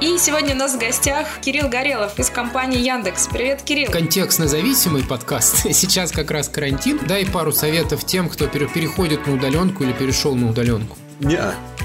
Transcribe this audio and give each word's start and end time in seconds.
И 0.00 0.18
сегодня 0.18 0.54
у 0.54 0.58
нас 0.58 0.74
в 0.74 0.78
гостях 0.78 1.40
Кирилл 1.40 1.68
Горелов 1.68 2.18
из 2.18 2.30
компании 2.30 2.80
Яндекс. 2.80 3.28
Привет, 3.28 3.62
Кирилл. 3.62 3.90
Контекстно 3.90 4.48
зависимый 4.48 5.04
подкаст. 5.04 5.56
Сейчас 5.72 6.10
как 6.10 6.30
раз 6.30 6.48
карантин. 6.48 7.00
Дай 7.06 7.26
пару 7.26 7.52
советов 7.52 8.04
тем, 8.04 8.28
кто 8.28 8.46
переходит 8.46 9.26
на 9.26 9.34
удаленку 9.34 9.84
или 9.84 9.92
перешел 9.92 10.34
на 10.34 10.48
удаленку. 10.50 10.96
Не, 11.20 11.40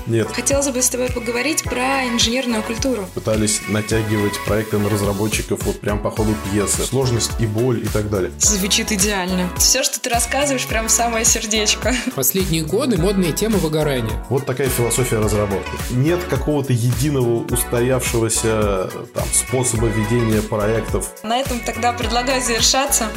нет. 0.07 0.28
Хотелось 0.34 0.68
бы 0.68 0.81
с 0.81 0.89
тобой 0.89 1.10
поговорить 1.10 1.63
про 1.63 2.07
инженерную 2.07 2.64
культуру. 2.64 3.07
Пытались 3.14 3.62
натягивать 3.68 4.39
проекты 4.45 4.77
на 4.77 4.89
разработчиков 4.89 5.63
вот 5.63 5.80
прям 5.80 6.02
по 6.02 6.09
ходу 6.12 6.36
пьесы. 6.45 6.84
Сложность 6.84 7.31
и 7.39 7.45
боль 7.45 7.84
и 7.84 7.88
так 7.88 8.09
далее. 8.09 8.31
Звучит 8.39 8.91
идеально. 8.91 9.50
Все, 9.57 9.84
что 9.84 10.00
ты 10.00 10.09
рассказываешь, 10.09 10.66
прям 10.66 10.88
в 10.88 10.91
самое 10.91 11.26
сердечко. 11.26 11.94
Последние 12.16 12.63
годы 12.63 12.98
модные 12.98 13.34
темы 13.34 13.57
выгорания. 13.57 14.26
Вот 14.30 14.45
такая 14.45 14.70
философия 14.70 15.20
разработки. 15.20 15.71
Нет 15.91 16.23
какого-то 16.30 16.73
единого 16.73 17.43
устоявшегося 17.43 18.90
там, 19.13 19.26
способа 19.34 19.88
ведения 19.88 20.41
проектов. 20.41 21.12
На 21.23 21.38
этом 21.38 21.59
тогда 21.59 21.93
предлагаю 21.93 22.41
завершаться. 22.41 23.07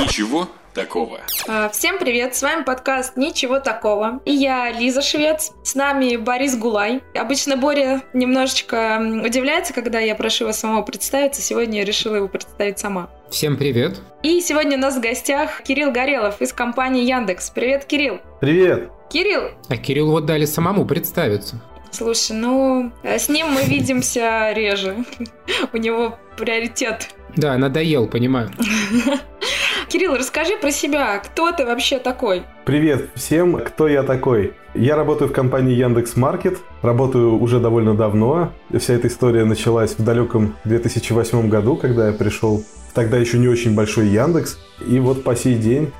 Ничего 0.00 0.48
такого. 0.72 1.20
А, 1.46 1.68
Всем 1.68 1.98
привет, 1.98 2.34
с 2.34 2.42
вами 2.42 2.62
подкаст 2.64 3.16
«Ничего 3.16 3.60
такого». 3.60 4.20
И 4.24 4.32
я 4.32 4.70
Лиза 4.70 5.02
Швец, 5.02 5.52
с 5.62 5.74
нами 5.74 6.16
Борис 6.16 6.56
Гулай. 6.56 7.02
Обычно 7.14 7.56
Боря 7.58 8.00
немножечко 8.14 8.98
удивляется, 9.22 9.74
когда 9.74 9.98
я 9.98 10.14
прошу 10.14 10.44
его 10.44 10.52
самого 10.52 10.82
представиться. 10.82 11.42
Сегодня 11.42 11.80
я 11.80 11.84
решила 11.84 12.16
его 12.16 12.28
представить 12.28 12.78
сама. 12.78 13.10
Всем 13.30 13.56
привет. 13.58 14.00
И 14.22 14.40
сегодня 14.40 14.78
у 14.78 14.80
нас 14.80 14.96
в 14.96 15.00
гостях 15.00 15.62
Кирилл 15.64 15.90
Горелов 15.92 16.40
из 16.40 16.52
компании 16.52 17.04
Яндекс. 17.04 17.50
Привет, 17.50 17.84
Кирилл. 17.84 18.20
Привет! 18.40 18.90
Кирилл, 19.10 19.50
А 19.68 19.76
Кирилл 19.76 20.10
вот 20.12 20.24
дали 20.24 20.44
самому 20.46 20.86
представиться. 20.86 21.60
слушай, 21.90 22.32
ну, 22.36 22.92
э, 23.02 23.18
с 23.18 23.28
ним 23.28 23.48
мы 23.48 23.64
видимся 23.64 24.52
реже. 24.52 25.04
У 25.72 25.76
него 25.76 26.16
приоритет. 26.38 27.08
Да, 27.36 27.56
надоел, 27.58 28.08
понимаю. 28.08 28.50
Кирилл, 29.88 30.14
расскажи 30.14 30.56
про 30.56 30.70
себя. 30.70 31.18
Кто 31.18 31.50
ты 31.52 31.64
вообще 31.64 31.98
такой? 31.98 32.44
Привет 32.64 33.10
всем, 33.14 33.56
кто 33.56 33.88
я 33.88 34.02
такой? 34.02 34.54
Я 34.74 34.94
работаю 34.94 35.28
в 35.28 35.32
компании 35.32 35.74
Яндекс 35.74 36.16
Маркет, 36.16 36.58
работаю 36.82 37.40
уже 37.40 37.58
довольно 37.58 37.96
давно. 37.96 38.52
Вся 38.76 38.94
эта 38.94 39.08
история 39.08 39.44
началась 39.44 39.98
в 39.98 40.04
далеком 40.04 40.54
2008 40.64 41.48
году, 41.48 41.76
когда 41.76 42.06
я 42.06 42.12
пришел 42.12 42.62
в 42.88 42.94
тогда 42.94 43.16
еще 43.16 43.38
не 43.38 43.48
очень 43.48 43.74
большой 43.74 44.06
Яндекс. 44.08 44.58
И 44.86 45.00
вот 45.00 45.24
по 45.24 45.34
сей 45.34 45.56
день 45.56 45.92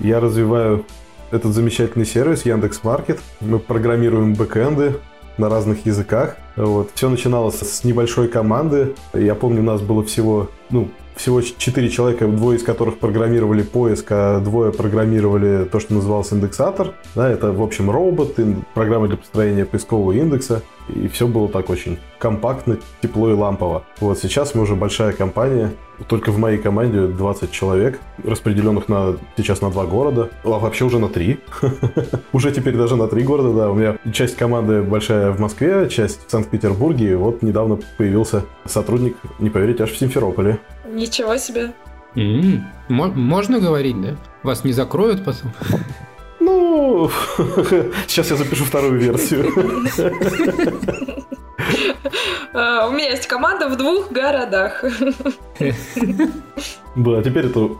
я 0.00 0.20
развиваю 0.20 0.86
этот 1.32 1.52
замечательный 1.52 2.06
сервис 2.06 2.44
Яндекс 2.44 2.84
Маркет. 2.84 3.20
Мы 3.40 3.58
программируем 3.58 4.34
бэкэнды 4.34 5.00
на 5.38 5.48
разных 5.48 5.86
языках. 5.86 6.36
Вот. 6.56 6.90
Все 6.94 7.08
начиналось 7.08 7.60
с 7.60 7.84
небольшой 7.84 8.28
команды. 8.28 8.94
Я 9.14 9.34
помню, 9.34 9.60
у 9.60 9.64
нас 9.64 9.80
было 9.80 10.04
всего, 10.04 10.48
ну, 10.70 10.88
всего 11.16 11.40
четыре 11.40 11.88
человека, 11.90 12.26
двое 12.26 12.58
из 12.58 12.62
которых 12.62 12.98
программировали 12.98 13.62
поиск, 13.62 14.06
а 14.10 14.40
двое 14.40 14.72
программировали 14.72 15.64
то, 15.64 15.80
что 15.80 15.94
называлось 15.94 16.32
индексатор. 16.32 16.94
Да, 17.14 17.30
это, 17.30 17.52
в 17.52 17.62
общем, 17.62 17.90
робот, 17.90 18.38
программа 18.74 19.08
для 19.08 19.16
построения 19.16 19.64
поискового 19.64 20.12
индекса. 20.12 20.62
И 20.88 21.08
все 21.08 21.26
было 21.26 21.48
так 21.48 21.70
очень 21.70 21.98
компактно, 22.18 22.78
тепло 23.00 23.30
и 23.30 23.34
лампово. 23.34 23.84
Вот 24.00 24.18
сейчас 24.18 24.54
мы 24.54 24.62
уже 24.62 24.74
большая 24.74 25.12
компания. 25.12 25.72
Только 26.08 26.32
в 26.32 26.38
моей 26.38 26.58
команде 26.58 27.06
20 27.06 27.52
человек, 27.52 28.00
распределенных 28.24 28.88
на, 28.88 29.16
сейчас 29.36 29.60
на 29.60 29.70
два 29.70 29.84
города, 29.86 30.30
а 30.42 30.48
вообще 30.48 30.84
уже 30.84 30.98
на 30.98 31.08
три. 31.08 31.38
Уже 32.32 32.50
теперь 32.50 32.76
даже 32.76 32.96
на 32.96 33.06
три 33.06 33.22
города, 33.22 33.52
да. 33.52 33.70
У 33.70 33.74
меня 33.74 33.98
часть 34.12 34.36
команды 34.36 34.82
большая 34.82 35.30
в 35.30 35.38
Москве, 35.38 35.88
часть 35.88 36.26
в 36.26 36.30
Санкт-Петербурге. 36.30 37.12
И 37.12 37.14
Вот 37.14 37.42
недавно 37.42 37.78
появился 37.98 38.44
сотрудник, 38.64 39.16
не 39.38 39.50
поверите, 39.50 39.84
аж 39.84 39.90
в 39.92 39.98
Симферополе. 39.98 40.58
Ничего 40.88 41.36
себе. 41.36 41.72
Можно 42.88 43.60
говорить, 43.60 44.00
да? 44.00 44.16
Вас 44.42 44.64
не 44.64 44.72
закроют 44.72 45.24
потом? 45.24 45.52
Ну, 46.40 47.10
сейчас 48.08 48.30
я 48.30 48.36
запишу 48.36 48.64
вторую 48.64 48.98
версию. 48.98 49.46
Э, 52.52 52.86
У 52.86 52.90
меня 52.92 53.10
есть 53.10 53.26
команда 53.26 53.68
в 53.68 53.76
двух 53.76 54.10
городах. 54.12 54.84
Да, 56.94 57.18
а 57.18 57.22
теперь 57.22 57.46
это 57.46 57.70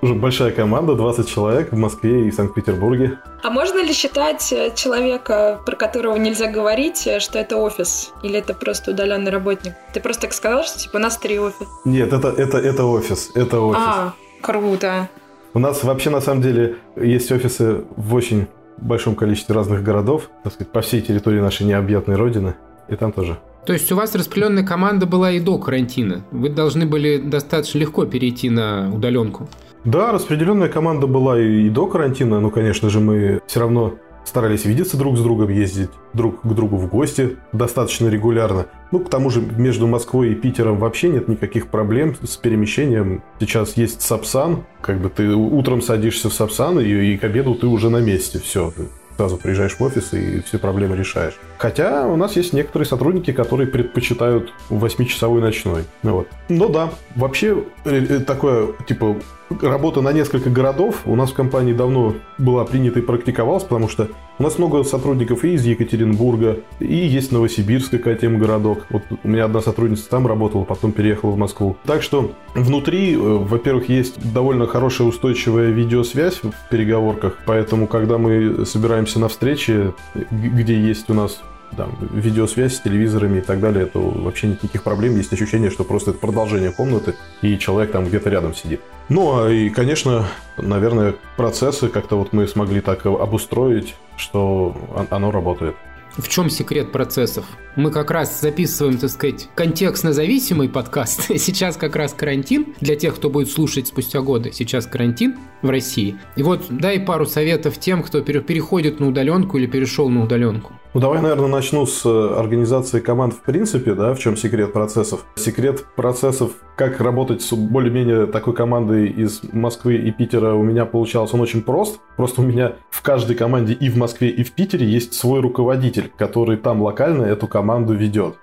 уже 0.00 0.14
большая 0.14 0.52
команда, 0.52 0.94
20 0.94 1.28
человек 1.28 1.72
в 1.72 1.76
Москве 1.76 2.28
и 2.28 2.30
Санкт-Петербурге. 2.30 3.18
А 3.42 3.50
можно 3.50 3.82
ли 3.82 3.92
считать 3.92 4.52
э, 4.52 4.72
человека, 4.76 5.60
про 5.66 5.74
которого 5.74 6.16
нельзя 6.16 6.46
говорить, 6.46 7.04
э, 7.06 7.18
что 7.18 7.38
это 7.38 7.56
офис? 7.56 8.12
Или 8.22 8.38
это 8.38 8.54
просто 8.54 8.92
удаленный 8.92 9.32
работник? 9.32 9.72
Ты 9.92 10.00
просто 10.00 10.22
так 10.22 10.32
сказал, 10.34 10.62
что 10.62 10.78
типа 10.78 10.96
у 10.96 11.00
нас 11.00 11.16
три 11.16 11.38
офиса. 11.40 11.66
Нет, 11.84 12.12
это, 12.12 12.28
это, 12.28 12.58
это 12.58 12.84
офис, 12.84 13.30
это 13.34 13.60
офис. 13.60 13.82
А, 13.84 14.12
круто. 14.40 15.08
У 15.52 15.58
нас 15.58 15.82
вообще 15.82 16.10
на 16.10 16.20
самом 16.20 16.42
деле 16.42 16.76
есть 16.94 17.32
офисы 17.32 17.82
в 17.96 18.14
очень 18.14 18.46
большом 18.76 19.16
количестве 19.16 19.54
разных 19.54 19.82
городов, 19.82 20.30
так 20.44 20.52
сказать, 20.52 20.72
по 20.72 20.80
всей 20.80 21.00
территории 21.02 21.40
нашей 21.40 21.66
необъятной 21.66 22.14
родины. 22.14 22.54
И 22.88 22.94
там 22.96 23.12
тоже. 23.12 23.38
То 23.66 23.72
есть 23.72 23.90
у 23.92 23.96
вас 23.96 24.14
распределенная 24.14 24.64
команда 24.64 25.06
была 25.06 25.32
и 25.32 25.40
до 25.40 25.58
карантина. 25.58 26.24
Вы 26.30 26.48
должны 26.48 26.86
были 26.86 27.18
достаточно 27.18 27.78
легко 27.78 28.06
перейти 28.06 28.50
на 28.50 28.90
удаленку. 28.92 29.48
Да, 29.84 30.12
распределенная 30.12 30.68
команда 30.68 31.06
была 31.06 31.40
и 31.40 31.68
до 31.70 31.86
карантина, 31.86 32.40
но, 32.40 32.50
конечно 32.50 32.90
же, 32.90 33.00
мы 33.00 33.40
все 33.46 33.60
равно 33.60 33.94
старались 34.24 34.64
видеться 34.64 34.96
друг 34.96 35.16
с 35.16 35.22
другом, 35.22 35.48
ездить 35.48 35.90
друг 36.12 36.42
к 36.42 36.46
другу 36.46 36.76
в 36.76 36.88
гости 36.88 37.36
достаточно 37.52 38.08
регулярно. 38.08 38.66
Ну, 38.92 39.00
к 39.00 39.08
тому 39.08 39.30
же, 39.30 39.40
между 39.40 39.86
Москвой 39.86 40.32
и 40.32 40.34
Питером 40.34 40.78
вообще 40.78 41.08
нет 41.08 41.28
никаких 41.28 41.68
проблем 41.68 42.14
с 42.22 42.36
перемещением. 42.36 43.22
Сейчас 43.40 43.76
есть 43.76 44.02
Сапсан, 44.02 44.64
как 44.80 45.00
бы 45.00 45.08
ты 45.08 45.34
утром 45.34 45.82
садишься 45.82 46.28
в 46.28 46.34
Сапсан, 46.34 46.78
и, 46.80 47.14
и 47.14 47.16
к 47.16 47.24
обеду 47.24 47.54
ты 47.54 47.66
уже 47.66 47.90
на 47.90 48.00
месте, 48.00 48.38
все. 48.38 48.72
Ты 48.76 48.88
сразу 49.16 49.36
приезжаешь 49.36 49.76
в 49.76 49.82
офис 49.82 50.12
и 50.12 50.42
все 50.42 50.58
проблемы 50.58 50.96
решаешь. 50.96 51.38
Хотя 51.60 52.06
у 52.06 52.16
нас 52.16 52.36
есть 52.36 52.54
некоторые 52.54 52.86
сотрудники, 52.86 53.32
которые 53.32 53.66
предпочитают 53.66 54.50
8-часовой 54.70 55.42
ночной. 55.42 55.84
Ну 56.02 56.12
вот. 56.14 56.28
Но 56.48 56.68
да, 56.68 56.90
вообще 57.16 57.64
э, 57.84 57.96
э, 58.08 58.20
такое, 58.20 58.68
типа, 58.88 59.16
работа 59.60 60.00
на 60.00 60.10
несколько 60.14 60.48
городов 60.48 61.02
у 61.04 61.14
нас 61.16 61.32
в 61.32 61.34
компании 61.34 61.74
давно 61.74 62.14
была 62.38 62.64
принята 62.64 63.00
и 63.00 63.02
практиковалась, 63.02 63.64
потому 63.64 63.90
что 63.90 64.08
у 64.38 64.42
нас 64.42 64.56
много 64.56 64.82
сотрудников 64.84 65.44
и 65.44 65.52
из 65.52 65.66
Екатеринбурга, 65.66 66.60
и 66.78 66.96
есть 66.96 67.30
Новосибирск, 67.30 68.00
как 68.00 68.20
тем 68.20 68.38
городок. 68.38 68.86
Вот 68.88 69.02
у 69.22 69.28
меня 69.28 69.44
одна 69.44 69.60
сотрудница 69.60 70.08
там 70.08 70.26
работала, 70.26 70.64
потом 70.64 70.92
переехала 70.92 71.32
в 71.32 71.36
Москву. 71.36 71.76
Так 71.84 72.02
что 72.02 72.32
внутри, 72.54 73.14
э, 73.14 73.18
во-первых, 73.18 73.90
есть 73.90 74.32
довольно 74.32 74.66
хорошая 74.66 75.08
устойчивая 75.08 75.68
видеосвязь 75.68 76.40
в 76.42 76.70
переговорках, 76.70 77.36
поэтому 77.44 77.86
когда 77.86 78.16
мы 78.16 78.64
собираемся 78.64 79.20
на 79.20 79.28
встрече, 79.28 79.92
г- 80.14 80.24
где 80.30 80.80
есть 80.80 81.10
у 81.10 81.12
нас 81.14 81.42
там, 81.76 81.96
видеосвязь 82.12 82.76
с 82.76 82.80
телевизорами 82.80 83.38
и 83.38 83.42
так 83.42 83.60
далее, 83.60 83.86
то 83.86 84.00
вообще 84.00 84.48
никаких 84.48 84.82
проблем. 84.82 85.16
Есть 85.16 85.32
ощущение, 85.32 85.70
что 85.70 85.84
просто 85.84 86.10
это 86.10 86.20
продолжение 86.20 86.70
комнаты, 86.72 87.14
и 87.42 87.58
человек 87.58 87.92
там 87.92 88.06
где-то 88.06 88.30
рядом 88.30 88.54
сидит. 88.54 88.80
Ну, 89.08 89.42
а 89.44 89.50
и, 89.50 89.70
конечно, 89.70 90.26
наверное, 90.56 91.14
процессы 91.36 91.88
как-то 91.88 92.16
вот 92.16 92.32
мы 92.32 92.46
смогли 92.46 92.80
так 92.80 93.04
обустроить, 93.06 93.94
что 94.16 94.76
он- 94.94 95.06
оно 95.10 95.30
работает. 95.30 95.74
В 96.16 96.28
чем 96.28 96.50
секрет 96.50 96.90
процессов? 96.90 97.44
Мы 97.76 97.92
как 97.92 98.10
раз 98.10 98.40
записываем, 98.40 98.98
так 98.98 99.10
сказать, 99.10 99.48
контекстно 99.54 100.12
зависимый 100.12 100.68
подкаст. 100.68 101.22
Сейчас 101.38 101.76
как 101.76 101.94
раз 101.94 102.12
карантин. 102.14 102.74
Для 102.80 102.96
тех, 102.96 103.14
кто 103.14 103.30
будет 103.30 103.48
слушать 103.48 103.86
спустя 103.86 104.20
годы, 104.20 104.50
сейчас 104.52 104.86
карантин 104.86 105.36
в 105.62 105.70
России. 105.70 106.16
И 106.34 106.42
вот 106.42 106.66
дай 106.68 106.98
пару 106.98 107.26
советов 107.26 107.78
тем, 107.78 108.02
кто 108.02 108.22
пере- 108.22 108.40
переходит 108.40 108.98
на 108.98 109.06
удаленку 109.06 109.56
или 109.56 109.66
перешел 109.66 110.08
на 110.08 110.24
удаленку. 110.24 110.72
Ну, 110.92 111.00
давай, 111.00 111.20
наверное, 111.22 111.46
начну 111.46 111.86
с 111.86 112.04
э, 112.04 112.34
организации 112.36 112.98
команд 112.98 113.34
в 113.34 113.42
принципе, 113.42 113.94
да, 113.94 114.12
в 114.12 114.18
чем 114.18 114.36
секрет 114.36 114.72
процессов. 114.72 115.24
Секрет 115.36 115.84
процессов, 115.94 116.50
как 116.74 117.00
работать 117.00 117.42
с 117.42 117.52
более-менее 117.52 118.26
такой 118.26 118.54
командой 118.54 119.06
из 119.06 119.40
Москвы 119.52 119.94
и 119.94 120.10
Питера 120.10 120.54
у 120.54 120.64
меня 120.64 120.86
получался, 120.86 121.36
он 121.36 121.42
очень 121.42 121.62
прост. 121.62 122.00
Просто 122.16 122.40
у 122.40 122.44
меня 122.44 122.72
в 122.90 123.02
каждой 123.02 123.36
команде 123.36 123.72
и 123.72 123.88
в 123.88 123.96
Москве, 123.96 124.30
и 124.30 124.42
в 124.42 124.50
Питере 124.50 124.84
есть 124.84 125.14
свой 125.14 125.40
руководитель, 125.40 126.10
который 126.16 126.56
там 126.56 126.82
локально 126.82 127.22
эту 127.22 127.46
команду 127.46 127.94
ведет. 127.94 128.34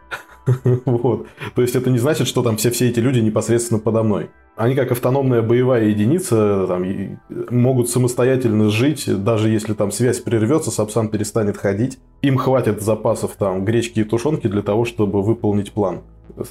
Вот. 0.85 1.27
То 1.55 1.61
есть 1.61 1.75
это 1.75 1.89
не 1.89 1.97
значит, 1.97 2.25
что 2.25 2.41
там 2.41 2.55
все, 2.55 2.71
все 2.71 2.87
эти 2.87 3.01
люди 3.01 3.19
непосредственно 3.19 3.81
подо 3.81 4.03
мной. 4.03 4.29
Они 4.57 4.73
как 4.73 4.91
автономная 4.91 5.43
боевая 5.43 5.85
единица 5.85 6.65
там, 6.67 6.83
могут 7.51 7.89
самостоятельно 7.89 8.69
жить, 8.69 9.05
даже 9.23 9.49
если 9.49 9.73
там 9.73 9.91
связь 9.91 10.19
прервется, 10.19 10.71
Сапсан 10.71 11.09
перестанет 11.09 11.57
ходить. 11.57 11.99
Им 12.23 12.37
хватит 12.37 12.81
запасов 12.81 13.35
там 13.37 13.63
гречки 13.63 13.99
и 13.99 14.03
тушенки 14.03 14.47
для 14.47 14.63
того, 14.63 14.83
чтобы 14.83 15.21
выполнить 15.21 15.71
план. 15.71 16.01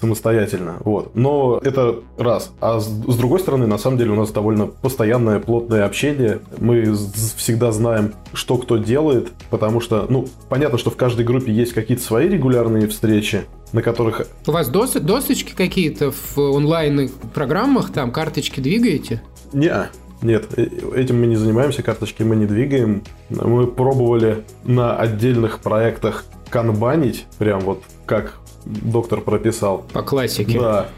самостоятельно. 0.00 0.76
Вот. 0.84 1.14
Но 1.14 1.60
это 1.62 1.96
раз. 2.18 2.52
А 2.60 2.80
с, 2.80 2.86
с 2.86 3.16
другой 3.16 3.40
стороны, 3.40 3.66
на 3.66 3.78
самом 3.78 3.98
деле, 3.98 4.12
у 4.12 4.16
нас 4.16 4.30
довольно 4.30 4.66
постоянное, 4.66 5.38
плотное 5.40 5.84
общение. 5.84 6.40
Мы 6.58 6.94
всегда 7.36 7.72
знаем, 7.72 8.14
что 8.32 8.56
кто 8.56 8.76
делает, 8.76 9.32
потому 9.50 9.80
что, 9.80 10.06
ну, 10.08 10.26
понятно, 10.48 10.78
что 10.78 10.90
в 10.90 10.96
каждой 10.96 11.24
группе 11.24 11.52
есть 11.52 11.72
какие-то 11.72 12.02
свои 12.02 12.28
регулярные 12.28 12.86
встречи, 12.88 13.42
на 13.72 13.82
которых... 13.82 14.26
У 14.46 14.52
вас 14.52 14.68
дос 14.68 14.92
досочки 14.92 15.54
какие-то 15.54 16.12
в 16.12 16.38
онлайн-программах, 16.38 17.92
там 17.92 18.12
карточки 18.12 18.60
двигаете? 18.60 19.22
Не, 19.52 19.88
нет, 20.22 20.46
э, 20.56 20.66
этим 20.94 21.20
мы 21.20 21.26
не 21.26 21.36
занимаемся, 21.36 21.82
карточки 21.82 22.22
мы 22.22 22.36
не 22.36 22.46
двигаем. 22.46 23.02
Мы 23.30 23.66
пробовали 23.66 24.44
на 24.64 24.96
отдельных 24.96 25.60
проектах 25.60 26.24
канбанить, 26.48 27.26
прям 27.38 27.60
вот 27.60 27.82
как 28.06 28.34
доктор 28.66 29.20
прописал. 29.20 29.84
По 29.92 30.02
классике. 30.02 30.60
Да. 30.60 30.88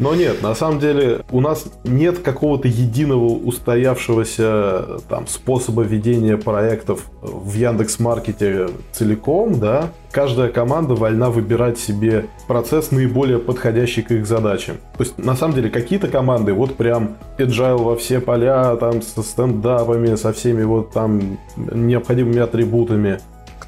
Но 0.00 0.14
нет, 0.14 0.42
на 0.42 0.54
самом 0.54 0.80
деле 0.80 1.20
у 1.30 1.40
нас 1.40 1.64
нет 1.84 2.18
какого-то 2.18 2.68
единого 2.68 3.26
устоявшегося 3.26 5.00
там 5.08 5.26
способа 5.26 5.82
ведения 5.82 6.36
проектов 6.36 7.06
в 7.20 7.54
Яндекс 7.54 8.00
Маркете 8.00 8.68
целиком, 8.92 9.58
да. 9.60 9.90
Каждая 10.10 10.50
команда 10.50 10.94
вольна 10.94 11.30
выбирать 11.30 11.78
себе 11.78 12.26
процесс 12.46 12.90
наиболее 12.90 13.38
подходящий 13.38 14.02
к 14.02 14.10
их 14.10 14.26
задачам. 14.26 14.76
То 14.98 15.04
есть, 15.04 15.16
на 15.16 15.34
самом 15.34 15.54
деле, 15.54 15.70
какие-то 15.70 16.08
команды 16.08 16.52
вот 16.52 16.76
прям 16.76 17.16
agile 17.38 17.82
во 17.82 17.96
все 17.96 18.20
поля, 18.20 18.76
там, 18.76 19.00
со 19.00 19.22
стендапами, 19.22 20.14
со 20.16 20.34
всеми 20.34 20.64
вот 20.64 20.90
там 20.92 21.38
необходимыми 21.56 22.40
атрибутами. 22.40 23.20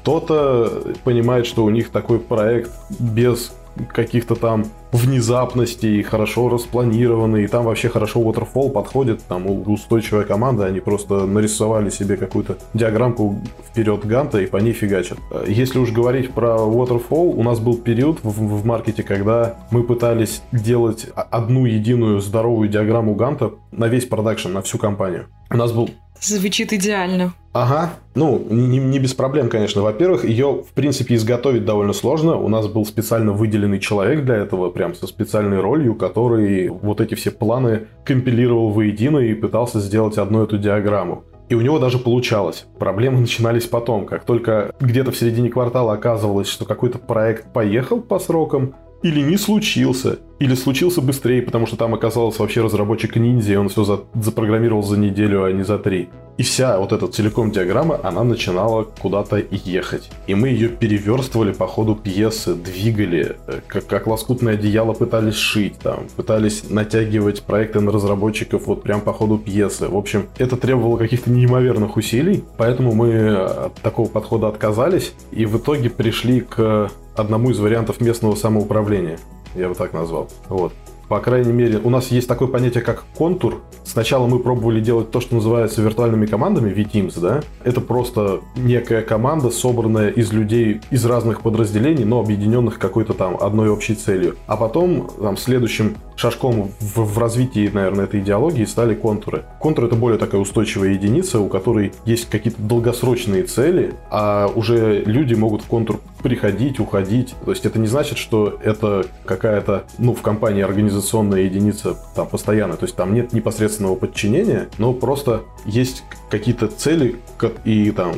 Кто-то 0.05 0.93
понимает, 1.03 1.47
что 1.47 1.63
у 1.63 1.71
них 1.71 1.89
такой 1.89 2.19
проект 2.19 2.69
без 2.99 3.51
каких-то 3.91 4.35
там 4.35 4.65
внезапностей, 4.91 6.03
хорошо 6.03 6.47
распланированный, 6.47 7.45
и 7.45 7.47
там 7.47 7.65
вообще 7.65 7.89
хорошо 7.89 8.21
Waterfall 8.21 8.69
подходит, 8.69 9.23
там 9.23 9.47
устойчивая 9.67 10.23
команда, 10.23 10.67
они 10.67 10.79
просто 10.79 11.25
нарисовали 11.25 11.89
себе 11.89 12.17
какую-то 12.17 12.59
диаграммку 12.75 13.41
вперед 13.67 14.05
Ганта 14.05 14.41
и 14.41 14.45
по 14.45 14.57
ней 14.57 14.73
фигачат. 14.73 15.17
Если 15.47 15.79
уж 15.79 15.91
говорить 15.91 16.31
про 16.33 16.49
Waterfall, 16.49 17.33
у 17.35 17.41
нас 17.41 17.59
был 17.59 17.75
период 17.75 18.19
в, 18.21 18.29
в 18.29 18.63
маркете, 18.63 19.01
когда 19.01 19.55
мы 19.71 19.81
пытались 19.81 20.43
делать 20.51 21.07
одну 21.15 21.65
единую 21.65 22.21
здоровую 22.21 22.69
диаграмму 22.69 23.15
Ганта 23.15 23.53
на 23.71 23.87
весь 23.87 24.05
продакшн, 24.05 24.51
на 24.51 24.61
всю 24.61 24.77
компанию. 24.77 25.29
У 25.49 25.57
нас 25.57 25.71
был 25.71 25.89
Звучит 26.21 26.73
идеально. 26.73 27.33
Ага. 27.53 27.91
Ну, 28.15 28.45
не, 28.49 28.79
не 28.79 28.99
без 28.99 29.13
проблем, 29.13 29.47
конечно. 29.47 29.81
Во-первых, 29.81 30.25
ее, 30.25 30.63
в 30.63 30.73
принципе, 30.73 31.15
изготовить 31.15 31.63
довольно 31.63 31.93
сложно. 31.93 32.35
У 32.35 32.49
нас 32.49 32.67
был 32.67 32.85
специально 32.85 33.31
выделенный 33.31 33.79
человек 33.79 34.25
для 34.25 34.35
этого, 34.35 34.71
прям 34.71 34.93
со 34.93 35.07
специальной 35.07 35.61
ролью, 35.61 35.95
который 35.95 36.67
вот 36.67 36.99
эти 36.99 37.15
все 37.15 37.31
планы 37.31 37.87
компилировал 38.03 38.71
воедино 38.71 39.19
и 39.19 39.33
пытался 39.33 39.79
сделать 39.79 40.17
одну 40.17 40.43
эту 40.43 40.57
диаграмму. 40.57 41.23
И 41.47 41.53
у 41.53 41.61
него 41.61 41.77
даже 41.77 41.99
получалось. 41.99 42.65
Проблемы 42.79 43.19
начинались 43.19 43.67
потом. 43.67 44.05
Как 44.05 44.25
только 44.25 44.73
где-то 44.79 45.11
в 45.11 45.17
середине 45.17 45.49
квартала 45.49 45.93
оказывалось, 45.93 46.47
что 46.47 46.65
какой-то 46.65 46.97
проект 46.97 47.53
поехал 47.53 48.01
по 48.01 48.17
срокам, 48.17 48.73
или 49.03 49.21
не 49.21 49.37
случился, 49.37 50.19
или 50.39 50.55
случился 50.55 51.01
быстрее, 51.01 51.41
потому 51.41 51.67
что 51.67 51.77
там 51.77 51.93
оказался 51.93 52.41
вообще 52.41 52.61
разработчик 52.61 53.15
ниндзя, 53.15 53.53
и 53.53 53.55
он 53.55 53.69
все 53.69 53.83
за, 53.83 54.01
запрограммировал 54.15 54.83
за 54.83 54.97
неделю, 54.97 55.43
а 55.43 55.51
не 55.51 55.63
за 55.63 55.77
три. 55.77 56.09
И 56.37 56.43
вся 56.43 56.77
вот 56.79 56.91
эта 56.91 57.07
целиком 57.07 57.51
диаграмма, 57.51 57.99
она 58.03 58.23
начинала 58.23 58.83
куда-то 58.83 59.41
ехать. 59.49 60.09
И 60.27 60.35
мы 60.35 60.49
ее 60.49 60.67
переверстывали 60.67 61.53
по 61.53 61.65
ходу 61.65 61.95
пьесы, 61.95 62.55
двигали, 62.55 63.37
э, 63.47 63.61
как, 63.65 63.87
как 63.87 64.07
лоскутное 64.07 64.55
одеяло 64.55 64.91
пытались 64.93 65.35
шить, 65.35 65.79
там, 65.79 66.07
пытались 66.17 66.69
натягивать 66.69 67.43
проекты 67.43 67.79
на 67.79 67.91
разработчиков 67.91 68.67
вот 68.67 68.83
прям 68.83 68.99
по 68.99 69.13
ходу 69.13 69.37
пьесы. 69.37 69.87
В 69.87 69.95
общем, 69.95 70.27
это 70.37 70.57
требовало 70.57 70.97
каких-то 70.97 71.31
неимоверных 71.31 71.95
усилий, 71.95 72.43
поэтому 72.57 72.93
мы 72.93 73.35
от 73.35 73.75
такого 73.75 74.09
подхода 74.09 74.49
отказались, 74.49 75.13
и 75.31 75.45
в 75.45 75.57
итоге 75.57 75.89
пришли 75.89 76.41
к 76.41 76.91
одному 77.15 77.51
из 77.51 77.59
вариантов 77.59 78.01
местного 78.01 78.35
самоуправления. 78.35 79.19
Я 79.55 79.69
бы 79.69 79.75
так 79.75 79.93
назвал. 79.93 80.29
Вот. 80.49 80.73
По 81.07 81.19
крайней 81.19 81.51
мере, 81.51 81.79
у 81.83 81.89
нас 81.89 82.07
есть 82.07 82.27
такое 82.27 82.47
понятие, 82.47 82.83
как 82.83 83.03
контур. 83.15 83.61
Сначала 83.83 84.27
мы 84.27 84.39
пробовали 84.39 84.79
делать 84.79 85.11
то, 85.11 85.21
что 85.21 85.35
называется 85.35 85.81
виртуальными 85.81 86.25
командами, 86.25 86.71
VTeams, 86.71 87.19
да? 87.19 87.41
Это 87.63 87.81
просто 87.81 88.39
некая 88.55 89.01
команда, 89.01 89.51
собранная 89.51 90.09
из 90.09 90.33
людей 90.33 90.81
из 90.89 91.05
разных 91.05 91.41
подразделений, 91.41 92.03
но 92.03 92.19
объединенных 92.19 92.79
какой-то 92.79 93.13
там 93.13 93.37
одной 93.39 93.69
общей 93.69 93.95
целью. 93.95 94.35
А 94.47 94.57
потом, 94.57 95.09
там, 95.19 95.37
следующим 95.37 95.95
шажком 96.15 96.71
в, 96.79 96.99
в 96.99 97.17
развитии, 97.17 97.69
наверное, 97.71 98.05
этой 98.05 98.21
идеологии 98.21 98.65
стали 98.65 98.95
контуры. 98.95 99.43
Контур— 99.59 99.85
это 99.85 99.95
более 99.95 100.17
такая 100.17 100.41
устойчивая 100.41 100.89
единица, 100.89 101.39
у 101.39 101.49
которой 101.49 101.93
есть 102.05 102.29
какие-то 102.29 102.61
долгосрочные 102.61 103.43
цели, 103.43 103.93
а 104.09 104.49
уже 104.55 105.03
люди 105.05 105.33
могут 105.33 105.61
в 105.61 105.67
контур 105.67 105.99
приходить, 106.23 106.79
уходить. 106.79 107.35
То 107.45 107.51
есть 107.51 107.65
это 107.65 107.77
не 107.77 107.87
значит, 107.87 108.17
что 108.17 108.57
это 108.63 109.05
какая-то, 109.25 109.83
ну, 109.99 110.15
в 110.15 110.21
компании 110.21 110.63
организационная 110.95 111.41
единица 111.41 111.97
там 112.15 112.27
постоянно. 112.27 112.77
То 112.77 112.85
есть 112.85 112.95
там 112.95 113.13
нет 113.13 113.33
непосредственного 113.33 113.95
подчинения, 113.95 114.69
но 114.77 114.93
просто 114.93 115.43
есть 115.65 116.03
какие-то 116.29 116.67
цели 116.67 117.17
и 117.63 117.91
там 117.91 118.13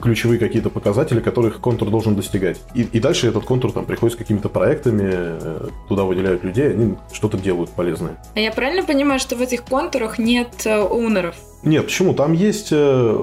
ключевые 0.00 0.38
какие-то 0.38 0.70
показатели, 0.70 1.20
которых 1.20 1.60
контур 1.60 1.90
должен 1.90 2.14
достигать. 2.14 2.60
И, 2.74 2.82
и 2.82 3.00
дальше 3.00 3.28
этот 3.28 3.44
контур 3.44 3.72
там 3.72 3.84
приходит 3.84 4.14
с 4.14 4.18
какими-то 4.18 4.48
проектами, 4.48 5.10
э, 5.12 5.68
туда 5.88 6.04
выделяют 6.04 6.44
людей, 6.44 6.70
они 6.70 6.94
что-то 7.12 7.38
делают 7.38 7.70
полезное. 7.70 8.18
А 8.34 8.40
я 8.40 8.52
правильно 8.52 8.84
понимаю, 8.84 9.20
что 9.20 9.36
в 9.36 9.40
этих 9.40 9.64
контурах 9.64 10.18
нет 10.18 10.66
оунеров? 10.66 11.36
Нет, 11.62 11.86
почему? 11.86 12.12
Там 12.12 12.32
есть 12.32 12.68
э, 12.72 13.18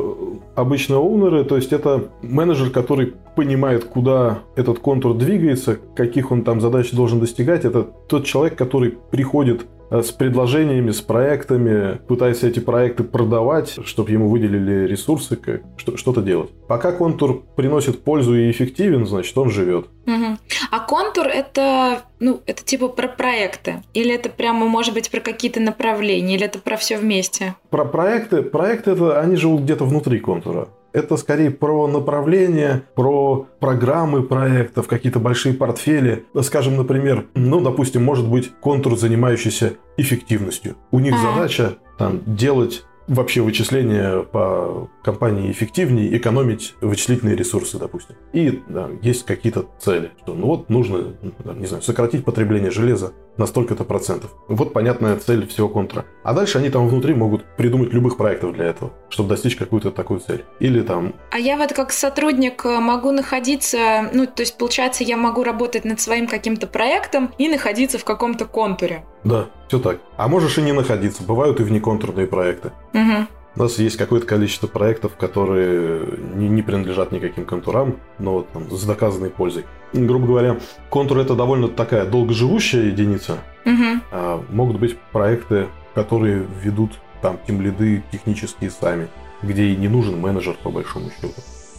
обычно 0.55 0.97
оунеры, 0.97 1.43
то 1.43 1.55
есть 1.55 1.71
это 1.71 2.09
менеджер, 2.21 2.71
который 2.71 3.13
понимает, 3.35 3.85
куда 3.85 4.39
этот 4.55 4.79
контур 4.79 5.13
двигается, 5.15 5.77
каких 5.95 6.31
он 6.31 6.43
там 6.43 6.59
задач 6.59 6.91
должен 6.91 7.19
достигать. 7.19 7.65
Это 7.65 7.83
тот 7.83 8.25
человек, 8.25 8.57
который 8.57 8.97
приходит 9.11 9.61
Э, 9.61 9.80
с 9.91 10.11
предложениями, 10.11 10.91
с 10.91 11.01
проектами, 11.01 11.99
пытается 12.07 12.47
эти 12.47 12.59
проекты 12.59 13.03
продавать, 13.03 13.77
чтобы 13.85 14.11
ему 14.11 14.29
выделили 14.29 14.87
ресурсы, 14.87 15.35
как, 15.35 15.61
что, 15.77 15.97
что-то 15.97 16.21
делать. 16.21 16.49
Пока 16.67 16.93
контур 16.93 17.43
приносит 17.57 18.01
пользу 18.03 18.35
и 18.35 18.49
эффективен, 18.49 19.05
значит, 19.05 19.37
он 19.37 19.49
живет. 19.49 19.87
Угу. 20.07 20.37
А 20.71 20.79
контур 20.79 21.27
это, 21.27 22.03
ну, 22.19 22.39
это 22.45 22.63
типа 22.63 22.87
про 22.87 23.09
проекты? 23.09 23.83
Или 23.93 24.15
это 24.15 24.29
прямо, 24.29 24.65
может 24.67 24.93
быть, 24.93 25.11
про 25.11 25.19
какие-то 25.19 25.59
направления? 25.59 26.35
Или 26.35 26.45
это 26.45 26.59
про 26.59 26.77
все 26.77 26.97
вместе? 26.97 27.55
Про 27.69 27.83
проекты? 27.83 28.41
Проекты, 28.41 28.91
это, 28.91 29.19
они 29.19 29.35
живут 29.35 29.63
где-то 29.63 29.83
внутри 29.83 30.19
контура. 30.19 30.69
Это 30.93 31.17
скорее 31.17 31.51
про 31.51 31.87
направление, 31.87 32.83
про 32.95 33.47
программы 33.59 34.23
проектов, 34.23 34.87
какие-то 34.87 35.19
большие 35.19 35.53
портфели. 35.53 36.25
Скажем, 36.41 36.77
например, 36.77 37.27
ну, 37.33 37.61
допустим, 37.61 38.03
может 38.03 38.27
быть 38.27 38.51
контур, 38.59 38.97
занимающийся 38.97 39.73
эффективностью. 39.97 40.75
У 40.91 40.99
них 40.99 41.15
а. 41.15 41.33
задача 41.33 41.77
там, 41.97 42.21
делать 42.25 42.83
вообще 43.07 43.41
вычисления 43.41 44.21
по 44.23 44.89
компании 45.03 45.51
эффективнее, 45.51 46.15
экономить 46.15 46.75
вычислительные 46.81 47.35
ресурсы, 47.35 47.77
допустим. 47.77 48.15
И 48.31 48.61
да, 48.69 48.89
есть 49.01 49.25
какие-то 49.25 49.65
цели, 49.79 50.11
что 50.21 50.33
ну 50.33 50.47
вот 50.47 50.69
нужно, 50.69 51.13
не 51.55 51.65
знаю, 51.65 51.83
сократить 51.83 52.23
потребление 52.23 52.71
железа 52.71 53.13
на 53.37 53.45
столько-то 53.45 53.83
процентов. 53.83 54.31
Вот 54.47 54.73
понятная 54.73 55.17
цель 55.17 55.47
всего 55.47 55.69
контура. 55.69 56.05
А 56.23 56.33
дальше 56.33 56.57
они 56.57 56.69
там 56.69 56.87
внутри 56.87 57.13
могут 57.13 57.43
придумать 57.57 57.93
любых 57.93 58.17
проектов 58.17 58.53
для 58.53 58.65
этого, 58.65 58.91
чтобы 59.09 59.29
достичь 59.29 59.55
какую-то 59.55 59.91
такую 59.91 60.19
цель. 60.19 60.45
Или 60.59 60.81
там... 60.81 61.13
А 61.31 61.39
я 61.39 61.57
вот 61.57 61.73
как 61.73 61.91
сотрудник 61.91 62.65
э, 62.65 62.79
могу 62.79 63.11
находиться, 63.11 64.09
ну, 64.13 64.27
то 64.27 64.41
есть, 64.41 64.57
получается, 64.57 65.03
я 65.03 65.17
могу 65.17 65.43
работать 65.43 65.85
над 65.85 65.99
своим 65.99 66.27
каким-то 66.27 66.67
проектом 66.67 67.33
и 67.37 67.49
находиться 67.49 67.97
в 67.97 68.03
каком-то 68.03 68.45
контуре. 68.45 69.03
Да, 69.23 69.47
все 69.67 69.79
так. 69.79 69.99
А 70.17 70.27
можешь 70.27 70.57
и 70.57 70.61
не 70.61 70.73
находиться. 70.73 71.23
Бывают 71.23 71.59
и 71.59 71.63
внеконтурные 71.63 72.27
проекты. 72.27 72.71
Угу. 72.93 73.27
У 73.55 73.59
нас 73.59 73.77
есть 73.79 73.97
какое-то 73.97 74.25
количество 74.25 74.67
проектов, 74.67 75.17
которые 75.17 76.05
не, 76.35 76.47
не 76.47 76.61
принадлежат 76.61 77.11
никаким 77.11 77.45
контурам, 77.45 77.97
но 78.17 78.45
там, 78.53 78.71
с 78.71 78.83
доказанной 78.83 79.29
пользой. 79.29 79.65
Грубо 79.91 80.27
говоря, 80.27 80.59
контур 80.89 81.17
это 81.17 81.35
довольно 81.35 81.67
такая 81.67 82.05
долгоживущая 82.05 82.85
единица. 82.85 83.39
Угу. 83.65 84.01
А 84.11 84.43
могут 84.49 84.79
быть 84.79 84.97
проекты, 85.11 85.67
которые 85.93 86.45
ведут 86.63 86.93
там 87.21 87.39
тимлиды 87.45 88.03
технические 88.11 88.71
сами, 88.71 89.09
где 89.41 89.65
и 89.65 89.75
не 89.75 89.89
нужен 89.89 90.19
менеджер 90.19 90.55
по 90.63 90.69
большому 90.69 91.09
счету 91.09 91.33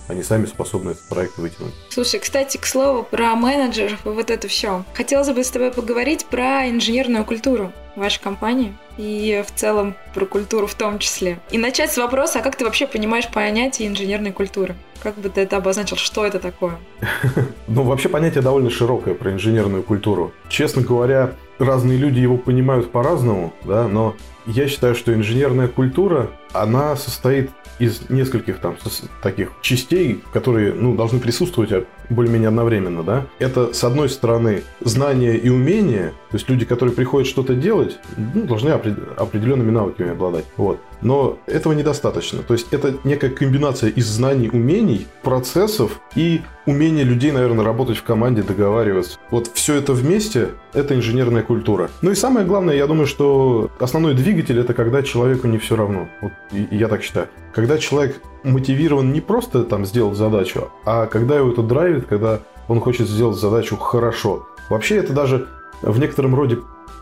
они 0.08 0.22
сами 0.22 0.46
способны 0.46 0.90
этот 0.90 1.08
проект 1.08 1.38
вытянуть. 1.38 1.74
Слушай, 1.88 2.20
кстати, 2.20 2.56
к 2.56 2.66
слову, 2.66 3.02
про 3.02 3.34
менеджеров 3.34 4.04
и 4.06 4.10
вот 4.10 4.30
это 4.30 4.48
все. 4.48 4.84
Хотелось 4.94 5.30
бы 5.30 5.42
с 5.42 5.50
тобой 5.50 5.72
поговорить 5.72 6.26
про 6.26 6.68
инженерную 6.68 7.24
культуру. 7.24 7.72
Вашей 7.96 8.20
компании 8.20 8.74
и 8.96 9.42
в 9.46 9.52
целом 9.54 9.94
про 10.14 10.26
культуру 10.26 10.66
в 10.66 10.74
том 10.74 10.98
числе. 10.98 11.38
И 11.50 11.58
начать 11.58 11.92
с 11.92 11.98
вопроса, 11.98 12.38
а 12.40 12.42
как 12.42 12.56
ты 12.56 12.64
вообще 12.64 12.86
понимаешь 12.86 13.28
понятие 13.28 13.88
инженерной 13.88 14.32
культуры? 14.32 14.74
Как 15.02 15.16
бы 15.16 15.28
ты 15.28 15.40
это 15.40 15.56
обозначил? 15.56 15.96
Что 15.96 16.24
это 16.24 16.38
такое? 16.38 16.78
Ну, 17.68 17.84
вообще 17.84 18.10
понятие 18.10 18.42
довольно 18.42 18.68
широкое 18.68 19.14
про 19.14 19.32
инженерную 19.32 19.82
культуру. 19.82 20.32
Честно 20.50 20.82
говоря, 20.82 21.32
разные 21.58 21.96
люди 21.96 22.18
его 22.18 22.36
понимают 22.36 22.92
по-разному, 22.92 23.54
да, 23.64 23.88
но 23.88 24.14
я 24.44 24.68
считаю, 24.68 24.94
что 24.94 25.14
инженерная 25.14 25.68
культура, 25.68 26.30
она 26.52 26.96
состоит 26.96 27.50
из 27.78 28.08
нескольких 28.08 28.58
там 28.58 28.76
таких 29.22 29.52
частей, 29.60 30.22
которые 30.32 30.72
ну, 30.72 30.94
должны 30.94 31.18
присутствовать 31.18 31.72
а, 31.72 31.84
более-менее 32.10 32.48
одновременно, 32.48 33.02
да, 33.02 33.26
это, 33.38 33.72
с 33.72 33.82
одной 33.84 34.08
стороны, 34.08 34.62
знания 34.80 35.36
и 35.36 35.48
умения, 35.48 36.12
то 36.30 36.36
есть 36.36 36.48
люди, 36.48 36.64
которые 36.64 36.94
приходят 36.94 37.28
что-то 37.28 37.54
делать, 37.54 37.98
ну, 38.16 38.44
должны 38.44 38.70
определенными 38.70 39.70
навыками 39.70 40.10
обладать, 40.10 40.44
вот. 40.56 40.80
Но 41.02 41.38
этого 41.46 41.72
недостаточно. 41.72 42.42
То 42.42 42.54
есть 42.54 42.68
это 42.72 42.94
некая 43.04 43.30
комбинация 43.30 43.90
из 43.90 44.06
знаний, 44.06 44.48
умений, 44.52 45.06
процессов 45.22 46.00
и 46.14 46.42
умения 46.66 47.04
людей, 47.04 47.32
наверное, 47.32 47.64
работать 47.64 47.96
в 47.96 48.04
команде, 48.04 48.42
договариваться. 48.42 49.18
Вот 49.30 49.50
все 49.54 49.74
это 49.74 49.92
вместе– 49.92 50.50
это 50.72 50.94
инженерная 50.94 51.42
культура. 51.42 51.90
Ну 52.02 52.12
и 52.12 52.14
самое 52.14 52.46
главное, 52.46 52.76
я 52.76 52.86
думаю, 52.86 53.06
что 53.06 53.70
основной 53.80 54.14
двигатель– 54.14 54.58
это 54.60 54.74
когда 54.74 55.02
человеку 55.02 55.48
не 55.48 55.58
все 55.58 55.76
равно. 55.76 56.08
Вот 56.20 56.32
я 56.70 56.88
так 56.88 57.02
считаю. 57.02 57.28
Когда 57.52 57.78
человек 57.78 58.20
мотивирован 58.44 59.12
не 59.12 59.20
просто 59.20 59.64
там 59.64 59.84
сделать 59.84 60.16
задачу, 60.16 60.70
а 60.84 61.06
когда 61.06 61.36
его 61.36 61.50
это 61.50 61.62
драйвит, 61.62 62.06
когда 62.06 62.40
он 62.68 62.80
хочет 62.80 63.08
сделать 63.08 63.36
задачу 63.36 63.76
хорошо. 63.76 64.46
Вообще 64.70 64.96
это 64.96 65.12
даже 65.12 65.48
в 65.82 65.98
некотором 65.98 66.34
роде 66.34 66.58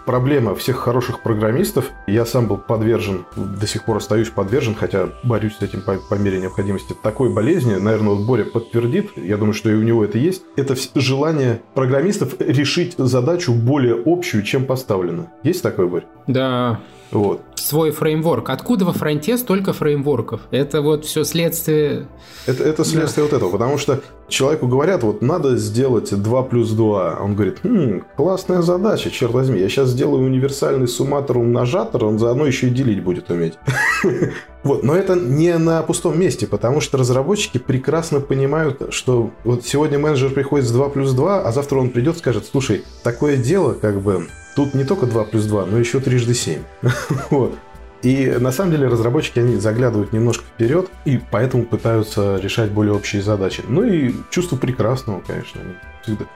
проблема 0.06 0.54
всех 0.54 0.76
хороших 0.76 1.22
программистов. 1.22 1.90
Я 2.06 2.26
сам 2.26 2.46
был 2.46 2.58
подвержен, 2.58 3.26
до 3.36 3.66
сих 3.66 3.84
пор 3.84 3.98
остаюсь 3.98 4.28
подвержен, 4.30 4.74
хотя 4.74 5.10
борюсь 5.22 5.56
с 5.56 5.62
этим 5.62 5.82
по, 5.82 5.96
по 5.96 6.14
мере 6.14 6.40
необходимости, 6.40 6.94
такой 7.02 7.32
болезни. 7.32 7.74
Наверное, 7.74 8.14
вот 8.14 8.26
Боря 8.26 8.44
подтвердит, 8.44 9.10
я 9.16 9.36
думаю, 9.36 9.54
что 9.54 9.70
и 9.70 9.74
у 9.74 9.82
него 9.82 10.04
это 10.04 10.18
есть. 10.18 10.42
Это 10.56 10.74
желание 10.94 11.60
программистов 11.74 12.34
решить 12.40 12.94
задачу 12.98 13.52
более 13.52 14.00
общую, 14.04 14.42
чем 14.42 14.64
поставлено. 14.64 15.32
Есть 15.42 15.62
такой, 15.62 15.88
Борь? 15.88 16.04
Да, 16.26 16.80
вот. 17.10 17.42
Свой 17.56 17.90
фреймворк. 17.90 18.50
Откуда 18.50 18.84
во 18.84 18.92
фронте 18.92 19.36
столько 19.36 19.72
фреймворков? 19.72 20.40
Это 20.50 20.80
вот 20.80 21.04
все 21.04 21.24
следствие... 21.24 22.06
Это, 22.46 22.64
это 22.64 22.84
следствие 22.84 23.26
да. 23.26 23.30
вот 23.30 23.36
этого, 23.36 23.50
потому 23.50 23.78
что 23.78 24.00
человеку 24.28 24.66
говорят, 24.66 25.02
вот 25.02 25.20
надо 25.20 25.56
сделать 25.56 26.10
2 26.10 26.42
плюс 26.44 26.70
2. 26.70 27.18
Он 27.20 27.34
говорит, 27.34 27.58
хм, 27.62 28.02
классная 28.16 28.62
задача, 28.62 29.10
черт 29.10 29.32
возьми, 29.32 29.60
я 29.60 29.68
сейчас 29.68 29.90
сделаю 29.90 30.24
универсальный 30.24 30.88
сумматор-умножатор, 30.88 32.04
он 32.04 32.18
заодно 32.18 32.46
еще 32.46 32.68
и 32.68 32.70
делить 32.70 33.02
будет 33.02 33.30
уметь. 33.30 33.54
Вот, 34.62 34.82
но 34.82 34.94
это 34.94 35.14
не 35.14 35.56
на 35.56 35.80
пустом 35.80 36.20
месте, 36.20 36.46
потому 36.46 36.82
что 36.82 36.98
разработчики 36.98 37.56
прекрасно 37.56 38.20
понимают, 38.20 38.92
что 38.92 39.30
вот 39.42 39.64
сегодня 39.64 39.98
менеджер 39.98 40.28
приходит 40.28 40.66
с 40.66 40.70
2 40.70 40.90
плюс 40.90 41.12
2, 41.12 41.40
а 41.40 41.50
завтра 41.50 41.78
он 41.78 41.88
придет 41.88 42.16
и 42.16 42.18
скажет, 42.18 42.44
слушай, 42.44 42.84
такое 43.02 43.38
дело, 43.38 43.72
как 43.72 44.02
бы, 44.02 44.26
Тут 44.60 44.74
не 44.74 44.84
только 44.84 45.06
2 45.06 45.24
плюс 45.24 45.46
2, 45.46 45.64
но 45.64 45.78
еще 45.78 46.00
трижды 46.00 46.34
7. 46.34 46.62
вот. 47.30 47.54
И 48.02 48.26
на 48.38 48.52
самом 48.52 48.72
деле 48.72 48.88
разработчики, 48.88 49.38
они 49.38 49.56
заглядывают 49.56 50.12
немножко 50.12 50.44
вперед 50.44 50.90
и 51.06 51.18
поэтому 51.30 51.64
пытаются 51.64 52.36
решать 52.36 52.70
более 52.70 52.92
общие 52.92 53.22
задачи. 53.22 53.62
Ну 53.66 53.84
и 53.84 54.12
чувство 54.28 54.56
прекрасного, 54.56 55.22
конечно. 55.26 55.62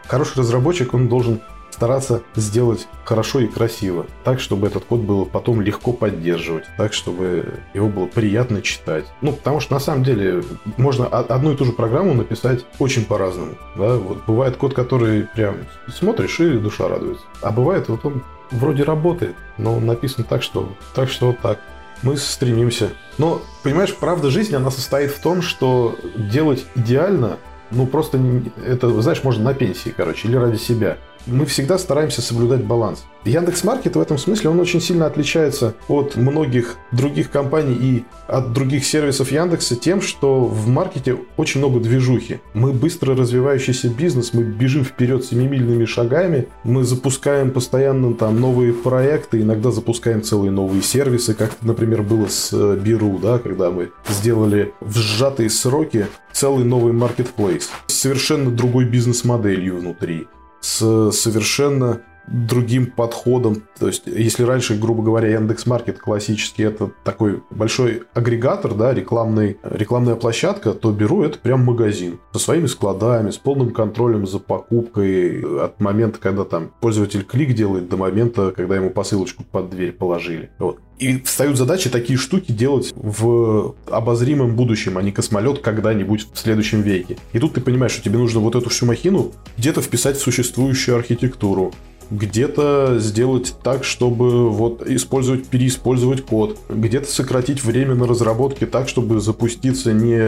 Хороший 0.06 0.38
разработчик, 0.38 0.94
он 0.94 1.08
должен 1.08 1.42
стараться 1.74 2.22
сделать 2.36 2.86
хорошо 3.04 3.40
и 3.40 3.48
красиво, 3.48 4.06
так, 4.22 4.40
чтобы 4.40 4.68
этот 4.68 4.84
код 4.84 5.00
было 5.00 5.24
потом 5.24 5.60
легко 5.60 5.92
поддерживать, 5.92 6.64
так, 6.76 6.92
чтобы 6.92 7.54
его 7.74 7.88
было 7.88 8.06
приятно 8.06 8.62
читать. 8.62 9.04
Ну, 9.20 9.32
потому 9.32 9.58
что 9.58 9.74
на 9.74 9.80
самом 9.80 10.04
деле 10.04 10.44
можно 10.76 11.06
одну 11.06 11.52
и 11.52 11.56
ту 11.56 11.64
же 11.64 11.72
программу 11.72 12.14
написать 12.14 12.64
очень 12.78 13.04
по-разному. 13.04 13.56
Да? 13.76 13.96
Вот 13.96 14.24
бывает 14.26 14.56
код, 14.56 14.72
который 14.72 15.24
прям 15.34 15.56
смотришь 15.88 16.38
и 16.40 16.58
душа 16.58 16.88
радуется. 16.88 17.24
А 17.42 17.50
бывает 17.50 17.88
вот 17.88 18.06
он 18.06 18.22
вроде 18.52 18.84
работает, 18.84 19.34
но 19.58 19.80
написан 19.80 20.24
так, 20.24 20.42
что, 20.42 20.68
так, 20.94 21.10
что 21.10 21.28
вот 21.28 21.40
так. 21.40 21.58
Мы 22.02 22.16
стремимся. 22.16 22.90
Но, 23.18 23.40
понимаешь, 23.62 23.94
правда 23.94 24.30
жизни, 24.30 24.54
она 24.54 24.70
состоит 24.70 25.10
в 25.10 25.20
том, 25.20 25.42
что 25.42 25.96
делать 26.16 26.66
идеально, 26.74 27.38
ну, 27.70 27.86
просто 27.86 28.20
это, 28.64 28.90
знаешь, 29.00 29.24
можно 29.24 29.44
на 29.44 29.54
пенсии, 29.54 29.94
короче, 29.96 30.28
или 30.28 30.36
ради 30.36 30.56
себя 30.56 30.98
мы 31.26 31.46
всегда 31.46 31.78
стараемся 31.78 32.22
соблюдать 32.22 32.64
баланс. 32.64 33.04
Яндекс 33.24 33.64
Маркет 33.64 33.96
в 33.96 34.00
этом 34.00 34.18
смысле 34.18 34.50
он 34.50 34.60
очень 34.60 34.80
сильно 34.80 35.06
отличается 35.06 35.74
от 35.88 36.16
многих 36.16 36.76
других 36.92 37.30
компаний 37.30 37.74
и 37.74 38.04
от 38.26 38.52
других 38.52 38.84
сервисов 38.84 39.32
Яндекса 39.32 39.76
тем, 39.76 40.02
что 40.02 40.44
в 40.44 40.68
маркете 40.68 41.16
очень 41.38 41.60
много 41.60 41.80
движухи. 41.80 42.40
Мы 42.52 42.72
быстро 42.72 43.16
развивающийся 43.16 43.88
бизнес, 43.88 44.34
мы 44.34 44.42
бежим 44.42 44.84
вперед 44.84 45.24
семимильными 45.24 45.86
шагами, 45.86 46.48
мы 46.64 46.84
запускаем 46.84 47.50
постоянно 47.50 48.14
там 48.14 48.38
новые 48.40 48.74
проекты, 48.74 49.40
иногда 49.40 49.70
запускаем 49.70 50.22
целые 50.22 50.50
новые 50.50 50.82
сервисы, 50.82 51.32
как, 51.34 51.52
например, 51.62 52.02
было 52.02 52.26
с 52.26 52.50
э, 52.52 52.78
Биру, 52.78 53.18
да, 53.22 53.38
когда 53.38 53.70
мы 53.70 53.90
сделали 54.08 54.74
в 54.80 54.96
сжатые 54.98 55.48
сроки 55.48 56.06
целый 56.32 56.64
новый 56.64 56.92
маркетплейс 56.92 57.70
с 57.86 57.94
совершенно 57.94 58.50
другой 58.50 58.84
бизнес-моделью 58.84 59.78
внутри 59.78 60.26
с 60.64 61.10
совершенно 61.12 62.00
другим 62.26 62.86
подходом. 62.86 63.64
То 63.78 63.88
есть, 63.88 64.04
если 64.06 64.44
раньше, 64.44 64.76
грубо 64.76 65.02
говоря, 65.02 65.28
Яндекс 65.28 65.66
Маркет 65.66 65.98
классический 65.98 66.62
это 66.62 66.90
такой 67.04 67.42
большой 67.50 68.02
агрегатор, 68.14 68.74
да, 68.74 68.94
рекламный, 68.94 69.58
рекламная 69.62 70.14
площадка, 70.14 70.72
то 70.72 70.90
Беру 70.92 71.22
это 71.22 71.38
прям 71.38 71.64
магазин 71.64 72.18
со 72.32 72.38
своими 72.38 72.66
складами, 72.66 73.30
с 73.30 73.36
полным 73.36 73.72
контролем 73.72 74.26
за 74.26 74.38
покупкой 74.38 75.64
от 75.64 75.80
момента, 75.80 76.18
когда 76.18 76.44
там 76.44 76.70
пользователь 76.80 77.24
клик 77.24 77.54
делает, 77.54 77.88
до 77.88 77.96
момента, 77.96 78.52
когда 78.56 78.76
ему 78.76 78.90
посылочку 78.90 79.44
под 79.44 79.70
дверь 79.70 79.92
положили. 79.92 80.50
Вот. 80.58 80.78
И 80.98 81.20
встают 81.20 81.58
задачи 81.58 81.90
такие 81.90 82.16
штуки 82.16 82.52
делать 82.52 82.92
в 82.94 83.74
обозримом 83.90 84.54
будущем, 84.54 84.96
а 84.96 85.02
не 85.02 85.10
космолет 85.10 85.58
когда-нибудь 85.58 86.28
в 86.32 86.38
следующем 86.38 86.82
веке. 86.82 87.16
И 87.32 87.38
тут 87.40 87.54
ты 87.54 87.60
понимаешь, 87.60 87.92
что 87.92 88.02
тебе 88.02 88.18
нужно 88.18 88.40
вот 88.40 88.54
эту 88.54 88.70
всю 88.70 88.86
махину 88.86 89.32
где-то 89.58 89.82
вписать 89.82 90.16
в 90.16 90.20
существующую 90.20 90.96
архитектуру, 90.96 91.74
где-то 92.16 92.98
сделать 92.98 93.54
так, 93.62 93.84
чтобы 93.84 94.50
вот 94.50 94.86
использовать, 94.86 95.46
переиспользовать 95.46 96.24
код, 96.24 96.58
где-то 96.68 97.10
сократить 97.10 97.62
время 97.64 97.94
на 97.94 98.06
разработке 98.06 98.66
так, 98.66 98.88
чтобы 98.88 99.20
запуститься 99.20 99.92
не 99.92 100.18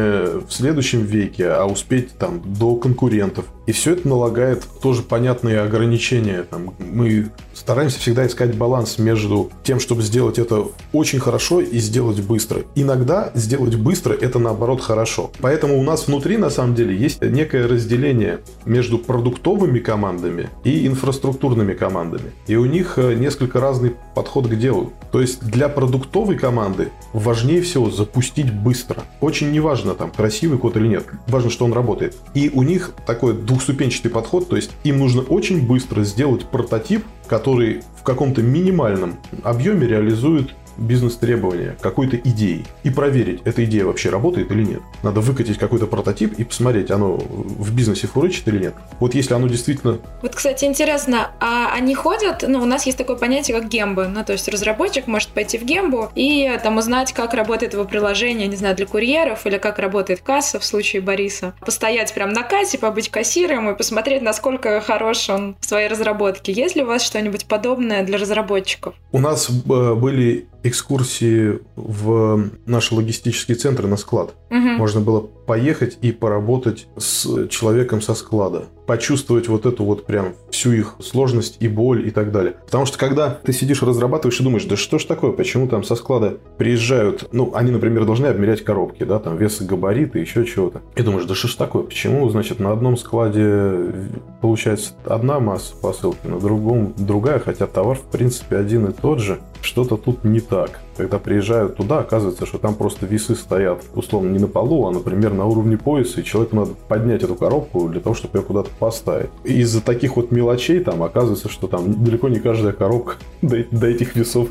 в 0.47 0.51
следующем 0.51 1.01
веке, 1.01 1.49
а 1.49 1.67
успеть 1.67 2.17
там 2.19 2.43
до 2.45 2.77
конкурентов. 2.77 3.47
И 3.67 3.73
все 3.73 3.93
это 3.93 4.09
налагает 4.09 4.67
тоже 4.83 5.03
понятные 5.03 5.61
ограничения. 5.61 6.43
Там, 6.43 6.75
мы 6.79 7.31
стараемся 7.57 7.99
всегда 7.99 8.27
искать 8.27 8.55
баланс 8.55 8.99
между 8.99 9.51
тем, 9.65 9.81
чтобы 9.81 10.03
сделать 10.03 10.39
это 10.39 10.67
очень 10.93 11.19
хорошо 11.19 11.61
и 11.61 11.79
сделать 11.79 12.21
быстро. 12.21 12.63
Иногда 12.75 13.31
сделать 13.35 13.77
быстро 13.77 14.13
это 14.13 14.39
наоборот 14.39 14.81
хорошо. 14.81 15.31
Поэтому 15.41 15.79
у 15.79 15.83
нас 15.83 16.07
внутри 16.07 16.37
на 16.37 16.51
самом 16.51 16.75
деле 16.75 16.97
есть 16.97 17.23
некое 17.23 17.67
разделение 17.67 18.41
между 18.65 18.99
продуктовыми 18.99 19.79
командами 19.79 20.51
и 20.65 20.87
инфраструктурными 20.87 21.75
командами. 21.75 22.33
И 22.47 22.57
у 22.57 22.67
них 22.67 22.99
э, 22.99 23.15
несколько 23.15 23.61
разный 23.61 23.95
подход 24.15 24.47
к 24.47 24.55
делу. 24.55 24.93
То 25.11 25.21
есть 25.21 25.43
для 25.43 25.69
продуктовой 25.69 26.37
команды 26.37 26.91
важнее 27.13 27.63
всего 27.63 27.91
запустить 27.91 28.53
быстро. 28.53 29.05
Очень 29.21 29.51
неважно 29.51 29.95
там 29.95 30.11
красивый 30.11 30.59
код 30.59 30.77
или 30.77 30.89
нет. 30.89 31.07
Важно, 31.27 31.51
что 31.51 31.65
он 31.65 31.73
работает. 31.73 32.17
И 32.35 32.51
у 32.53 32.63
них 32.63 32.93
такой 33.07 33.35
двухступенчатый 33.35 34.11
подход, 34.11 34.49
то 34.49 34.57
есть 34.57 34.73
им 34.85 34.99
нужно 34.99 35.23
очень 35.23 35.67
быстро 35.67 36.05
сделать 36.05 36.45
прототип, 36.45 37.05
который 37.27 37.83
в 37.97 38.03
каком-то 38.03 38.43
минимальном 38.43 39.17
объеме 39.43 39.87
реализует 39.87 40.55
бизнес-требования 40.77 41.77
какой-то 41.81 42.17
идеи 42.17 42.65
и 42.83 42.91
проверить, 42.91 43.43
эта 43.45 43.65
идея 43.65 43.85
вообще 43.85 44.11
работает 44.11 44.51
или 44.51 44.65
нет. 44.65 44.81
Надо 45.03 45.21
выкатить 45.21 45.59
какой-то 45.59 45.87
прототип 45.87 46.35
и 46.39 46.45
посмотреть, 46.45 46.91
оно 46.91 47.17
в 47.17 47.75
бизнесе 47.75 48.07
фурычит 48.07 48.47
или 48.49 48.59
нет. 48.59 48.75
Вот 49.01 49.15
если 49.15 49.35
оно 49.35 49.49
действительно... 49.49 49.99
Вот, 50.23 50.35
кстати, 50.35 50.65
интересно, 50.65 51.31
а 51.41 51.73
они 51.73 51.95
ходят, 51.95 52.45
ну, 52.47 52.63
у 52.63 52.67
нас 52.67 52.87
есть 52.87 52.99
такое 52.99 53.17
понятие, 53.17 53.59
как 53.59 53.69
гембы, 53.69 54.09
ну, 54.09 54.25
то 54.25 54.33
есть 54.33 54.49
разработчик 54.49 55.07
может 55.07 55.29
пойти 55.31 55.59
в 55.59 55.65
гембу 55.65 56.11
и 56.15 56.59
там 56.63 56.79
узнать, 56.79 57.13
как 57.13 57.35
работает 57.35 57.75
его 57.75 57.85
приложение, 57.85 58.49
не 58.49 58.57
знаю, 58.57 58.77
для 58.77 58.87
курьеров 58.87 59.47
или 59.47 59.59
как 59.59 59.79
работает 59.79 60.21
касса 60.21 60.59
в 60.59 60.65
случае 60.65 61.03
Бориса. 61.03 61.55
Постоять 61.61 62.13
прям 62.15 62.33
на 62.33 62.43
кассе, 62.43 62.79
побыть 62.79 63.11
кассиром 63.11 63.71
и 63.71 63.77
посмотреть, 63.77 64.23
насколько 64.23 64.81
хорош 64.81 65.29
он 65.29 65.57
в 65.61 65.67
своей 65.67 65.89
разработке. 65.89 66.53
Есть 66.53 66.77
ли 66.77 66.83
у 66.83 66.87
вас 66.87 67.03
что-нибудь 67.03 67.47
подобное 67.47 68.05
для 68.05 68.19
разработчиков? 68.19 68.95
У 69.13 69.19
нас 69.19 69.49
э, 69.49 69.95
были 69.95 70.47
экскурсии 70.69 71.61
в 71.77 72.51
наши 72.67 72.95
логистические 72.95 73.57
центры 73.57 73.89
на 73.89 73.97
склад. 73.97 74.35
Угу. 74.51 74.59
Можно 74.59 75.01
было 75.01 75.21
поехать 75.47 75.99
и 76.03 76.13
поработать 76.13 76.87
с 76.97 77.49
человеком 77.49 78.01
со 78.01 78.15
склада. 78.15 78.65
Почувствовать 78.87 79.49
вот 79.49 79.67
эту 79.67 79.85
вот 79.85 80.07
прям 80.07 80.35
всю 80.51 80.73
их 80.73 80.95
сложность 81.01 81.57
и 81.61 81.69
боль 81.69 82.07
и 82.07 82.11
так 82.11 82.31
далее. 82.31 82.55
Потому 82.65 82.87
что 82.87 82.99
когда 82.99 83.31
ты 83.31 83.53
сидишь 83.53 83.83
разрабатываешь 83.83 84.39
и 84.41 84.45
думаешь, 84.45 84.65
да 84.65 84.77
что 84.77 84.99
ж 84.99 85.05
такое, 85.05 85.33
почему 85.33 85.67
там 85.67 85.83
со 85.83 85.97
склада 85.97 86.39
приезжают, 86.59 87.29
ну, 87.33 87.53
они, 87.55 87.73
например, 87.73 88.05
должны 88.05 88.27
обмерять 88.27 88.63
коробки, 88.63 89.05
да, 89.05 89.19
там 89.19 89.37
весы, 89.37 89.65
габариты, 89.65 90.21
еще 90.21 90.45
чего-то. 90.45 90.83
И 90.95 91.03
думаешь, 91.03 91.27
да 91.27 91.35
что 91.35 91.49
ж 91.49 91.55
такое, 91.55 91.83
почему, 91.83 92.29
значит, 92.29 92.61
на 92.61 92.73
одном 92.73 92.97
складе 92.97 93.93
получается 94.41 94.93
одна 95.05 95.41
масса 95.41 95.75
посылки, 95.77 96.27
на 96.27 96.39
другом 96.39 96.95
другая, 96.97 97.41
хотя 97.41 97.67
товар, 97.67 97.97
в 97.97 98.11
принципе, 98.11 98.57
один 98.57 98.87
и 98.87 98.93
тот 98.93 99.19
же. 99.19 99.41
Что-то 99.61 99.97
тут 99.97 100.23
не 100.25 100.41
так. 100.41 100.81
Когда 100.97 101.19
приезжают 101.19 101.77
туда, 101.77 102.01
оказывается, 102.01 102.47
что 102.47 102.59
там 102.59 102.75
просто 102.75 103.07
весы 103.07 103.35
стоят, 103.35 103.83
условно, 103.95 104.31
не 104.31 104.39
на 104.39 104.47
полу, 104.47 104.87
а, 104.87 104.91
например, 104.91 105.33
на 105.35 105.45
уровне 105.47 105.77
пояса, 105.77 106.21
и 106.21 106.25
человеку 106.25 106.57
надо 106.57 106.73
поднять 106.89 107.23
эту 107.23 107.35
коробку 107.35 107.89
для 107.89 108.01
того, 108.01 108.15
чтобы 108.15 108.39
ее 108.39 108.45
куда-то 108.45 108.71
поставить. 108.79 109.31
Из-за 109.45 109.83
таких 109.83 110.17
вот 110.17 110.31
мелочей 110.31 110.81
там 110.81 111.03
оказывается, 111.03 111.49
что 111.49 111.67
там 111.67 112.03
далеко 112.05 112.29
не 112.29 112.39
каждая 112.39 112.73
коробка 112.73 113.15
до, 113.43 113.65
до 113.71 113.87
этих 113.87 114.17
весов 114.17 114.49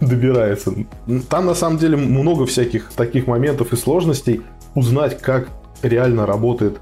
добирается. 0.00 0.72
Там 1.28 1.46
на 1.46 1.54
самом 1.54 1.78
деле 1.78 1.96
много 1.96 2.46
всяких 2.46 2.90
таких 2.92 3.26
моментов 3.26 3.72
и 3.72 3.76
сложностей. 3.76 4.42
Узнать, 4.74 5.20
как 5.20 5.48
реально 5.82 6.26
работает 6.26 6.78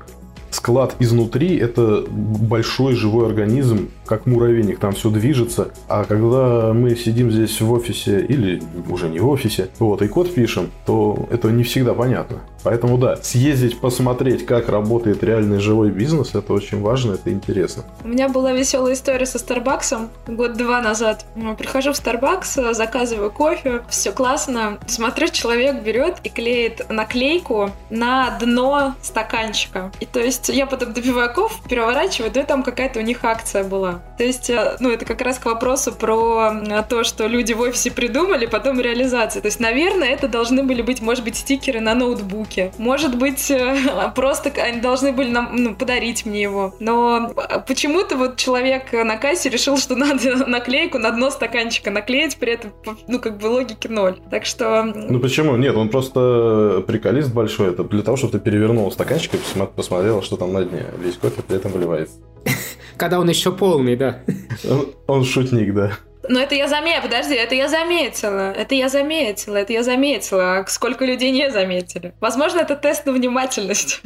склад 0.51 0.95
изнутри– 0.99 1.57
это 1.59 2.05
большой 2.09 2.95
живой 2.95 3.27
организм, 3.27 3.89
как 4.13 4.27
муравейник, 4.27 4.79
там 4.79 4.93
все 4.93 5.09
движется. 5.09 5.71
А 5.89 6.05
когда 6.05 6.75
мы 6.75 6.95
сидим 6.97 7.31
здесь 7.31 7.59
в 7.63 7.73
офисе 7.73 8.21
или 8.21 8.63
уже 8.91 9.09
не 9.09 9.21
в 9.21 9.29
офисе, 9.29 9.71
вот, 9.79 10.03
и 10.03 10.09
код 10.09 10.35
пишем, 10.35 10.71
то 10.85 11.27
это 11.31 11.49
не 11.49 11.63
всегда 11.63 11.95
понятно. 11.95 12.41
Поэтому 12.63 12.99
да, 12.99 13.17
съездить, 13.17 13.81
посмотреть, 13.81 14.45
как 14.45 14.69
работает 14.69 15.25
реальный 15.25 15.61
живой 15.61 15.91
бизнес, 15.91 16.35
это 16.35 16.53
очень 16.53 16.83
важно, 16.83 17.15
это 17.15 17.33
интересно. 17.33 17.85
У 18.05 18.09
меня 18.09 18.29
была 18.29 18.53
веселая 18.53 18.93
история 18.93 19.25
со 19.25 19.39
Старбаксом 19.39 20.11
год-два 20.27 20.83
назад. 20.83 21.25
Прихожу 21.57 21.95
в 21.95 21.97
Starbucks, 21.97 22.75
заказываю 22.75 23.31
кофе, 23.31 23.81
все 23.89 24.13
классно. 24.13 24.79
Смотрю, 24.87 25.29
человек 25.29 25.83
берет 25.83 26.19
и 26.23 26.29
клеит 26.29 26.87
наклейку 26.91 27.71
на 27.89 28.39
дно 28.39 28.95
стаканчика. 29.01 29.91
И 30.01 30.07
то 30.07 30.21
есть 30.21 30.51
я 30.51 30.67
потом 30.67 30.93
допиваю 30.93 31.33
кофе, 31.33 31.55
переворачиваю, 31.67 32.31
да 32.31 32.43
и 32.43 32.45
там 32.45 32.63
какая-то 32.63 33.01
у 33.01 33.03
них 33.03 33.25
акция 33.25 33.65
была. 33.65 34.02
То 34.19 34.25
есть, 34.25 34.51
э, 34.51 34.77
ну, 34.79 34.91
это 34.91 35.05
как 35.07 35.23
раз 35.23 35.39
к 35.39 35.47
вопросу 35.47 35.93
про 35.93 36.53
то, 36.89 37.03
что 37.03 37.27
люди 37.27 37.55
в 37.55 37.61
офисе 37.61 37.91
придумали, 37.91 38.47
потом 38.47 38.79
реализация. 38.79 39.41
То 39.41 39.49
есть, 39.49 39.59
наверное, 39.59 40.09
это 40.09 40.29
должны 40.29 40.63
были 40.63 40.83
быть, 40.83 41.01
может 41.01 41.25
быть, 41.25 41.37
стикеры 41.37 41.81
на 41.81 41.95
ноутбук 41.95 42.43
руки. 42.43 42.73
Может 42.79 43.17
быть, 43.17 43.51
э, 43.51 43.77
просто 44.15 44.51
они 44.63 44.81
должны 44.81 45.13
были 45.13 45.31
нам 45.31 45.51
ну, 45.53 45.75
подарить 45.75 46.27
мне 46.27 46.43
его. 46.43 46.75
Но 46.81 47.33
почему-то 47.67 48.17
вот 48.17 48.37
человек 48.37 48.93
на 48.93 49.17
кассе 49.17 49.49
решил, 49.49 49.77
что 49.79 49.97
надо 49.97 50.47
наклейку 50.47 50.99
на 50.99 51.11
дно 51.11 51.31
стаканчика 51.31 51.91
наклеить, 51.91 52.37
при 52.37 52.53
этом, 52.55 52.73
ну, 53.07 53.19
как 53.19 53.39
бы 53.39 53.47
логики 53.47 53.89
ноль. 53.89 54.19
Так 54.31 54.47
что... 54.47 54.83
Ну, 54.83 55.21
почему? 55.21 55.57
Нет, 55.57 55.77
он 55.77 55.89
просто 55.89 56.83
приколист 56.87 57.33
большой. 57.33 57.71
Это 57.71 57.85
для 57.85 58.03
того, 58.03 58.17
чтобы 58.17 58.33
ты 58.33 58.41
перевернул 58.41 58.91
стаканчик 58.91 59.35
и 59.35 59.39
посмотрел, 59.77 60.23
что 60.23 60.37
там 60.37 60.53
на 60.53 60.65
дне. 60.65 60.87
Весь 60.99 61.17
кофе 61.17 61.43
при 61.43 61.57
этом 61.57 61.73
выливается. 61.73 62.17
Когда 62.97 63.21
он 63.21 63.29
еще 63.29 63.53
полный, 63.53 63.97
да. 63.97 64.23
Он, 64.69 64.95
он 65.07 65.25
шутник, 65.25 65.75
да. 65.75 65.93
Но 66.29 66.41
это 66.41 66.55
я 66.55 66.69
заметила, 66.69 67.03
подожди, 67.03 67.35
это 67.35 67.55
я 67.55 67.69
заметила, 67.69 68.53
это 68.53 68.75
я 68.75 68.89
заметила, 68.89 69.57
это 69.57 69.73
я 69.73 69.83
заметила, 69.83 70.59
а 70.59 70.67
сколько 70.67 71.05
людей 71.05 71.33
не 71.33 71.51
заметили. 71.51 72.15
Возможно, 72.21 72.61
это 72.61 72.77
тест 72.77 73.07
на 73.07 73.13
внимательность, 73.13 74.01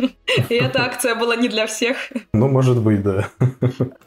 и 0.49 0.55
эта 0.55 0.83
акция 0.83 1.15
была 1.15 1.37
не 1.37 1.49
для 1.49 1.67
всех. 1.67 1.97
Ну, 2.33 2.49
может 2.49 2.81
быть, 2.81 3.03
да. 3.03 3.29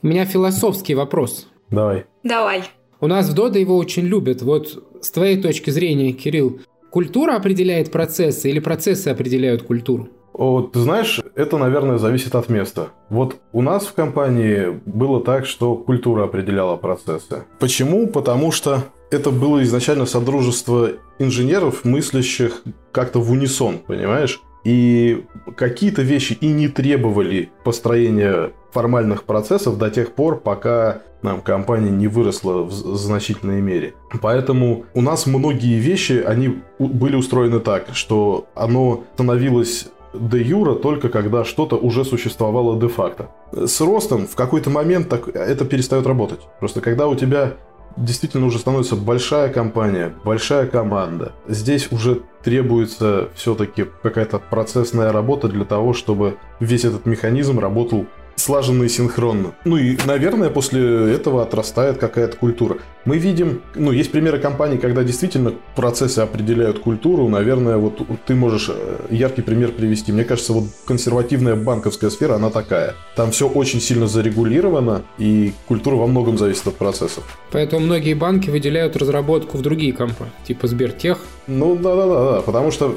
У 0.02 0.08
меня 0.08 0.26
философский 0.26 0.96
вопрос. 0.96 1.48
Давай. 1.70 2.06
Давай. 2.24 2.64
У 3.00 3.08
нас 3.08 3.30
в 3.30 3.34
Дода 3.34 3.60
его 3.60 3.78
очень 3.78 4.06
любят. 4.06 4.42
Вот 4.42 4.84
с 5.02 5.12
твоей 5.12 5.42
точки 5.42 5.70
зрения, 5.70 6.12
Кирилл, 6.12 6.62
культура 6.90 7.36
определяет 7.36 7.92
процессы 7.92 8.50
или 8.50 8.60
процессы 8.60 9.10
определяют 9.10 9.64
культуру? 9.64 10.10
Вот, 10.34 10.72
ты 10.72 10.80
знаешь, 10.80 11.20
это, 11.36 11.58
наверное, 11.58 11.98
зависит 11.98 12.36
от 12.36 12.50
места. 12.50 12.88
Вот 13.10 13.38
у 13.52 13.62
нас 13.62 13.86
в 13.86 13.94
компании 13.94 14.80
было 14.86 15.22
так, 15.22 15.46
что 15.46 15.76
культура 15.76 16.24
определяла 16.24 16.78
процессы. 16.78 17.44
Почему? 17.60 18.08
Потому 18.08 18.52
что 18.52 18.84
это 19.12 19.32
было 19.32 19.64
изначально 19.64 20.06
содружество 20.06 20.92
инженеров, 21.18 21.84
мыслящих 21.84 22.64
как-то 22.92 23.20
в 23.20 23.32
унисон, 23.32 23.80
понимаешь? 23.80 24.40
И 24.64 25.26
какие-то 25.56 26.02
вещи 26.02 26.38
и 26.40 26.48
не 26.48 26.68
требовали 26.68 27.50
построения 27.64 28.52
формальных 28.72 29.24
процессов 29.24 29.78
до 29.78 29.90
тех 29.90 30.14
пор, 30.14 30.40
пока 30.40 31.02
нам 31.22 31.42
компания 31.42 31.90
не 31.90 32.08
выросла 32.08 32.64
в 32.64 32.72
значительной 32.72 33.62
мере. 33.62 33.94
Поэтому 34.22 34.86
у 34.94 35.02
нас 35.02 35.26
многие 35.26 35.80
вещи, 35.80 36.24
они 36.26 36.60
были 36.78 37.16
устроены 37.16 37.60
так, 37.60 37.88
что 37.94 38.46
оно 38.56 39.04
становилось 39.16 39.90
де 40.14 40.42
юра 40.42 40.76
только 40.76 41.10
когда 41.10 41.44
что-то 41.44 41.76
уже 41.78 42.06
существовало 42.06 42.80
де-факто. 42.80 43.30
С 43.52 43.82
ростом 43.82 44.28
в 44.28 44.36
какой-то 44.36 44.70
момент 44.70 45.10
так, 45.10 45.28
это 45.28 45.66
перестает 45.66 46.08
работать. 46.08 46.40
Просто 46.60 46.82
когда 46.82 47.08
у 47.08 47.16
тебя 47.16 47.54
действительно 47.98 48.46
уже 48.46 48.60
становится 48.60 48.96
большая 48.96 49.50
компания, 49.50 50.14
большая 50.24 50.68
команда, 50.68 51.34
здесь 51.48 51.92
уже 51.92 52.22
требуется 52.44 53.30
все-таки 53.36 53.86
какая-то 54.04 54.40
процессная 54.40 55.12
работа 55.12 55.48
для 55.48 55.66
того, 55.66 55.94
чтобы 55.94 56.38
весь 56.60 56.86
этот 56.86 57.06
механизм 57.06 57.60
работал 57.60 58.06
слаженно 58.36 58.84
и 58.84 58.90
синхронно. 58.90 59.54
Ну 59.66 59.78
и, 59.78 59.98
наверное, 60.06 60.50
после 60.50 61.14
этого 61.14 61.44
отрастает 61.44 61.98
какая-то 61.98 62.38
культура. 62.38 62.78
Мы 63.10 63.18
видим, 63.18 63.64
ну, 63.74 63.92
есть 63.92 64.12
примеры 64.12 64.38
компаний, 64.38 64.78
когда 64.78 65.04
действительно 65.04 65.54
процессы 65.76 66.20
определяют 66.20 66.78
культуру. 66.78 67.28
Наверное, 67.28 67.78
вот 67.78 68.00
ты 68.28 68.36
можешь 68.36 68.70
э, 68.70 69.08
яркий 69.10 69.42
пример 69.42 69.72
привести. 69.72 70.12
Мне 70.12 70.24
кажется, 70.24 70.54
вот 70.54 70.66
консервативная 70.86 71.56
банковская 71.56 72.12
сфера, 72.12 72.36
она 72.36 72.52
такая. 72.52 72.94
Там 73.16 73.32
все 73.32 73.48
очень 73.48 73.82
сильно 73.82 74.06
зарегулировано, 74.06 75.02
и 75.18 75.54
культура 75.68 75.96
во 75.96 76.06
многом 76.06 76.38
зависит 76.38 76.68
от 76.68 76.76
процессов. 76.76 77.24
Поэтому 77.52 77.84
многие 77.84 78.14
банки 78.14 78.52
выделяют 78.52 78.96
разработку 78.96 79.58
в 79.58 79.64
другие 79.64 79.92
компании, 79.92 80.32
типа 80.46 80.68
Сбертех. 80.68 81.18
Ну 81.48 81.76
да-да-да, 81.76 82.34
да, 82.34 82.42
потому 82.42 82.70
что 82.70 82.96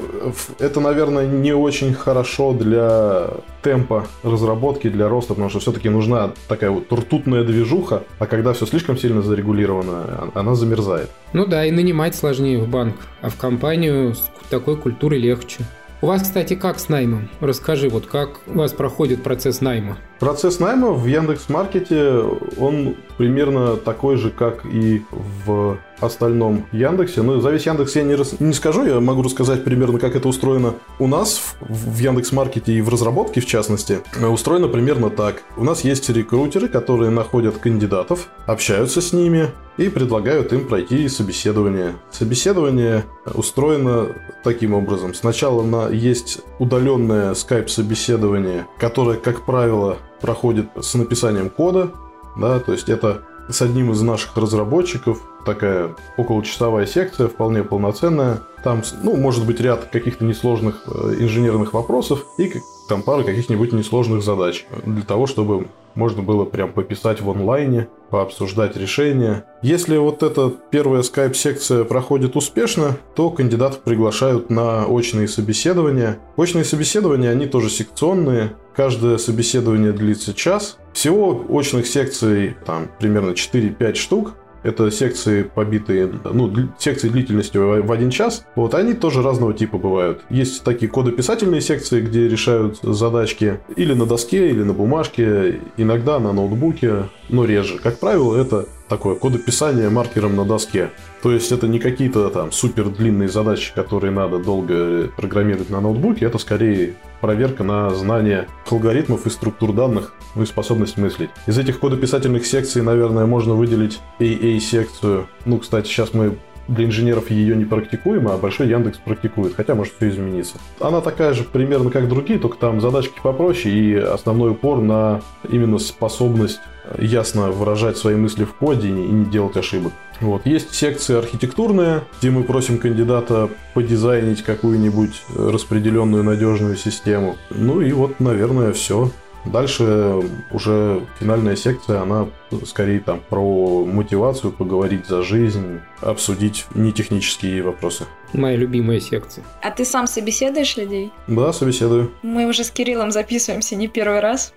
это, 0.59 0.79
наверное, 0.79 1.25
не 1.25 1.53
очень 1.53 1.95
хорошо 1.95 2.53
для 2.53 3.31
темпа 3.63 4.05
разработки, 4.21 4.89
для 4.89 5.09
роста, 5.09 5.33
потому 5.33 5.49
что 5.49 5.59
все-таки 5.59 5.89
нужна 5.89 6.33
такая 6.47 6.69
вот 6.69 6.91
ртутная 6.93 7.43
движуха, 7.43 8.03
а 8.19 8.27
когда 8.27 8.53
все 8.53 8.67
слишком 8.67 8.95
сильно 8.95 9.23
зарегулировано, 9.23 10.02
она 10.33 10.55
замерзает. 10.55 11.09
Ну 11.33 11.45
да, 11.45 11.65
и 11.65 11.71
нанимать 11.71 12.15
сложнее 12.15 12.59
в 12.59 12.67
банк, 12.67 12.95
а 13.21 13.29
в 13.29 13.35
компанию 13.35 14.15
с 14.15 14.29
такой 14.49 14.77
культурой 14.77 15.19
легче. 15.19 15.63
У 16.01 16.05
вас, 16.07 16.23
кстати, 16.23 16.55
как 16.55 16.79
с 16.79 16.89
наймом? 16.89 17.29
Расскажи, 17.39 17.87
вот 17.87 18.07
как 18.07 18.41
у 18.47 18.57
вас 18.57 18.73
проходит 18.73 19.23
процесс 19.23 19.61
найма? 19.61 19.97
Процесс 20.19 20.59
найма 20.59 20.91
в 20.91 21.05
Яндекс.Маркете, 21.05 22.25
он 22.59 22.97
примерно 23.17 23.77
такой 23.77 24.17
же, 24.17 24.29
как 24.29 24.65
и 24.65 25.01
в 25.11 25.77
остальном 26.05 26.65
Яндексе. 26.71 27.21
Но 27.21 27.39
за 27.39 27.51
весь 27.51 27.65
Яндекс 27.65 27.95
я 27.95 28.03
не, 28.03 28.15
рас... 28.15 28.39
не 28.39 28.53
скажу, 28.53 28.85
я 28.85 28.99
могу 28.99 29.21
рассказать 29.23 29.63
примерно, 29.63 29.99
как 29.99 30.15
это 30.15 30.27
устроено 30.27 30.75
у 30.99 31.07
нас 31.07 31.41
в, 31.61 31.95
в 31.95 31.99
Яндекс.Маркете 31.99 32.73
и 32.73 32.81
в 32.81 32.89
разработке, 32.89 33.41
в 33.41 33.45
частности. 33.45 33.99
Устроено 34.21 34.67
примерно 34.67 35.09
так. 35.09 35.43
У 35.57 35.63
нас 35.63 35.83
есть 35.83 36.09
рекрутеры, 36.09 36.67
которые 36.67 37.09
находят 37.09 37.57
кандидатов, 37.57 38.29
общаются 38.45 39.01
с 39.01 39.13
ними 39.13 39.49
и 39.77 39.89
предлагают 39.89 40.53
им 40.53 40.67
пройти 40.67 41.07
собеседование. 41.07 41.93
Собеседование 42.11 43.05
устроено 43.33 44.07
таким 44.43 44.73
образом. 44.73 45.13
Сначала 45.13 45.63
на, 45.63 45.89
есть 45.89 46.41
удаленное 46.59 47.33
скайп-собеседование, 47.33 48.67
которое, 48.77 49.17
как 49.17 49.45
правило, 49.45 49.97
проходит 50.21 50.67
с 50.79 50.93
написанием 50.93 51.49
кода, 51.49 51.91
да, 52.37 52.59
то 52.59 52.71
есть 52.71 52.89
это 52.89 53.23
с 53.49 53.61
одним 53.61 53.91
из 53.91 54.01
наших 54.01 54.37
разработчиков, 54.37 55.19
такая 55.45 55.95
околочасовая 56.17 56.85
секция, 56.85 57.27
вполне 57.27 57.63
полноценная. 57.63 58.41
Там, 58.63 58.81
ну, 59.01 59.15
может 59.17 59.45
быть, 59.45 59.59
ряд 59.59 59.85
каких-то 59.91 60.23
несложных 60.23 60.83
э, 60.87 61.15
инженерных 61.19 61.73
вопросов 61.73 62.25
и 62.37 62.53
там 62.87 63.01
пара 63.01 63.23
каких-нибудь 63.23 63.73
несложных 63.73 64.23
задач 64.23 64.65
для 64.85 65.03
того, 65.03 65.27
чтобы 65.27 65.67
можно 65.95 66.23
было 66.23 66.45
прям 66.45 66.71
пописать 66.71 67.21
в 67.21 67.29
онлайне, 67.29 67.87
пообсуждать 68.09 68.75
решения. 68.75 69.45
Если 69.61 69.97
вот 69.97 70.23
эта 70.23 70.51
первая 70.71 71.01
скайп-секция 71.03 71.83
проходит 71.83 72.35
успешно, 72.35 72.97
то 73.15 73.29
кандидатов 73.29 73.79
приглашают 73.79 74.49
на 74.49 74.85
очные 74.85 75.27
собеседования. 75.27 76.19
Очные 76.35 76.65
собеседования, 76.65 77.29
они 77.29 77.45
тоже 77.45 77.69
секционные. 77.69 78.55
Каждое 78.75 79.17
собеседование 79.17 79.91
длится 79.91 80.33
час. 80.33 80.77
Всего 80.93 81.45
очных 81.49 81.85
секций 81.85 82.55
там 82.65 82.89
примерно 82.99 83.31
4-5 83.31 83.95
штук. 83.95 84.33
Это 84.63 84.89
секции 84.91 85.43
побитые, 85.43 86.11
ну, 86.23 86.51
секции 86.77 87.09
длительностью 87.09 87.83
в 87.83 87.91
один 87.91 88.09
час, 88.09 88.45
вот, 88.55 88.73
они 88.73 88.93
тоже 88.93 89.21
разного 89.21 89.53
типа 89.53 89.77
бывают. 89.77 90.21
Есть 90.29 90.63
такие 90.63 90.89
кодописательные 90.91 91.61
секции, 91.61 92.01
где 92.01 92.27
решают 92.27 92.79
задачки 92.81 93.59
или 93.75 93.93
на 93.93 94.05
доске, 94.05 94.49
или 94.49 94.63
на 94.63 94.73
бумажке, 94.73 95.59
иногда 95.77 96.19
на 96.19 96.33
ноутбуке, 96.33 97.09
но 97.29 97.45
реже. 97.45 97.79
Как 97.79 97.99
правило, 97.99 98.35
это 98.35 98.67
такое 98.93 99.15
кодописание 99.15 99.89
маркером 99.89 100.35
на 100.35 100.45
доске. 100.45 100.91
То 101.23 101.31
есть 101.31 101.51
это 101.51 101.67
не 101.67 101.79
какие-то 101.79 102.29
там 102.29 102.51
супер 102.51 102.89
длинные 102.89 103.27
задачи, 103.27 103.73
которые 103.73 104.11
надо 104.11 104.37
долго 104.37 105.09
программировать 105.17 105.71
на 105.71 105.81
ноутбуке, 105.81 106.27
это 106.27 106.37
скорее 106.37 106.93
проверка 107.19 107.63
на 107.63 107.89
знание 107.89 108.47
алгоритмов 108.69 109.25
и 109.25 109.31
структур 109.31 109.73
данных, 109.73 110.13
ну 110.35 110.43
и 110.43 110.45
способность 110.45 110.97
мыслить. 110.97 111.31
Из 111.47 111.57
этих 111.57 111.79
кодописательных 111.79 112.45
секций, 112.45 112.83
наверное, 112.83 113.25
можно 113.25 113.55
выделить 113.55 113.99
AA-секцию. 114.19 115.25
Ну, 115.45 115.57
кстати, 115.57 115.87
сейчас 115.87 116.13
мы 116.13 116.37
для 116.67 116.85
инженеров 116.85 117.31
ее 117.31 117.55
не 117.55 117.65
практикуем, 117.65 118.27
а 118.27 118.37
Большой 118.37 118.67
Яндекс 118.67 118.99
практикует, 118.99 119.55
хотя 119.55 119.73
может 119.73 119.95
все 119.97 120.09
измениться. 120.09 120.57
Она 120.79 121.01
такая 121.01 121.33
же 121.33 121.43
примерно 121.43 121.89
как 121.89 122.07
другие, 122.07 122.37
только 122.37 122.57
там 122.57 122.79
задачки 122.79 123.19
попроще 123.23 123.73
и 123.73 123.95
основной 123.95 124.51
упор 124.51 124.81
на 124.81 125.21
именно 125.49 125.79
способность 125.79 126.59
ясно 126.97 127.51
выражать 127.51 127.97
свои 127.97 128.15
мысли 128.15 128.43
в 128.43 128.53
коде 128.53 128.89
и 128.89 128.91
не 128.91 129.25
делать 129.25 129.57
ошибок. 129.57 129.93
Вот. 130.19 130.45
Есть 130.45 130.73
секции 130.73 131.17
архитектурные, 131.17 132.03
где 132.19 132.29
мы 132.29 132.43
просим 132.43 132.77
кандидата 132.77 133.49
подизайнить 133.73 134.43
какую-нибудь 134.43 135.23
распределенную 135.35 136.23
надежную 136.23 136.75
систему. 136.75 137.37
Ну 137.49 137.81
и 137.81 137.91
вот, 137.91 138.19
наверное, 138.19 138.73
все. 138.73 139.11
Дальше 139.45 140.21
уже 140.51 141.01
финальная 141.19 141.57
секция, 141.57 142.01
она 142.01 142.27
скорее 142.65 143.01
там 143.01 143.19
про 143.29 143.83
мотивацию, 143.85 144.53
поговорить 144.53 145.05
за 145.07 145.21
жизнь, 145.21 145.81
обсудить 146.03 146.65
нетехнические 146.75 147.63
вопросы. 147.63 148.05
Моя 148.33 148.57
любимая 148.57 148.99
секция. 148.99 149.43
А 149.61 149.69
ты 149.69 149.85
сам 149.85 150.07
собеседуешь 150.07 150.75
людей? 150.75 151.11
Да, 151.27 151.53
собеседую. 151.53 152.11
Мы 152.23 152.47
уже 152.47 152.63
с 152.63 152.71
Кириллом 152.71 153.11
записываемся 153.11 153.75
не 153.75 153.87
первый 153.87 154.19
раз. 154.21 154.53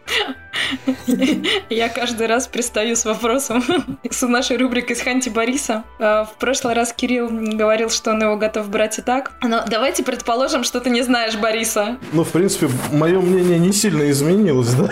Я 1.69 1.91
каждый 1.91 2.27
раз 2.27 2.49
пристаю 2.49 2.97
с 2.97 3.05
вопросом 3.05 3.63
с 4.09 4.27
нашей 4.27 4.57
рубрикой 4.57 4.97
с 4.97 5.03
Ханти 5.03 5.29
Бориса. 5.29 5.85
А, 5.99 6.25
в 6.25 6.37
прошлый 6.39 6.75
раз 6.75 6.95
Кирилл 6.95 7.29
говорил, 7.29 7.91
что 7.91 8.13
он 8.13 8.23
его 8.23 8.37
готов 8.37 8.71
брать 8.71 8.99
и 8.99 9.03
так. 9.03 9.33
Но 9.43 9.63
давайте 9.69 10.03
предположим, 10.03 10.65
что 10.65 10.81
ты 10.81 10.89
не 10.89 11.03
знаешь 11.03 11.37
Бориса. 11.37 11.99
Ну, 12.13 12.25
в 12.25 12.31
принципе, 12.31 12.69
мое 12.91 13.21
мнение 13.21 13.59
не 13.59 13.73
сильно 13.73 14.11
изменилось, 14.11 14.73
да? 14.75 14.91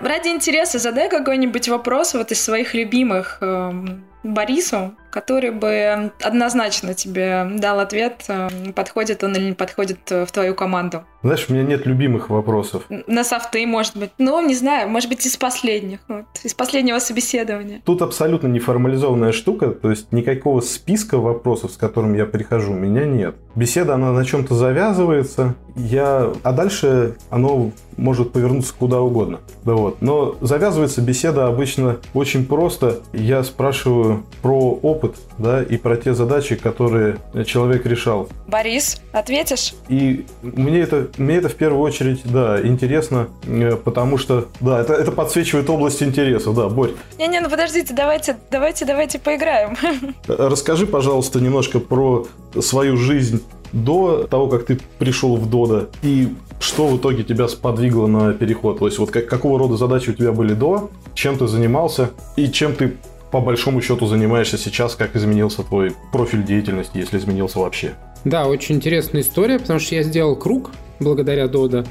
Ради 0.00 0.28
интереса 0.28 0.78
задай 0.78 1.08
какой-нибудь 1.08 1.68
вопрос 1.68 2.14
вот 2.14 2.30
из 2.30 2.40
своих 2.40 2.74
любимых 2.74 3.38
эм, 3.40 4.04
Борису, 4.22 4.94
который 5.10 5.50
бы 5.50 6.12
однозначно 6.22 6.94
тебе 6.94 7.46
дал 7.56 7.80
ответ, 7.80 8.24
э, 8.28 8.48
подходит 8.74 9.24
он 9.24 9.34
или 9.36 9.48
не 9.50 9.54
подходит 9.54 10.00
э, 10.10 10.26
в 10.26 10.32
твою 10.32 10.54
команду. 10.54 11.04
Знаешь, 11.22 11.46
у 11.48 11.52
меня 11.52 11.64
нет 11.64 11.86
любимых 11.86 12.30
вопросов. 12.30 12.84
На 12.88 13.24
софты, 13.24 13.66
может 13.66 13.96
быть. 13.96 14.10
Ну, 14.18 14.40
не 14.46 14.54
знаю, 14.54 14.88
может 14.88 15.08
быть, 15.08 15.24
из 15.26 15.36
последних. 15.36 16.00
Вот, 16.08 16.26
из 16.44 16.54
последнего 16.54 16.98
собеседования. 16.98 17.82
Тут 17.84 18.02
абсолютно 18.02 18.46
неформализованная 18.46 19.32
штука, 19.32 19.70
то 19.70 19.90
есть 19.90 20.12
никакого 20.12 20.60
списка 20.60 21.18
вопросов, 21.18 21.72
с 21.72 21.76
которым 21.76 22.14
я 22.14 22.26
прихожу, 22.26 22.72
у 22.72 22.76
меня 22.76 23.04
нет. 23.04 23.36
Беседа, 23.54 23.94
она 23.94 24.12
на 24.12 24.24
чем-то 24.24 24.54
завязывается, 24.54 25.54
я... 25.74 26.32
а 26.42 26.52
дальше 26.52 27.16
оно 27.30 27.72
может 27.96 28.32
повернуться 28.32 28.72
куда 28.78 29.00
угодно. 29.00 29.40
Да 29.64 29.74
вот. 29.74 30.00
Но 30.00 30.36
завязывается 30.40 31.02
беседа 31.02 31.46
обычно 31.46 31.98
очень 32.14 32.46
просто. 32.46 33.00
Я 33.12 33.42
спрашиваю 33.42 34.24
про 34.40 34.56
опыт, 34.56 34.97
да, 35.38 35.62
и 35.62 35.76
про 35.76 35.96
те 35.96 36.14
задачи, 36.14 36.56
которые 36.56 37.18
человек 37.46 37.86
решал. 37.86 38.28
Борис, 38.46 39.00
ответишь? 39.12 39.74
И 39.88 40.26
мне 40.42 40.80
это, 40.80 41.08
мне 41.16 41.36
это 41.36 41.48
в 41.48 41.54
первую 41.54 41.82
очередь, 41.82 42.20
да, 42.24 42.60
интересно, 42.64 43.28
э, 43.46 43.76
потому 43.76 44.18
что, 44.18 44.48
да, 44.60 44.80
это, 44.80 44.94
это 44.94 45.12
подсвечивает 45.12 45.68
область 45.70 46.02
интереса, 46.02 46.52
да, 46.52 46.68
Борь. 46.68 46.92
Не-не, 47.18 47.40
ну 47.40 47.50
подождите, 47.50 47.94
давайте, 47.94 48.36
давайте, 48.50 48.84
давайте 48.84 49.18
поиграем. 49.18 49.76
Расскажи, 50.28 50.86
пожалуйста, 50.86 51.40
немножко 51.40 51.80
про 51.80 52.26
свою 52.60 52.96
жизнь 52.96 53.42
до 53.72 54.26
того, 54.26 54.48
как 54.48 54.66
ты 54.66 54.78
пришел 54.98 55.36
в 55.36 55.48
Дода, 55.48 55.88
и 56.02 56.34
что 56.60 56.86
в 56.88 56.96
итоге 56.96 57.22
тебя 57.22 57.48
сподвигло 57.48 58.06
на 58.06 58.32
переход? 58.32 58.78
То 58.78 58.86
есть 58.86 58.98
вот 58.98 59.10
как, 59.10 59.26
какого 59.26 59.58
рода 59.58 59.76
задачи 59.76 60.10
у 60.10 60.12
тебя 60.12 60.32
были 60.32 60.54
до, 60.54 60.90
чем 61.14 61.38
ты 61.38 61.46
занимался 61.46 62.10
и 62.36 62.48
чем 62.48 62.74
ты 62.74 62.96
по 63.30 63.40
большому 63.40 63.80
счету 63.82 64.06
занимаешься 64.06 64.58
сейчас, 64.58 64.94
как 64.94 65.16
изменился 65.16 65.62
твой 65.62 65.92
профиль 66.12 66.44
деятельности, 66.44 66.98
если 66.98 67.18
изменился 67.18 67.58
вообще? 67.58 67.94
Да, 68.24 68.46
очень 68.46 68.76
интересная 68.76 69.22
история, 69.22 69.58
потому 69.58 69.78
что 69.78 69.94
я 69.94 70.02
сделал 70.02 70.36
круг 70.36 70.70
благодаря 71.00 71.48
Дода. 71.48 71.86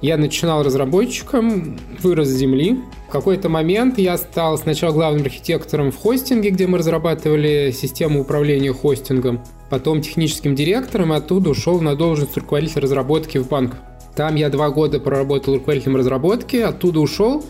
Я 0.00 0.16
начинал 0.16 0.64
разработчиком, 0.64 1.78
вырос 2.00 2.28
с 2.28 2.32
земли. 2.32 2.80
В 3.08 3.12
какой-то 3.12 3.48
момент 3.48 3.98
я 3.98 4.18
стал 4.18 4.58
сначала 4.58 4.92
главным 4.92 5.22
архитектором 5.22 5.92
в 5.92 5.96
хостинге, 5.96 6.50
где 6.50 6.66
мы 6.66 6.78
разрабатывали 6.78 7.70
систему 7.70 8.22
управления 8.22 8.72
хостингом, 8.72 9.44
потом 9.70 10.02
техническим 10.02 10.56
директором, 10.56 11.12
и 11.12 11.16
оттуда 11.16 11.50
ушел 11.50 11.80
на 11.80 11.94
должность 11.94 12.36
руководителя 12.36 12.82
разработки 12.82 13.38
в 13.38 13.48
банк. 13.48 13.76
Там 14.16 14.34
я 14.34 14.50
два 14.50 14.70
года 14.70 14.98
проработал 14.98 15.54
руководителем 15.54 15.96
разработки, 15.96 16.56
оттуда 16.56 17.00
ушел 17.00 17.44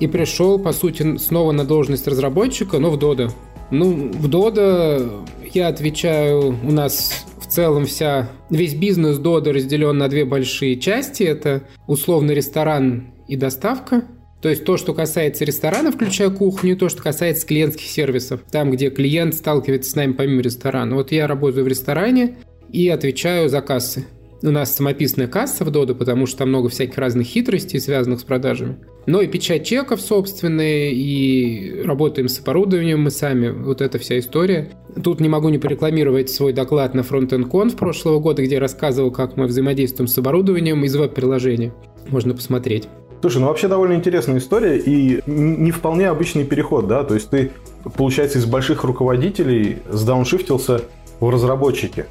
и 0.00 0.06
пришел, 0.06 0.58
по 0.58 0.72
сути, 0.72 1.18
снова 1.18 1.52
на 1.52 1.64
должность 1.64 2.08
разработчика, 2.08 2.78
но 2.78 2.90
в 2.90 2.98
Dodo. 2.98 3.30
Ну, 3.70 4.10
в 4.12 4.28
Dodo 4.28 5.24
я 5.52 5.68
отвечаю, 5.68 6.56
у 6.64 6.72
нас 6.72 7.24
целом 7.50 7.86
вся, 7.86 8.30
весь 8.48 8.74
бизнес 8.74 9.18
Дода 9.18 9.52
разделен 9.52 9.98
на 9.98 10.08
две 10.08 10.24
большие 10.24 10.78
части. 10.78 11.24
Это 11.24 11.64
условно 11.86 12.30
ресторан 12.30 13.12
и 13.28 13.36
доставка. 13.36 14.04
То 14.40 14.48
есть 14.48 14.64
то, 14.64 14.78
что 14.78 14.94
касается 14.94 15.44
ресторана, 15.44 15.92
включая 15.92 16.30
кухню, 16.30 16.76
то, 16.76 16.88
что 16.88 17.02
касается 17.02 17.46
клиентских 17.46 17.86
сервисов. 17.86 18.40
Там, 18.50 18.70
где 18.70 18.88
клиент 18.88 19.34
сталкивается 19.34 19.90
с 19.90 19.94
нами 19.94 20.12
помимо 20.12 20.40
ресторана. 20.40 20.94
Вот 20.94 21.12
я 21.12 21.26
работаю 21.26 21.64
в 21.64 21.68
ресторане 21.68 22.38
и 22.72 22.88
отвечаю 22.88 23.50
за 23.50 23.60
кассы. 23.60 24.06
У 24.42 24.50
нас 24.50 24.74
самописная 24.74 25.26
касса 25.26 25.64
в 25.64 25.70
Доду, 25.70 25.94
потому 25.94 26.24
что 26.24 26.38
там 26.38 26.48
много 26.48 26.70
всяких 26.70 26.96
разных 26.96 27.26
хитростей, 27.26 27.78
связанных 27.78 28.20
с 28.20 28.24
продажами. 28.24 28.78
Но 29.04 29.20
и 29.20 29.26
печать 29.26 29.66
чеков 29.66 30.00
собственные, 30.00 30.94
и 30.94 31.82
работаем 31.82 32.28
с 32.28 32.40
оборудованием 32.40 33.02
мы 33.02 33.10
сами. 33.10 33.50
Вот 33.50 33.82
эта 33.82 33.98
вся 33.98 34.18
история. 34.18 34.70
Тут 35.02 35.20
не 35.20 35.28
могу 35.28 35.50
не 35.50 35.58
порекламировать 35.58 36.30
свой 36.30 36.54
доклад 36.54 36.94
на 36.94 37.00
FrontEndConf 37.00 37.76
прошлого 37.76 38.18
года, 38.18 38.42
где 38.42 38.54
я 38.54 38.60
рассказывал, 38.60 39.10
как 39.10 39.36
мы 39.36 39.46
взаимодействуем 39.46 40.08
с 40.08 40.16
оборудованием 40.16 40.82
из 40.84 40.96
веб-приложения. 40.96 41.74
Можно 42.08 42.32
посмотреть. 42.32 42.88
Слушай, 43.20 43.42
ну 43.42 43.48
вообще 43.48 43.68
довольно 43.68 43.92
интересная 43.92 44.38
история 44.38 44.78
и 44.78 45.20
не 45.26 45.70
вполне 45.70 46.08
обычный 46.08 46.44
переход, 46.44 46.88
да? 46.88 47.04
То 47.04 47.12
есть 47.14 47.28
ты, 47.28 47.50
получается, 47.94 48.38
из 48.38 48.46
больших 48.46 48.84
руководителей 48.84 49.76
сдауншифтился 49.90 50.80
в 51.20 51.28
разработчики. 51.28 52.06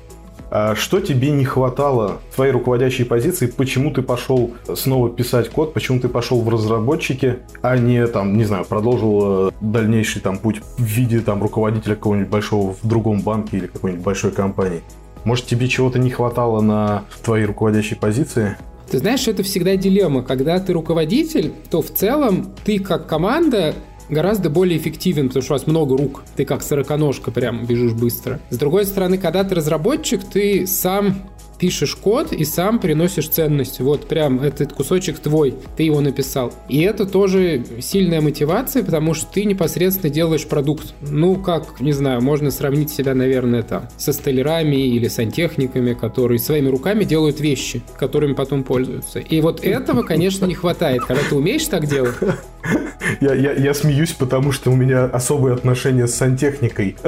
А 0.51 0.75
что 0.75 0.99
тебе 0.99 1.29
не 1.29 1.45
хватало 1.45 2.19
в 2.31 2.35
твоей 2.35 2.51
руководящей 2.51 3.05
позиции? 3.05 3.47
Почему 3.47 3.91
ты 3.91 4.01
пошел 4.01 4.51
снова 4.75 5.09
писать 5.09 5.49
код? 5.49 5.73
Почему 5.73 5.99
ты 5.99 6.09
пошел 6.09 6.41
в 6.41 6.49
разработчики, 6.49 7.37
а 7.61 7.77
не 7.77 8.05
там, 8.07 8.35
не 8.37 8.45
знаю, 8.45 8.65
продолжил 8.65 9.49
э, 9.49 9.51
дальнейший 9.61 10.21
там 10.21 10.37
путь 10.39 10.61
в 10.77 10.83
виде 10.83 11.19
там 11.19 11.43
руководителя 11.43 11.95
какого-нибудь 11.95 12.29
большого 12.29 12.73
в 12.73 12.87
другом 12.87 13.21
банке 13.21 13.57
или 13.57 13.67
какой-нибудь 13.67 14.03
большой 14.03 14.31
компании? 14.31 14.81
Может, 15.23 15.45
тебе 15.45 15.67
чего-то 15.67 15.99
не 15.99 16.09
хватало 16.09 16.61
на 16.61 17.03
твоей 17.23 17.45
руководящей 17.45 17.95
позиции? 17.95 18.57
Ты 18.89 18.97
знаешь, 18.97 19.27
это 19.27 19.43
всегда 19.43 19.75
дилемма. 19.75 20.23
Когда 20.23 20.59
ты 20.59 20.73
руководитель, 20.73 21.53
то 21.69 21.81
в 21.81 21.91
целом 21.91 22.53
ты 22.63 22.79
как 22.79 23.05
команда 23.05 23.75
гораздо 24.09 24.49
более 24.49 24.77
эффективен, 24.77 25.27
потому 25.27 25.43
что 25.43 25.53
у 25.53 25.57
вас 25.57 25.67
много 25.67 25.97
рук. 25.97 26.23
Ты 26.35 26.45
как 26.45 26.63
сороконожка 26.63 27.31
прям 27.31 27.65
бежишь 27.65 27.93
быстро. 27.93 28.39
С 28.49 28.57
другой 28.57 28.85
стороны, 28.85 29.17
когда 29.17 29.43
ты 29.43 29.55
разработчик, 29.55 30.23
ты 30.23 30.67
сам 30.67 31.29
пишешь 31.59 31.95
код 31.95 32.31
и 32.31 32.45
сам 32.45 32.79
приносишь 32.79 33.29
ценность. 33.29 33.79
Вот 33.81 34.07
прям 34.07 34.39
этот 34.39 34.73
кусочек 34.73 35.19
твой, 35.19 35.53
ты 35.75 35.83
его 35.83 35.99
написал. 36.01 36.53
И 36.69 36.81
это 36.81 37.05
тоже 37.05 37.63
сильная 37.81 38.21
мотивация, 38.21 38.83
потому 38.83 39.13
что 39.13 39.31
ты 39.31 39.43
непосредственно 39.43 40.11
делаешь 40.11 40.47
продукт. 40.47 40.93
Ну, 41.01 41.35
как, 41.35 41.81
не 41.81 41.91
знаю, 41.91 42.21
можно 42.21 42.49
сравнить 42.49 42.89
себя, 42.89 43.13
наверное, 43.13 43.63
там 43.63 43.89
со 43.97 44.13
столярами 44.13 44.77
или 44.77 45.07
сантехниками, 45.07 45.93
которые 45.93 46.39
своими 46.39 46.69
руками 46.69 47.03
делают 47.03 47.39
вещи, 47.41 47.83
которыми 47.97 48.33
потом 48.33 48.63
пользуются. 48.63 49.19
И 49.19 49.41
вот 49.41 49.63
этого, 49.63 50.03
конечно, 50.03 50.45
не 50.45 50.55
хватает. 50.55 51.03
Когда 51.03 51.21
ты 51.27 51.35
умеешь 51.35 51.65
так 51.65 51.87
делать, 51.87 52.15
Я, 53.21 53.33
я, 53.33 53.53
я 53.53 53.73
смеюсь, 53.73 54.11
потому 54.11 54.51
что 54.51 54.71
у 54.71 54.75
меня 54.75 55.05
особые 55.05 55.55
отношения 55.55 56.07
с 56.07 56.15
сантехникой. 56.15 56.95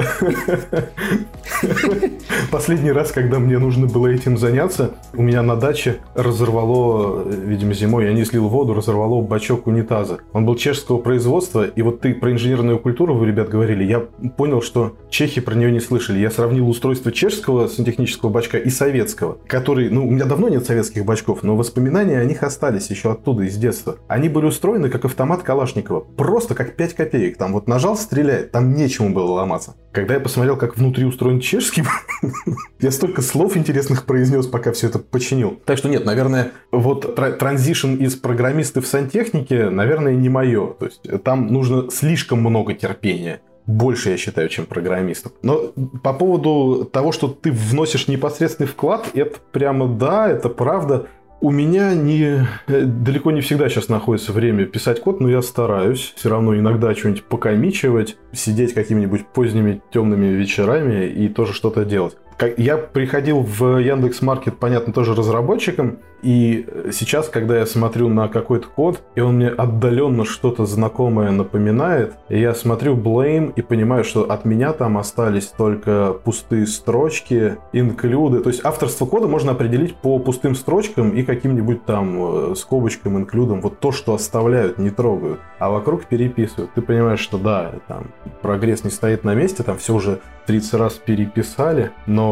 Последний 2.50 2.92
раз, 2.92 3.12
когда 3.12 3.38
мне 3.38 3.58
нужно 3.58 3.86
было 3.86 4.08
этим 4.08 4.36
заняться, 4.36 4.92
у 5.14 5.22
меня 5.22 5.42
на 5.42 5.56
даче 5.56 5.98
разорвало, 6.14 7.26
видимо, 7.28 7.72
зимой, 7.72 8.06
я 8.06 8.12
не 8.12 8.24
слил 8.24 8.48
воду, 8.48 8.74
разорвало 8.74 9.22
бачок 9.22 9.66
унитаза. 9.66 10.18
Он 10.32 10.44
был 10.44 10.56
чешского 10.56 10.98
производства, 10.98 11.64
и 11.64 11.82
вот 11.82 12.00
ты 12.00 12.14
про 12.14 12.32
инженерную 12.32 12.78
культуру, 12.78 13.14
вы, 13.14 13.26
ребят, 13.26 13.48
говорили, 13.48 13.84
я 13.84 14.00
понял, 14.00 14.60
что 14.60 14.96
чехи 15.08 15.40
про 15.40 15.54
нее 15.54 15.70
не 15.70 15.80
слышали. 15.80 16.18
Я 16.18 16.30
сравнил 16.30 16.68
устройство 16.68 17.12
чешского 17.12 17.68
сантехнического 17.68 18.28
бачка 18.30 18.58
и 18.58 18.70
советского, 18.70 19.38
который, 19.46 19.88
ну, 19.88 20.06
у 20.06 20.10
меня 20.10 20.24
давно 20.24 20.48
нет 20.48 20.66
советских 20.66 21.04
бачков, 21.04 21.42
но 21.42 21.56
воспоминания 21.56 22.18
о 22.18 22.24
них 22.24 22.42
остались 22.42 22.90
еще 22.90 23.12
оттуда, 23.12 23.44
из 23.44 23.56
детства. 23.56 23.96
Они 24.08 24.28
были 24.28 24.46
устроены 24.46 24.88
как 24.88 25.04
автомат 25.04 25.41
Калашникова. 25.42 26.00
Просто 26.00 26.54
как 26.54 26.76
5 26.76 26.94
копеек. 26.94 27.36
Там 27.36 27.52
вот 27.52 27.68
нажал, 27.68 27.96
стреляет. 27.96 28.52
Там 28.52 28.74
нечему 28.74 29.10
было 29.10 29.32
ломаться. 29.32 29.74
Когда 29.92 30.14
я 30.14 30.20
посмотрел, 30.20 30.56
как 30.56 30.76
внутри 30.76 31.04
устроен 31.04 31.40
чешский, 31.40 31.84
я 32.80 32.90
столько 32.90 33.22
слов 33.22 33.56
интересных 33.56 34.06
произнес, 34.06 34.46
пока 34.46 34.72
все 34.72 34.88
это 34.88 34.98
починил. 34.98 35.60
Так 35.64 35.78
что 35.78 35.88
нет, 35.88 36.04
наверное, 36.04 36.52
вот 36.70 37.14
транзишн 37.14 37.94
из 37.94 38.16
программиста 38.16 38.80
в 38.80 38.86
сантехнике, 38.86 39.70
наверное, 39.70 40.14
не 40.14 40.28
мое. 40.28 40.72
То 40.72 40.86
есть 40.86 41.02
там 41.24 41.48
нужно 41.48 41.90
слишком 41.90 42.40
много 42.40 42.74
терпения 42.74 43.40
больше, 43.66 44.10
я 44.10 44.16
считаю, 44.16 44.48
чем 44.48 44.66
программистов. 44.66 45.32
Но 45.42 45.72
по 46.02 46.12
поводу 46.12 46.84
того, 46.84 47.12
что 47.12 47.28
ты 47.28 47.52
вносишь 47.52 48.08
непосредственный 48.08 48.68
вклад, 48.68 49.08
это 49.14 49.38
прямо 49.52 49.86
да, 49.86 50.28
это 50.28 50.48
правда. 50.48 51.06
У 51.42 51.50
меня 51.50 51.92
не, 51.92 52.46
э, 52.68 52.84
далеко 52.84 53.32
не 53.32 53.40
всегда 53.40 53.68
сейчас 53.68 53.88
находится 53.88 54.32
время 54.32 54.64
писать 54.64 55.00
код, 55.00 55.18
но 55.18 55.28
я 55.28 55.42
стараюсь 55.42 56.12
все 56.14 56.28
равно 56.28 56.56
иногда 56.56 56.94
что-нибудь 56.94 57.24
покомичивать, 57.24 58.16
сидеть 58.32 58.74
какими-нибудь 58.74 59.26
поздними 59.26 59.82
темными 59.92 60.26
вечерами 60.26 61.08
и 61.08 61.28
тоже 61.28 61.52
что-то 61.52 61.84
делать. 61.84 62.16
Я 62.56 62.76
приходил 62.76 63.40
в 63.40 63.78
Яндекс 63.78 64.22
Маркет, 64.22 64.58
понятно, 64.58 64.92
тоже 64.92 65.14
разработчиком, 65.14 65.98
и 66.22 66.66
сейчас, 66.92 67.28
когда 67.28 67.58
я 67.58 67.66
смотрю 67.66 68.08
на 68.08 68.28
какой-то 68.28 68.68
код, 68.68 69.02
и 69.16 69.20
он 69.20 69.36
мне 69.36 69.48
отдаленно 69.48 70.24
что-то 70.24 70.66
знакомое 70.66 71.32
напоминает, 71.32 72.14
я 72.28 72.54
смотрю 72.54 72.96
blame 72.96 73.52
и 73.56 73.62
понимаю, 73.62 74.04
что 74.04 74.22
от 74.30 74.44
меня 74.44 74.72
там 74.72 74.98
остались 74.98 75.46
только 75.46 76.12
пустые 76.24 76.66
строчки, 76.66 77.56
инклюды. 77.72 78.38
То 78.38 78.50
есть 78.50 78.64
авторство 78.64 79.04
кода 79.04 79.26
можно 79.26 79.52
определить 79.52 79.96
по 79.96 80.20
пустым 80.20 80.54
строчкам 80.54 81.10
и 81.10 81.24
каким-нибудь 81.24 81.84
там 81.84 82.52
э, 82.52 82.54
скобочкам, 82.54 83.18
инклюдам. 83.18 83.60
Вот 83.60 83.80
то, 83.80 83.90
что 83.90 84.14
оставляют, 84.14 84.78
не 84.78 84.90
трогают, 84.90 85.40
а 85.58 85.70
вокруг 85.70 86.04
переписывают. 86.04 86.72
Ты 86.74 86.82
понимаешь, 86.82 87.20
что 87.20 87.36
да, 87.36 87.72
там 87.88 88.12
прогресс 88.42 88.84
не 88.84 88.90
стоит 88.90 89.24
на 89.24 89.34
месте, 89.34 89.64
там 89.64 89.76
все 89.76 89.94
уже 89.94 90.20
30 90.46 90.74
раз 90.74 90.94
переписали, 90.94 91.90
но 92.06 92.31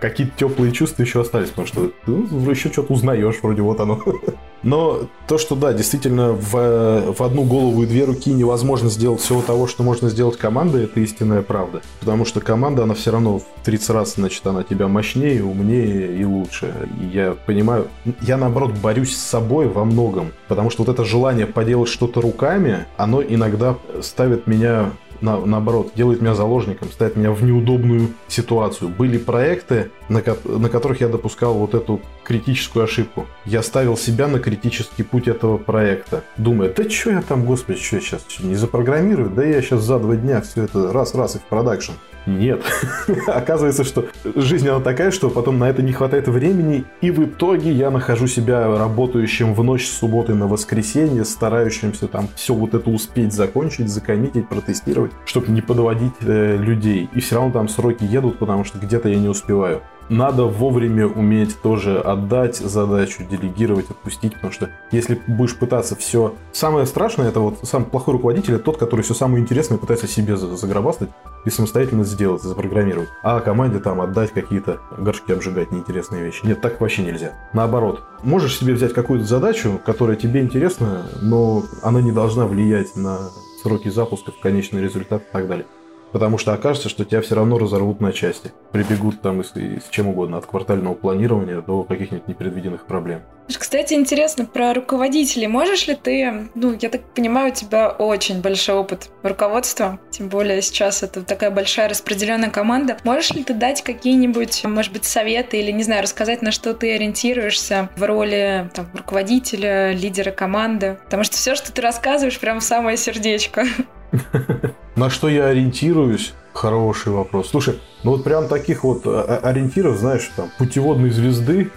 какие-то 0.00 0.32
теплые 0.36 0.72
чувства 0.72 1.02
еще 1.02 1.20
остались, 1.20 1.50
потому 1.50 1.66
что 1.66 1.92
ну, 2.06 2.50
еще 2.50 2.70
что-то 2.70 2.92
узнаешь, 2.92 3.36
вроде 3.42 3.62
вот 3.62 3.80
оно. 3.80 4.00
Но 4.62 5.08
то, 5.26 5.38
что 5.38 5.56
да, 5.56 5.72
действительно 5.72 6.32
в, 6.32 7.14
в 7.14 7.20
одну 7.22 7.42
голову 7.42 7.82
и 7.82 7.86
две 7.86 8.04
руки 8.04 8.32
невозможно 8.32 8.90
сделать 8.90 9.20
всего 9.20 9.42
того, 9.42 9.66
что 9.66 9.82
можно 9.82 10.08
сделать 10.08 10.36
командой, 10.36 10.84
это 10.84 11.00
истинная 11.00 11.42
правда. 11.42 11.82
Потому 11.98 12.24
что 12.24 12.40
команда, 12.40 12.84
она 12.84 12.94
все 12.94 13.10
равно 13.10 13.40
в 13.40 13.44
30 13.64 13.90
раз, 13.90 14.14
значит, 14.14 14.46
она 14.46 14.62
тебя 14.62 14.86
мощнее, 14.86 15.42
умнее 15.42 16.16
и 16.16 16.24
лучше. 16.24 16.72
И 17.00 17.06
я 17.06 17.36
понимаю, 17.44 17.88
я 18.20 18.36
наоборот 18.36 18.72
борюсь 18.72 19.16
с 19.16 19.20
собой 19.20 19.66
во 19.66 19.84
многом. 19.84 20.30
Потому 20.46 20.70
что 20.70 20.84
вот 20.84 20.92
это 20.92 21.04
желание 21.04 21.46
поделать 21.46 21.88
что-то 21.88 22.20
руками, 22.20 22.86
оно 22.96 23.20
иногда 23.22 23.76
ставит 24.00 24.46
меня 24.46 24.92
на, 25.22 25.44
наоборот, 25.44 25.92
делает 25.94 26.20
меня 26.20 26.34
заложником, 26.34 26.90
ставит 26.90 27.16
меня 27.16 27.32
в 27.32 27.42
неудобную 27.42 28.08
ситуацию. 28.28 28.90
Были 28.90 29.18
проекты, 29.18 29.90
на, 30.08 30.22
на 30.44 30.68
которых 30.68 31.00
я 31.00 31.08
допускал 31.08 31.54
вот 31.54 31.74
эту 31.74 32.00
критическую 32.24 32.84
ошибку. 32.84 33.26
Я 33.44 33.62
ставил 33.62 33.96
себя 33.96 34.28
на 34.28 34.38
критический 34.38 35.02
путь 35.02 35.28
этого 35.28 35.58
проекта, 35.58 36.24
думая, 36.36 36.72
да 36.72 36.88
что 36.88 37.10
я 37.10 37.22
там, 37.22 37.44
господи, 37.44 37.78
что 37.78 37.96
я 37.96 38.02
сейчас 38.02 38.24
не 38.40 38.54
запрограммирую, 38.54 39.30
да 39.30 39.44
я 39.44 39.62
сейчас 39.62 39.82
за 39.82 39.98
два 39.98 40.16
дня 40.16 40.40
все 40.40 40.64
это 40.64 40.92
раз-раз 40.92 41.36
и 41.36 41.38
в 41.38 41.42
продакшн. 41.42 41.92
Нет. 42.26 42.62
Оказывается, 43.26 43.84
что 43.84 44.06
жизнь 44.34 44.68
она 44.68 44.80
такая, 44.80 45.10
что 45.10 45.30
потом 45.30 45.58
на 45.58 45.68
это 45.68 45.82
не 45.82 45.92
хватает 45.92 46.28
времени, 46.28 46.84
и 47.00 47.10
в 47.10 47.24
итоге 47.24 47.72
я 47.72 47.90
нахожу 47.90 48.26
себя 48.26 48.76
работающим 48.76 49.54
в 49.54 49.62
ночь 49.64 49.86
с 49.86 49.98
субботы 49.98 50.34
на 50.34 50.46
воскресенье, 50.46 51.24
старающимся 51.24 52.06
там 52.06 52.28
все 52.34 52.54
вот 52.54 52.74
это 52.74 52.90
успеть 52.90 53.32
закончить, 53.32 53.88
закоммитить, 53.88 54.48
протестировать, 54.48 55.12
чтобы 55.24 55.48
не 55.48 55.62
подводить 55.62 56.12
э, 56.20 56.56
людей. 56.56 57.08
И 57.12 57.20
все 57.20 57.36
равно 57.36 57.52
там 57.52 57.68
сроки 57.68 58.04
едут, 58.04 58.38
потому 58.38 58.64
что 58.64 58.78
где-то 58.78 59.08
я 59.08 59.16
не 59.16 59.28
успеваю 59.28 59.82
надо 60.08 60.44
вовремя 60.44 61.06
уметь 61.06 61.60
тоже 61.60 61.98
отдать 61.98 62.56
задачу, 62.56 63.24
делегировать, 63.28 63.90
отпустить, 63.90 64.34
потому 64.34 64.52
что 64.52 64.70
если 64.90 65.20
будешь 65.26 65.56
пытаться 65.56 65.96
все... 65.96 66.34
Самое 66.52 66.86
страшное, 66.86 67.28
это 67.28 67.40
вот 67.40 67.58
самый 67.62 67.86
плохой 67.86 68.12
руководитель, 68.12 68.54
это 68.54 68.64
тот, 68.64 68.76
который 68.76 69.02
все 69.02 69.14
самое 69.14 69.42
интересное 69.42 69.78
пытается 69.78 70.06
себе 70.06 70.36
загробастать 70.36 71.08
и 71.44 71.50
самостоятельно 71.50 72.04
сделать, 72.04 72.42
запрограммировать. 72.42 73.08
А 73.22 73.40
команде 73.40 73.78
там 73.78 74.00
отдать 74.00 74.32
какие-то 74.32 74.80
горшки 74.96 75.32
обжигать 75.32 75.72
неинтересные 75.72 76.22
вещи. 76.22 76.44
Нет, 76.44 76.60
так 76.60 76.80
вообще 76.80 77.02
нельзя. 77.02 77.32
Наоборот, 77.52 78.02
можешь 78.22 78.58
себе 78.58 78.74
взять 78.74 78.92
какую-то 78.92 79.26
задачу, 79.26 79.80
которая 79.84 80.16
тебе 80.16 80.40
интересна, 80.40 81.06
но 81.20 81.64
она 81.82 82.00
не 82.00 82.12
должна 82.12 82.46
влиять 82.46 82.96
на 82.96 83.18
сроки 83.62 83.88
запуска, 83.88 84.32
конечный 84.42 84.82
результат 84.82 85.22
и 85.22 85.32
так 85.32 85.48
далее. 85.48 85.66
Потому 86.12 86.38
что 86.38 86.52
окажется, 86.52 86.88
что 86.88 87.04
тебя 87.04 87.22
все 87.22 87.34
равно 87.34 87.58
разорвут 87.58 88.00
на 88.00 88.12
части. 88.12 88.52
Прибегут 88.70 89.20
там 89.22 89.40
из, 89.40 89.56
из 89.56 89.84
чем 89.90 90.08
угодно, 90.08 90.38
от 90.38 90.46
квартального 90.46 90.94
планирования 90.94 91.60
до 91.60 91.82
каких-нибудь 91.84 92.28
непредвиденных 92.28 92.86
проблем. 92.86 93.22
Кстати, 93.48 93.94
интересно 93.94 94.44
про 94.44 94.72
руководителей. 94.72 95.46
Можешь 95.46 95.86
ли 95.86 95.94
ты, 95.94 96.48
ну, 96.54 96.76
я 96.80 96.88
так 96.88 97.02
понимаю, 97.14 97.50
у 97.52 97.54
тебя 97.54 97.88
очень 97.88 98.40
большой 98.40 98.76
опыт 98.76 99.10
руководства, 99.22 99.98
тем 100.10 100.28
более 100.28 100.62
сейчас 100.62 101.02
это 101.02 101.22
такая 101.22 101.50
большая 101.50 101.88
распределенная 101.88 102.50
команда. 102.50 102.98
Можешь 103.04 103.32
ли 103.32 103.42
ты 103.42 103.54
дать 103.54 103.82
какие-нибудь, 103.82 104.64
может 104.64 104.92
быть, 104.92 105.04
советы 105.04 105.58
или, 105.58 105.70
не 105.70 105.82
знаю, 105.82 106.02
рассказать, 106.02 106.42
на 106.42 106.52
что 106.52 106.72
ты 106.72 106.94
ориентируешься 106.94 107.88
в 107.96 108.02
роли 108.02 108.70
там, 108.74 108.86
руководителя, 108.94 109.92
лидера 109.92 110.30
команды? 110.30 110.98
Потому 111.04 111.24
что 111.24 111.36
все, 111.36 111.54
что 111.54 111.72
ты 111.72 111.82
рассказываешь, 111.82 112.38
прям 112.38 112.60
в 112.60 112.64
самое 112.64 112.96
сердечко. 112.96 113.64
На 114.94 115.08
что 115.08 115.28
я 115.28 115.46
ориентируюсь? 115.46 116.34
Хороший 116.52 117.12
вопрос. 117.12 117.48
Слушай, 117.48 117.80
ну 118.02 118.10
вот 118.10 118.24
прям 118.24 118.46
таких 118.46 118.84
вот 118.84 119.06
а, 119.06 119.40
а, 119.42 119.48
ориентиров, 119.48 119.96
знаешь, 119.96 120.30
там, 120.36 120.50
путеводной 120.58 121.08
звезды, 121.08 121.70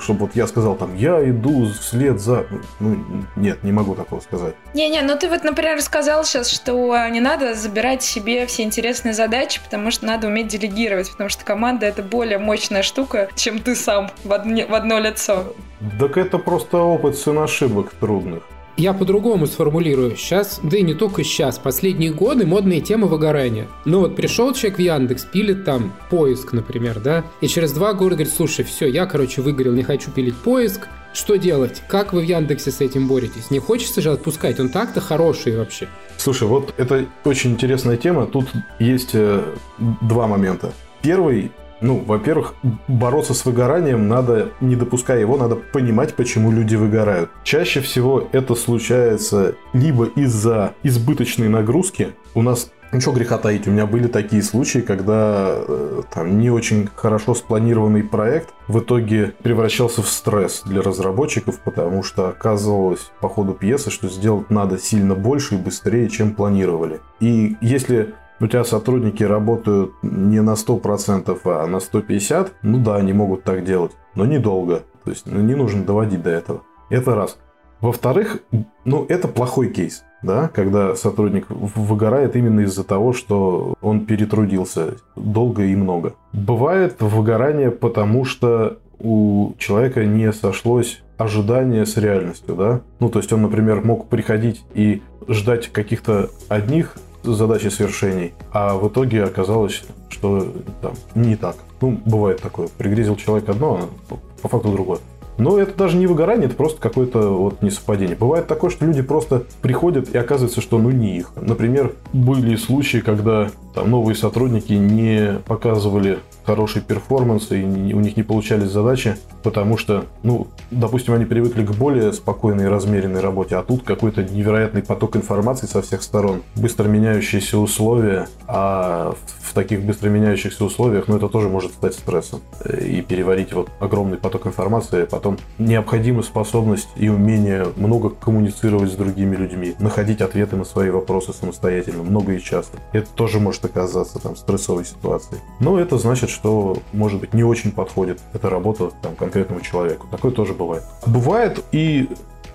чтобы 0.00 0.20
вот 0.20 0.30
я 0.34 0.46
сказал 0.46 0.76
там, 0.76 0.96
я 0.96 1.22
иду 1.28 1.66
вслед 1.66 2.18
за... 2.20 2.46
Ну, 2.80 2.96
нет, 3.36 3.62
не 3.62 3.70
могу 3.70 3.94
такого 3.94 4.20
сказать. 4.20 4.54
Не-не, 4.72 5.02
ну 5.02 5.18
ты 5.18 5.28
вот, 5.28 5.44
например, 5.44 5.82
сказал 5.82 6.24
сейчас, 6.24 6.48
что 6.48 7.06
не 7.08 7.20
надо 7.20 7.54
забирать 7.54 8.02
себе 8.02 8.46
все 8.46 8.62
интересные 8.62 9.12
задачи, 9.12 9.60
потому 9.62 9.90
что 9.90 10.06
надо 10.06 10.28
уметь 10.28 10.48
делегировать, 10.48 11.10
потому 11.10 11.28
что 11.28 11.44
команда 11.44 11.84
это 11.84 12.02
более 12.02 12.38
мощная 12.38 12.82
штука, 12.82 13.28
чем 13.34 13.58
ты 13.58 13.76
сам 13.76 14.10
в, 14.24 14.32
одни, 14.32 14.64
в 14.64 14.72
одно 14.72 14.98
лицо. 15.00 15.52
Так 16.00 16.16
это 16.16 16.38
просто 16.38 16.78
опыт 16.78 17.18
сын 17.18 17.38
ошибок 17.40 17.92
трудных. 18.00 18.42
Я 18.76 18.92
по-другому 18.92 19.46
сформулирую. 19.46 20.16
Сейчас, 20.16 20.58
да 20.62 20.76
и 20.76 20.82
не 20.82 20.94
только 20.94 21.22
сейчас, 21.22 21.58
последние 21.58 22.12
годы 22.12 22.44
модные 22.44 22.80
темы 22.80 23.06
выгорания. 23.06 23.68
Ну 23.84 24.00
вот 24.00 24.16
пришел 24.16 24.52
человек 24.52 24.78
в 24.78 24.82
Яндекс, 24.82 25.24
пилит 25.26 25.64
там 25.64 25.92
поиск, 26.10 26.52
например, 26.52 27.00
да, 27.00 27.24
и 27.40 27.46
через 27.46 27.72
два 27.72 27.92
года 27.92 28.16
говорит, 28.16 28.32
слушай, 28.32 28.64
все, 28.64 28.86
я, 28.88 29.06
короче, 29.06 29.42
выгорел, 29.42 29.72
не 29.72 29.84
хочу 29.84 30.10
пилить 30.10 30.36
поиск, 30.36 30.88
что 31.12 31.36
делать? 31.36 31.80
Как 31.86 32.12
вы 32.12 32.22
в 32.22 32.24
Яндексе 32.24 32.72
с 32.72 32.80
этим 32.80 33.06
боретесь? 33.06 33.52
Не 33.52 33.60
хочется 33.60 34.00
же 34.00 34.10
отпускать, 34.10 34.58
он 34.58 34.68
так-то 34.68 35.00
хороший 35.00 35.56
вообще. 35.56 35.88
Слушай, 36.16 36.48
вот 36.48 36.74
это 36.76 37.06
очень 37.24 37.52
интересная 37.52 37.96
тема. 37.96 38.26
Тут 38.26 38.48
есть 38.80 39.10
э, 39.14 39.44
два 39.78 40.26
момента. 40.26 40.72
Первый 41.02 41.52
ну, 41.84 42.02
во-первых, 42.04 42.54
бороться 42.88 43.34
с 43.34 43.44
выгоранием 43.44 44.08
надо, 44.08 44.52
не 44.60 44.74
допуская 44.74 45.20
его, 45.20 45.36
надо 45.36 45.56
понимать, 45.56 46.14
почему 46.14 46.50
люди 46.50 46.76
выгорают. 46.76 47.30
Чаще 47.44 47.80
всего 47.80 48.26
это 48.32 48.54
случается 48.54 49.54
либо 49.74 50.06
из-за 50.06 50.72
избыточной 50.82 51.48
нагрузки. 51.48 52.14
У 52.34 52.40
нас 52.40 52.70
Ничего 52.92 53.12
греха 53.12 53.38
таить, 53.38 53.66
у 53.66 53.72
меня 53.72 53.86
были 53.86 54.06
такие 54.06 54.40
случаи, 54.40 54.78
когда 54.78 55.56
э, 55.56 56.02
там 56.12 56.38
не 56.38 56.48
очень 56.48 56.88
хорошо 56.94 57.34
спланированный 57.34 58.04
проект 58.04 58.50
в 58.68 58.78
итоге 58.78 59.34
превращался 59.42 60.00
в 60.00 60.08
стресс 60.08 60.62
для 60.64 60.80
разработчиков, 60.80 61.58
потому 61.58 62.04
что 62.04 62.28
оказывалось 62.28 63.10
по 63.20 63.28
ходу 63.28 63.52
пьесы, 63.52 63.90
что 63.90 64.08
сделать 64.08 64.48
надо 64.48 64.78
сильно 64.78 65.16
больше 65.16 65.56
и 65.56 65.58
быстрее, 65.58 66.08
чем 66.08 66.36
планировали. 66.36 67.00
И 67.18 67.56
если 67.60 68.14
у 68.40 68.46
тебя 68.46 68.64
сотрудники 68.64 69.22
работают 69.22 69.92
не 70.02 70.40
на 70.40 70.54
100%, 70.54 71.38
а 71.44 71.66
на 71.66 71.76
150%, 71.76 72.50
ну 72.62 72.78
да, 72.78 72.96
они 72.96 73.12
могут 73.12 73.44
так 73.44 73.64
делать, 73.64 73.92
но 74.14 74.26
недолго. 74.26 74.82
То 75.04 75.10
есть 75.10 75.26
ну, 75.26 75.40
не 75.40 75.54
нужно 75.54 75.84
доводить 75.84 76.22
до 76.22 76.30
этого. 76.30 76.62
Это 76.90 77.14
раз. 77.14 77.38
Во-вторых, 77.80 78.38
ну, 78.84 79.04
это 79.08 79.28
плохой 79.28 79.68
кейс, 79.68 80.04
да, 80.22 80.48
когда 80.48 80.94
сотрудник 80.94 81.46
выгорает 81.50 82.34
именно 82.34 82.60
из-за 82.60 82.82
того, 82.82 83.12
что 83.12 83.74
он 83.82 84.06
перетрудился 84.06 84.94
долго 85.16 85.64
и 85.64 85.76
много. 85.76 86.14
Бывает 86.32 86.96
выгорание, 87.00 87.70
потому 87.70 88.24
что 88.24 88.78
у 88.98 89.52
человека 89.58 90.06
не 90.06 90.32
сошлось 90.32 91.02
ожидание 91.18 91.84
с 91.84 91.96
реальностью, 91.96 92.54
да? 92.54 92.80
Ну, 93.00 93.10
то 93.10 93.18
есть 93.18 93.32
он, 93.32 93.42
например, 93.42 93.82
мог 93.82 94.08
приходить 94.08 94.64
и 94.72 95.02
ждать 95.28 95.68
каких-то 95.68 96.30
одних 96.48 96.96
задач 97.24 97.64
и 97.64 97.70
свершений, 97.70 98.34
а 98.52 98.76
в 98.76 98.88
итоге 98.88 99.24
оказалось, 99.24 99.82
что 100.08 100.46
там 100.80 100.92
не 101.14 101.36
так. 101.36 101.56
Ну, 101.80 101.98
бывает 102.04 102.40
такое. 102.40 102.68
Пригрезил 102.78 103.16
человек 103.16 103.48
одно, 103.48 103.88
а 104.10 104.14
по 104.42 104.48
факту 104.48 104.70
другое. 104.70 104.98
Но 105.36 105.58
это 105.58 105.76
даже 105.76 105.96
не 105.96 106.06
выгорание, 106.06 106.46
это 106.46 106.54
просто 106.54 106.80
какое-то 106.80 107.30
вот 107.30 107.60
несовпадение. 107.60 108.16
Бывает 108.16 108.46
такое, 108.46 108.70
что 108.70 108.86
люди 108.86 109.02
просто 109.02 109.42
приходят 109.62 110.14
и 110.14 110.18
оказывается, 110.18 110.60
что 110.60 110.78
ну 110.78 110.90
не 110.90 111.18
их. 111.18 111.32
Например, 111.34 111.92
были 112.12 112.54
случаи, 112.56 112.98
когда 112.98 113.50
там 113.74 113.90
новые 113.90 114.14
сотрудники 114.14 114.72
не 114.72 115.40
показывали 115.46 116.20
хороший 116.46 116.82
перформанс, 116.82 117.50
и 117.50 117.62
у 117.62 118.00
них 118.00 118.16
не 118.16 118.22
получались 118.22 118.70
задачи, 118.70 119.16
потому 119.42 119.76
что, 119.76 120.04
ну, 120.22 120.46
допустим, 120.70 121.14
они 121.14 121.24
привыкли 121.24 121.64
к 121.64 121.70
более 121.72 122.12
спокойной 122.12 122.64
и 122.64 122.68
размеренной 122.68 123.20
работе, 123.20 123.56
а 123.56 123.62
тут 123.62 123.82
какой-то 123.82 124.22
невероятный 124.22 124.82
поток 124.82 125.16
информации 125.16 125.66
со 125.66 125.82
всех 125.82 126.02
сторон, 126.02 126.42
быстро 126.54 126.86
меняющиеся 126.86 127.58
условия, 127.58 128.28
а 128.46 129.14
в 129.40 129.54
таких 129.54 129.82
быстро 129.82 130.08
меняющихся 130.10 130.64
условиях, 130.64 131.08
ну, 131.08 131.16
это 131.16 131.28
тоже 131.28 131.48
может 131.48 131.72
стать 131.72 131.94
стрессом. 131.94 132.40
И 132.80 133.00
переварить 133.00 133.52
вот 133.52 133.70
огромный 133.80 134.18
поток 134.18 134.46
информации, 134.46 135.04
потом 135.04 135.38
необходима 135.58 136.22
способность 136.22 136.88
и 136.96 137.08
умение 137.08 137.66
много 137.76 138.10
коммуницировать 138.10 138.92
с 138.92 138.96
другими 138.96 139.34
людьми, 139.36 139.74
находить 139.78 140.20
ответы 140.20 140.56
на 140.56 140.64
свои 140.64 140.90
вопросы 140.90 141.32
самостоятельно, 141.32 142.02
много 142.02 142.32
и 142.32 142.40
часто. 142.40 142.78
Это 142.92 143.08
тоже 143.14 143.40
может 143.40 143.63
оказаться 143.64 144.18
там 144.18 144.36
стрессовой 144.36 144.84
ситуацией. 144.84 145.40
Но 145.60 145.78
это 145.78 145.98
значит, 145.98 146.30
что, 146.30 146.78
может 146.92 147.20
быть, 147.20 147.34
не 147.34 147.44
очень 147.44 147.72
подходит 147.72 148.20
эта 148.32 148.50
работа 148.50 148.90
там, 149.02 149.14
конкретному 149.14 149.60
человеку. 149.60 150.06
Такое 150.10 150.32
тоже 150.32 150.52
бывает. 150.52 150.82
Бывает 151.06 151.64
и 151.72 152.08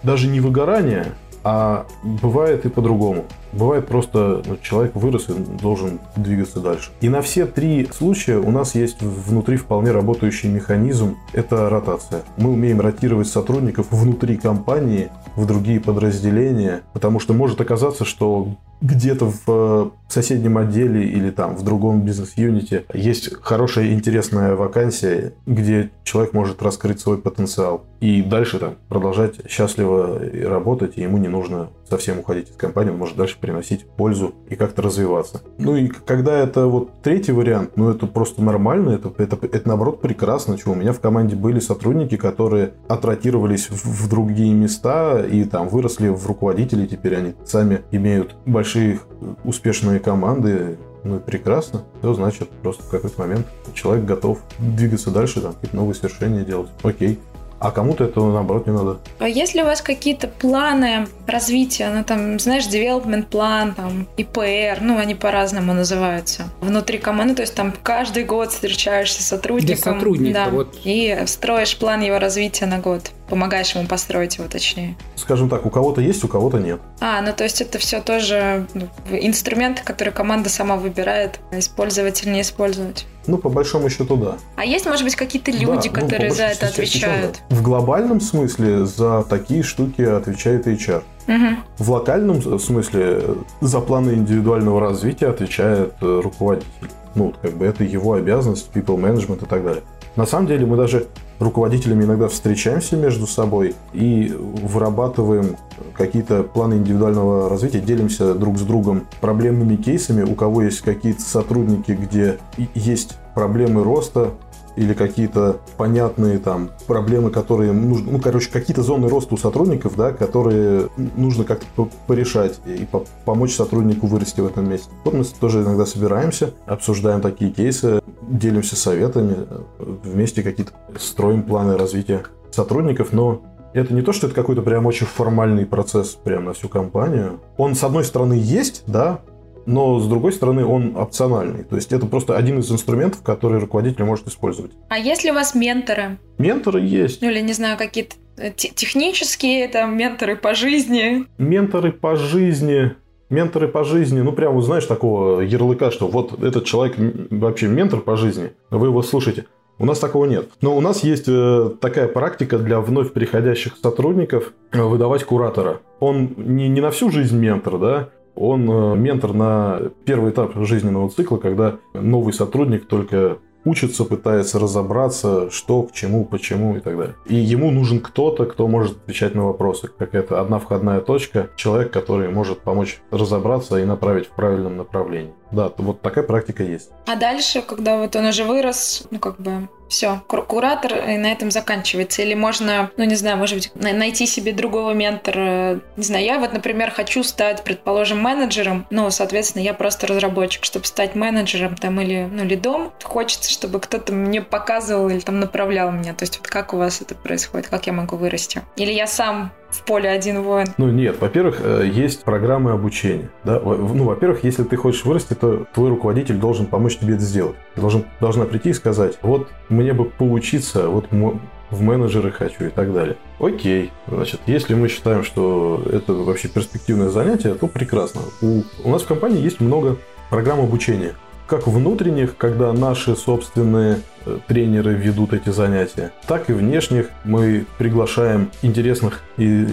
даже 0.04 0.28
не 0.28 0.40
выгорание, 0.40 1.14
а 1.44 1.86
бывает 2.04 2.66
и 2.66 2.70
по-другому. 2.70 3.26
Бывает 3.54 3.88
просто 3.88 4.44
ну, 4.46 4.58
человек 4.62 4.96
вырос 4.96 5.30
и 5.30 5.34
должен 5.34 6.00
двигаться 6.16 6.60
дальше. 6.60 6.92
И 7.02 7.10
на 7.10 7.22
все 7.22 7.46
три 7.46 7.88
случая 7.92 8.38
у 8.38 8.52
нас 8.52 8.76
есть 8.76 9.02
внутри 9.02 9.58
вполне 9.58 9.92
работающий 9.92 10.50
механизм. 10.50 11.18
Это 11.34 11.70
ротация. 11.70 12.24
Мы 12.38 12.52
умеем 12.52 12.82
ротировать 12.82 13.28
сотрудников 13.28 13.88
внутри 13.90 14.38
компании 14.38 15.10
в 15.36 15.46
другие 15.46 15.80
подразделения, 15.80 16.82
потому 16.94 17.20
что 17.20 17.34
может 17.34 17.62
оказаться, 17.62 18.06
что 18.06 18.56
где-то 18.82 19.26
в 19.26 19.44
э, 19.48 19.90
соседнем 20.08 20.58
отделе 20.58 21.06
или 21.06 21.32
там 21.32 21.56
в 21.56 21.64
другом 21.64 22.02
бизнес-юните 22.02 22.86
есть 22.94 23.34
хорошая 23.42 23.94
интересная 23.94 24.56
вакансия, 24.56 25.34
где 25.46 25.92
человек 26.04 26.34
может 26.34 26.62
раскрыть 26.62 27.00
свой 27.00 27.18
потенциал 27.18 27.84
и 28.00 28.22
дальше 28.22 28.60
там 28.60 28.76
продолжать 28.88 29.50
счастливо 29.50 30.20
работать, 30.44 30.94
и 30.98 31.02
ему 31.02 31.18
не 31.18 31.28
нужно 31.28 31.70
совсем 31.90 32.20
уходить 32.20 32.52
из 32.52 32.56
компании, 32.56 32.92
он 32.92 32.98
может 32.98 33.18
дальше 33.18 33.38
приносить 33.40 33.86
пользу 33.86 34.34
и 34.50 34.56
как-то 34.56 34.82
развиваться. 34.82 35.42
Ну 35.58 35.76
и 35.76 35.88
когда 35.88 36.38
это 36.38 36.68
вот 36.68 37.02
третий 37.02 37.32
вариант, 37.32 37.72
ну 37.76 37.90
это 37.90 38.08
просто 38.08 38.44
нормально, 38.44 38.92
это, 38.92 39.12
это, 39.18 39.38
это 39.42 39.68
наоборот 39.68 40.02
прекрасно. 40.02 40.58
Чего 40.58 40.74
у 40.74 40.76
меня 40.76 40.94
в 40.94 41.00
команде 41.00 41.36
были 41.36 41.60
сотрудники, 41.60 42.18
которые 42.18 42.74
отротировались 42.88 43.70
в, 43.70 43.86
в 43.86 44.10
другие 44.10 44.54
места 44.54 45.20
и 45.26 45.44
там 45.44 45.70
выросли 45.70 46.10
в 46.10 46.26
руководители, 46.28 46.86
теперь 46.86 47.16
они 47.16 47.34
сами 47.46 47.82
имеют 47.92 48.36
большие 48.46 49.00
успешные 49.44 50.00
команды, 50.00 50.78
ну 51.04 51.18
и 51.18 51.20
прекрасно. 51.20 51.84
Все 52.00 52.14
значит, 52.14 52.50
просто 52.62 52.84
в 52.84 52.90
какой-то 52.90 53.20
момент 53.20 53.48
человек 53.74 54.06
готов 54.06 54.40
двигаться 54.60 55.12
дальше, 55.12 55.42
там 55.42 55.54
какие-то 55.54 55.76
новые 55.76 55.96
свершения 55.96 56.44
делать. 56.44 56.70
Окей 56.84 57.20
а 57.60 57.72
кому-то 57.72 58.06
этого, 58.06 58.32
наоборот, 58.32 58.68
не 58.68 58.74
надо. 58.74 59.00
А 59.20 59.28
если 59.28 59.62
у 59.62 59.66
вас 59.66 59.82
какие-то 59.82 60.28
планы 60.28 61.08
развития, 61.28 61.90
ну, 61.94 62.04
там, 62.04 62.40
знаешь, 62.40 62.66
development 62.68 63.26
план, 63.26 63.74
там, 63.74 64.08
ИПР, 64.18 64.80
ну, 64.82 64.98
они 64.98 65.16
по-разному 65.16 65.74
называются, 65.74 66.50
внутри 66.62 66.98
команды, 66.98 67.36
то 67.36 67.42
есть 67.42 67.56
там 67.56 67.74
каждый 67.84 68.24
год 68.24 68.52
встречаешься 68.52 69.22
с 69.22 69.28
сотрудником. 69.28 69.76
Для 69.84 69.94
сотрудника, 69.94 70.46
да, 70.46 70.50
вот. 70.50 70.78
И 70.84 71.18
строишь 71.26 71.78
план 71.78 72.02
его 72.02 72.20
развития 72.20 72.66
на 72.66 72.80
год 72.80 73.12
помогаешь 73.30 73.74
ему 73.76 73.88
построить 73.88 74.38
его 74.38 74.48
точнее. 74.48 74.96
Скажем 75.16 75.50
так, 75.50 75.66
у 75.66 75.70
кого-то 75.70 76.02
есть, 76.02 76.24
у 76.24 76.28
кого-то 76.28 76.58
нет. 76.58 76.80
А, 77.00 77.22
ну 77.22 77.34
то 77.34 77.44
есть 77.44 77.62
это 77.62 77.78
все 77.78 78.02
тоже 78.02 78.68
ну, 78.74 78.88
инструменты, 79.12 79.84
которые 79.84 80.14
команда 80.14 80.50
сама 80.50 80.76
выбирает, 80.76 81.40
использовать 81.52 82.24
или 82.24 82.32
не 82.32 82.42
использовать. 82.42 83.06
Ну, 83.28 83.38
по 83.38 83.50
большому 83.50 83.90
счету, 83.90 84.16
да. 84.18 84.38
А 84.56 84.66
есть, 84.66 84.88
может 84.88 85.04
быть, 85.04 85.16
какие-то 85.16 85.52
люди, 85.52 85.90
да, 85.90 86.02
ну, 86.02 86.02
которые 86.02 86.32
за 86.32 86.44
это 86.46 86.68
отвечают? 86.68 87.40
Да. 87.50 87.56
В 87.56 87.62
глобальном 87.62 88.22
смысле 88.22 88.86
за 88.86 89.24
такие 89.24 89.62
штуки 89.62 90.02
отвечает 90.02 90.66
HR. 90.66 91.04
Угу. 91.28 91.58
В 91.78 91.92
локальном 91.92 92.60
смысле 92.60 93.22
за 93.62 93.82
планы 93.82 94.12
индивидуального 94.14 94.80
развития 94.80 95.28
отвечает 95.28 95.94
э, 96.02 96.22
руководитель. 96.24 96.68
Ну, 97.14 97.36
как 97.40 97.56
бы 97.56 97.66
это 97.66 97.84
его 97.84 98.14
обязанность, 98.14 98.72
people 98.74 98.98
management 98.98 99.44
и 99.44 99.48
так 99.48 99.64
далее. 99.64 99.84
На 100.16 100.26
самом 100.26 100.48
деле 100.48 100.66
мы 100.66 100.76
даже 100.76 101.06
руководителями 101.40 102.04
иногда 102.04 102.28
встречаемся 102.28 102.98
между 102.98 103.26
собой 103.28 103.76
и 103.94 104.34
вырабатываем 104.38 105.58
какие-то 105.94 106.44
планы 106.44 106.76
индивидуального 106.76 107.50
развития, 107.50 107.80
делимся 107.80 108.34
друг 108.34 108.58
с 108.58 108.62
другом 108.62 109.08
проблемными 109.22 109.76
кейсами, 109.76 110.24
у 110.24 110.36
кого 110.36 110.64
есть 110.64 110.82
какие-то 110.82 111.22
сотрудники, 111.22 111.92
где 111.92 112.38
есть 112.76 113.18
проблемы 113.36 113.84
роста, 113.84 114.32
или 114.80 114.94
какие-то 114.94 115.60
понятные 115.76 116.40
там 116.40 116.72
проблемы, 116.88 117.32
которые 117.32 117.74
нужно, 117.74 118.14
ну, 118.14 118.20
короче, 118.20 118.50
какие-то 118.50 118.82
зоны 118.82 119.10
роста 119.10 119.34
у 119.34 119.38
сотрудников, 119.38 119.98
да, 119.98 120.12
которые 120.12 120.88
нужно 121.18 121.44
как-то 121.44 121.90
порешать 122.08 122.62
и 122.66 122.88
по 122.90 123.04
помочь 123.26 123.54
сотруднику 123.54 124.08
вырасти 124.08 124.40
в 124.40 124.46
этом 124.46 124.70
месте. 124.70 124.90
Вот 125.04 125.14
мы 125.14 125.26
тоже 125.26 125.64
иногда 125.64 125.86
собираемся, 125.86 126.54
обсуждаем 126.66 127.20
такие 127.20 127.52
кейсы, 127.52 128.00
делимся 128.22 128.78
советами, 128.78 129.48
вместе 129.78 130.44
какие-то 130.44 130.72
строим 130.98 131.44
планы 131.44 131.76
развития 131.76 132.24
сотрудников, 132.50 133.12
но 133.12 133.42
это 133.74 133.94
не 133.94 134.02
то, 134.02 134.14
что 134.14 134.28
это 134.28 134.36
какой-то 134.36 134.62
прям 134.62 134.86
очень 134.86 135.06
формальный 135.06 135.66
процесс 135.66 136.18
прямо 136.24 136.46
на 136.46 136.54
всю 136.54 136.70
компанию. 136.70 137.42
Он, 137.58 137.76
с 137.76 137.84
одной 137.84 138.06
стороны, 138.06 138.34
есть, 138.34 138.84
да, 138.88 139.20
но 139.70 140.00
с 140.00 140.08
другой 140.08 140.34
стороны 140.34 140.66
он 140.66 140.98
опциональный. 140.98 141.64
То 141.64 141.76
есть 141.76 141.94
это 141.94 142.06
просто 142.08 142.36
один 142.36 142.60
из 142.60 142.72
инструментов, 142.72 143.22
который 143.22 143.60
руководитель 143.60 144.04
может 144.04 144.28
использовать. 144.28 144.72
А 144.90 144.98
есть 144.98 145.24
ли 145.24 145.32
у 145.32 145.36
вас 145.36 145.56
менторы? 145.56 146.18
Менторы 146.38 146.82
есть. 146.82 147.22
Ну 147.22 147.30
или, 147.30 147.40
не 147.42 147.54
знаю, 147.54 147.78
какие-то 147.78 148.16
э, 148.38 148.52
технические 148.52 149.68
там 149.68 149.96
менторы 149.96 150.36
по 150.36 150.56
жизни? 150.56 151.26
Менторы 151.38 151.92
по 151.92 152.16
жизни 152.16 152.96
менторы 153.30 153.68
по 153.68 153.84
жизни, 153.84 154.22
ну, 154.22 154.32
прямо, 154.32 154.60
знаешь, 154.64 154.86
такого 154.86 155.42
ярлыка, 155.42 155.92
что 155.92 156.08
вот 156.08 156.42
этот 156.42 156.66
человек 156.66 156.96
вообще 157.30 157.68
ментор 157.68 158.00
по 158.00 158.18
жизни, 158.18 158.54
вы 158.72 158.88
его 158.88 159.04
слушаете. 159.04 159.46
У 159.78 159.86
нас 159.86 160.00
такого 160.00 160.26
нет. 160.26 160.50
Но 160.62 160.76
у 160.76 160.82
нас 160.82 161.04
есть 161.06 161.26
э, 161.28 161.70
такая 161.80 162.10
практика 162.10 162.58
для 162.58 162.82
вновь 162.82 163.14
приходящих 163.14 163.78
сотрудников 163.82 164.52
э, 164.74 164.82
выдавать 164.82 165.24
куратора. 165.24 165.80
Он 166.02 166.34
не, 166.36 166.68
не 166.68 166.82
на 166.82 166.92
всю 166.92 167.12
жизнь 167.12 167.38
ментор, 167.38 167.78
да, 167.78 168.10
он 168.40 168.70
э, 168.70 168.96
ментор 168.96 169.34
на 169.34 169.80
первый 170.06 170.32
этап 170.32 170.56
жизненного 170.56 171.10
цикла, 171.10 171.38
когда 171.38 171.78
новый 171.94 172.34
сотрудник 172.34 172.88
только 172.88 173.38
учится, 173.66 174.06
пытается 174.06 174.60
разобраться, 174.60 175.50
что, 175.52 175.84
к 175.84 175.92
чему, 175.92 176.26
почему 176.26 176.78
и 176.78 176.80
так 176.80 176.98
далее. 176.98 177.16
И 177.26 177.36
ему 177.36 177.72
нужен 177.72 178.00
кто-то, 178.00 178.46
кто 178.46 178.68
может 178.68 178.98
отвечать 178.98 179.36
на 179.36 179.46
вопросы. 179.46 179.90
Как 179.98 180.16
это 180.16 180.40
одна 180.40 180.60
входная 180.60 181.02
точка, 181.02 181.50
человек, 181.56 181.92
который 181.92 182.30
может 182.30 182.60
помочь 182.60 183.02
разобраться 183.12 183.78
и 183.78 183.86
направить 183.86 184.28
в 184.28 184.32
правильном 184.32 184.78
направлении. 184.78 185.34
Да, 185.52 185.72
вот 185.78 186.02
такая 186.02 186.24
практика 186.24 186.64
есть. 186.64 186.90
А 187.08 187.16
дальше, 187.16 187.62
когда 187.62 187.98
вот 187.98 188.16
он 188.16 188.28
уже 188.28 188.44
вырос, 188.44 189.04
ну 189.10 189.20
как 189.20 189.40
бы 189.40 189.68
все, 189.90 190.22
куратор 190.28 190.98
и 191.10 191.18
на 191.18 191.32
этом 191.32 191.52
заканчивается. 191.52 192.22
Или 192.22 192.36
можно, 192.36 192.92
ну 192.96 193.04
не 193.04 193.16
знаю, 193.16 193.38
может 193.38 193.56
быть, 193.56 193.72
найти 193.76 194.28
себе 194.28 194.54
другого 194.54 194.94
ментора. 194.94 195.82
Не 195.98 196.04
знаю, 196.04 196.24
я 196.24 196.40
вот, 196.40 196.54
например, 196.54 196.92
хочу 196.92 197.24
стать, 197.24 197.64
предположим, 197.64 198.22
менеджером, 198.22 198.86
ну, 198.92 199.10
соответственно, 199.10 199.64
я 199.64 199.74
просто 199.74 200.08
разработчик. 200.08 200.64
Чтобы 200.64 200.86
стать 200.86 201.16
менеджером 201.16 201.76
там 201.76 202.00
или, 202.00 202.30
ну, 202.32 202.44
лидом, 202.44 202.94
хочется, 203.04 203.52
чтобы 203.52 203.80
кто-то 203.80 204.14
мне 204.14 204.42
показывал 204.42 205.10
или 205.10 205.20
там 205.20 205.40
направлял 205.40 205.92
меня. 205.92 206.14
То 206.14 206.24
есть 206.24 206.38
вот 206.38 206.48
как 206.48 206.74
у 206.74 206.78
вас 206.78 207.02
это 207.02 207.16
происходит, 207.16 207.68
как 207.68 207.88
я 207.88 207.94
могу 207.94 208.16
вырасти? 208.16 208.62
Или 208.76 208.92
я 208.92 209.08
сам 209.08 209.52
в 209.72 209.84
поле 209.84 210.10
один 210.10 210.42
воин? 210.42 210.68
Ну 210.78 210.90
нет, 210.90 211.18
во-первых, 211.20 211.60
э, 211.62 211.90
есть 211.92 212.24
программы 212.24 212.72
обучения. 212.72 213.30
Да? 213.44 213.60
Ну, 213.60 214.04
во-первых, 214.04 214.44
если 214.44 214.64
ты 214.64 214.76
хочешь 214.76 215.06
вырасти, 215.06 215.34
то 215.34 215.66
твой 215.74 215.90
руководитель 215.90 216.36
должен 216.36 216.66
помочь 216.66 216.98
тебе 216.98 217.16
это 217.16 217.24
сделать. 217.24 217.56
Ты 217.76 217.82
должен, 217.82 218.06
должна 218.20 218.46
прийти 218.46 218.70
и 218.70 218.74
сказать, 218.74 219.18
вот 219.22 219.50
мне 219.70 219.94
бы 219.94 220.06
поучиться, 220.06 220.88
вот 220.88 221.08
в 221.12 221.82
менеджеры 221.82 222.32
хочу 222.32 222.66
и 222.66 222.70
так 222.70 222.94
далее. 222.94 223.16
Окей, 223.40 223.92
значит, 224.08 224.42
если 224.48 224.74
мы 224.74 224.88
считаем, 224.88 225.24
что 225.24 225.84
это 225.92 226.14
вообще 226.14 226.48
перспективное 226.48 227.10
занятие, 227.10 227.54
то 227.54 227.68
прекрасно. 227.68 228.22
У, 228.42 228.64
у 228.84 228.90
нас 228.90 229.04
в 229.04 229.08
компании 229.08 229.42
есть 229.42 229.60
много 229.60 229.98
программ 230.30 230.60
обучения 230.60 231.14
как 231.50 231.66
внутренних, 231.66 232.38
когда 232.38 232.72
наши 232.74 233.16
собственные 233.16 234.02
тренеры 234.48 234.94
ведут 234.94 235.34
эти 235.34 235.50
занятия, 235.50 236.12
так 236.28 236.50
и 236.50 236.54
внешних 236.54 237.10
мы 237.24 237.66
приглашаем 237.78 238.52
интересных 238.62 239.22
и 239.38 239.68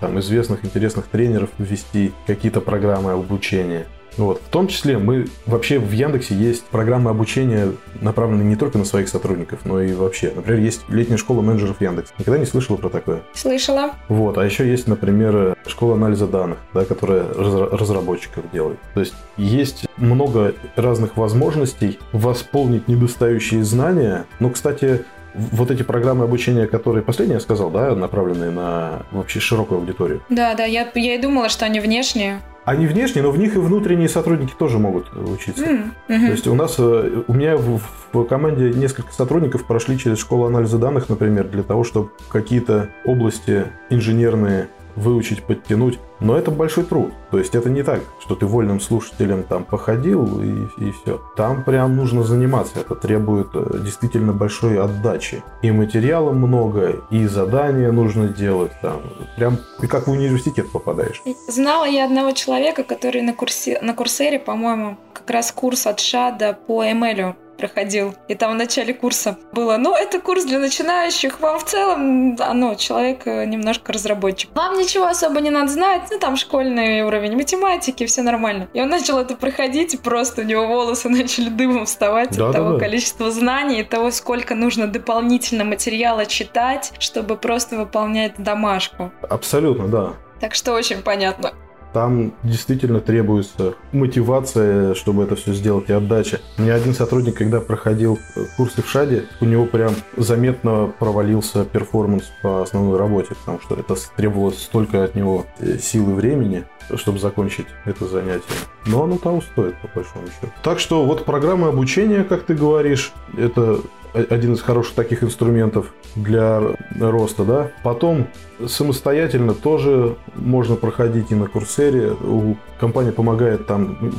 там, 0.00 0.18
известных 0.20 0.64
интересных 0.64 1.06
тренеров 1.06 1.50
ввести 1.58 2.12
какие-то 2.26 2.60
программы 2.60 3.12
обучения. 3.12 3.86
Вот. 4.16 4.40
В 4.40 4.48
том 4.48 4.68
числе 4.68 4.98
мы 4.98 5.26
вообще 5.46 5.78
в 5.78 5.90
Яндексе 5.92 6.34
есть 6.34 6.64
программы 6.64 7.10
обучения, 7.10 7.72
направленные 8.00 8.46
не 8.46 8.56
только 8.56 8.78
на 8.78 8.84
своих 8.84 9.08
сотрудников, 9.08 9.60
но 9.64 9.80
и 9.80 9.92
вообще. 9.92 10.32
Например, 10.34 10.60
есть 10.60 10.82
летняя 10.88 11.16
школа 11.16 11.42
менеджеров 11.42 11.80
Яндекс. 11.80 12.12
Никогда 12.18 12.38
не 12.38 12.46
слышала 12.46 12.76
про 12.76 12.88
такое? 12.88 13.22
Слышала. 13.34 13.92
Вот. 14.08 14.38
А 14.38 14.44
еще 14.44 14.68
есть, 14.68 14.86
например, 14.86 15.56
школа 15.66 15.94
анализа 15.94 16.26
данных, 16.26 16.58
да, 16.74 16.84
которая 16.84 17.24
разработчиков 17.32 18.44
делает. 18.52 18.78
То 18.94 19.00
есть 19.00 19.14
есть 19.36 19.86
много 19.96 20.54
разных 20.76 21.16
возможностей 21.16 21.98
восполнить 22.12 22.88
недостающие 22.88 23.64
знания. 23.64 24.26
Но, 24.38 24.50
кстати, 24.50 25.04
вот 25.34 25.70
эти 25.70 25.82
программы 25.82 26.24
обучения, 26.24 26.66
которые 26.66 27.02
последние 27.02 27.36
я 27.36 27.40
сказал, 27.40 27.70
да, 27.70 27.94
направленные 27.94 28.50
на 28.50 29.02
вообще 29.12 29.40
широкую 29.40 29.80
аудиторию. 29.80 30.22
Да, 30.28 30.54
да, 30.54 30.64
я, 30.64 30.90
я 30.94 31.14
и 31.14 31.18
думала, 31.20 31.48
что 31.48 31.64
они 31.64 31.80
внешние. 31.80 32.40
Они 32.64 32.86
внешние, 32.86 33.22
но 33.22 33.30
в 33.30 33.38
них 33.38 33.56
и 33.56 33.58
внутренние 33.58 34.08
сотрудники 34.08 34.52
тоже 34.58 34.78
могут 34.78 35.12
учиться. 35.16 35.64
Mm-hmm. 35.64 35.90
То 36.08 36.32
есть 36.32 36.46
у 36.46 36.54
нас, 36.54 36.76
э, 36.78 37.22
у 37.26 37.32
меня 37.32 37.56
в, 37.56 37.80
в 38.12 38.24
команде 38.24 38.70
несколько 38.70 39.12
сотрудников 39.12 39.64
прошли 39.64 39.98
через 39.98 40.18
школу 40.18 40.44
анализа 40.46 40.78
данных, 40.78 41.08
например, 41.08 41.48
для 41.48 41.62
того, 41.62 41.84
чтобы 41.84 42.10
какие-то 42.28 42.90
области 43.04 43.64
инженерные 43.88 44.68
выучить, 44.96 45.42
подтянуть. 45.42 45.98
Но 46.20 46.36
это 46.36 46.50
большой 46.50 46.84
труд. 46.84 47.12
То 47.30 47.38
есть 47.38 47.54
это 47.54 47.70
не 47.70 47.82
так, 47.82 48.00
что 48.20 48.34
ты 48.34 48.44
вольным 48.44 48.80
слушателем 48.80 49.42
там 49.42 49.64
походил 49.64 50.40
и, 50.42 50.66
и 50.78 50.92
все. 50.92 51.20
Там 51.36 51.64
прям 51.64 51.96
нужно 51.96 52.22
заниматься. 52.22 52.80
Это 52.80 52.94
требует 52.94 53.48
э, 53.54 53.78
действительно 53.82 54.32
большой 54.32 54.78
отдачи. 54.78 55.42
И 55.62 55.70
материала 55.70 56.32
много, 56.32 57.02
и 57.10 57.26
задания 57.26 57.90
нужно 57.90 58.28
делать. 58.28 58.72
Там. 58.82 59.00
Прям 59.36 59.58
ты 59.80 59.86
как 59.86 60.06
в 60.06 60.10
университет 60.10 60.70
попадаешь. 60.70 61.22
Знала 61.48 61.84
я 61.84 62.04
одного 62.04 62.32
человека, 62.32 62.84
который 62.84 63.22
на, 63.22 63.32
курсе, 63.32 63.78
на 63.80 63.94
курсере, 63.94 64.38
по-моему, 64.38 64.98
как 65.14 65.30
раз 65.30 65.52
курс 65.52 65.86
от 65.86 66.00
Шада 66.00 66.58
по 66.66 66.84
ML 66.84 67.34
проходил. 67.60 68.14
И 68.28 68.34
там 68.34 68.52
в 68.52 68.56
начале 68.56 68.94
курса 68.94 69.38
было, 69.52 69.76
ну, 69.76 69.94
это 69.94 70.18
курс 70.20 70.44
для 70.44 70.58
начинающих, 70.58 71.40
вам 71.40 71.58
в 71.58 71.64
целом, 71.64 72.36
да, 72.36 72.54
ну, 72.54 72.74
человек 72.74 73.26
э, 73.26 73.44
немножко 73.44 73.92
разработчик. 73.92 74.50
Вам 74.54 74.78
ничего 74.78 75.06
особо 75.06 75.40
не 75.40 75.50
надо 75.50 75.70
знать, 75.70 76.02
ну, 76.10 76.18
там 76.18 76.36
школьный 76.36 77.02
уровень 77.02 77.36
математики, 77.36 78.06
все 78.06 78.22
нормально. 78.22 78.68
И 78.72 78.80
он 78.80 78.88
начал 78.88 79.18
это 79.18 79.36
проходить, 79.36 79.94
и 79.94 79.98
просто 79.98 80.40
у 80.40 80.44
него 80.44 80.66
волосы 80.66 81.08
начали 81.10 81.50
дымом 81.50 81.84
вставать 81.84 82.36
да, 82.36 82.48
от 82.48 82.52
того 82.52 82.72
да. 82.72 82.78
количества 82.78 83.30
знаний, 83.30 83.80
и 83.80 83.84
того, 83.84 84.10
сколько 84.10 84.54
нужно 84.54 84.86
дополнительно 84.86 85.64
материала 85.64 86.24
читать, 86.26 86.92
чтобы 86.98 87.36
просто 87.36 87.76
выполнять 87.76 88.34
домашку. 88.38 89.12
Абсолютно, 89.28 89.88
да. 89.88 90.12
Так 90.40 90.54
что 90.54 90.72
очень 90.72 91.02
понятно. 91.02 91.52
Там 91.92 92.32
действительно 92.42 93.00
требуется 93.00 93.74
мотивация, 93.92 94.94
чтобы 94.94 95.24
это 95.24 95.36
все 95.36 95.52
сделать, 95.52 95.88
и 95.88 95.92
отдача. 95.92 96.40
У 96.58 96.62
меня 96.62 96.74
один 96.74 96.94
сотрудник, 96.94 97.36
когда 97.36 97.60
проходил 97.60 98.18
курсы 98.56 98.82
в 98.82 98.88
ШАДе, 98.88 99.24
у 99.40 99.44
него 99.44 99.66
прям 99.66 99.94
заметно 100.16 100.92
провалился 100.98 101.64
перформанс 101.64 102.30
по 102.42 102.62
основной 102.62 102.98
работе, 102.98 103.34
потому 103.34 103.60
что 103.60 103.74
это 103.74 103.96
требовалось 104.16 104.62
столько 104.62 105.04
от 105.04 105.14
него 105.14 105.46
э, 105.58 105.78
силы 105.78 106.14
времени, 106.14 106.64
чтобы 106.94 107.18
закончить 107.18 107.66
это 107.84 108.06
занятие. 108.06 108.44
Но 108.86 109.04
оно 109.04 109.18
того 109.18 109.40
стоит, 109.40 109.74
по 109.80 109.88
большому 109.94 110.26
счету. 110.26 110.52
Так 110.62 110.78
что 110.78 111.04
вот 111.04 111.24
программа 111.24 111.68
обучения, 111.68 112.24
как 112.24 112.44
ты 112.44 112.54
говоришь, 112.54 113.12
это 113.36 113.80
один 114.12 114.54
из 114.54 114.60
хороших 114.60 114.94
таких 114.94 115.22
инструментов 115.22 115.92
для 116.16 116.60
роста, 116.98 117.44
да. 117.44 117.70
Потом 117.82 118.26
самостоятельно 118.66 119.54
тоже 119.54 120.16
можно 120.34 120.76
проходить 120.76 121.30
и 121.30 121.34
на 121.34 121.46
Курсере. 121.46 122.12
У 122.12 122.56
компании 122.78 123.10
помогает 123.10 123.66
там 123.66 124.12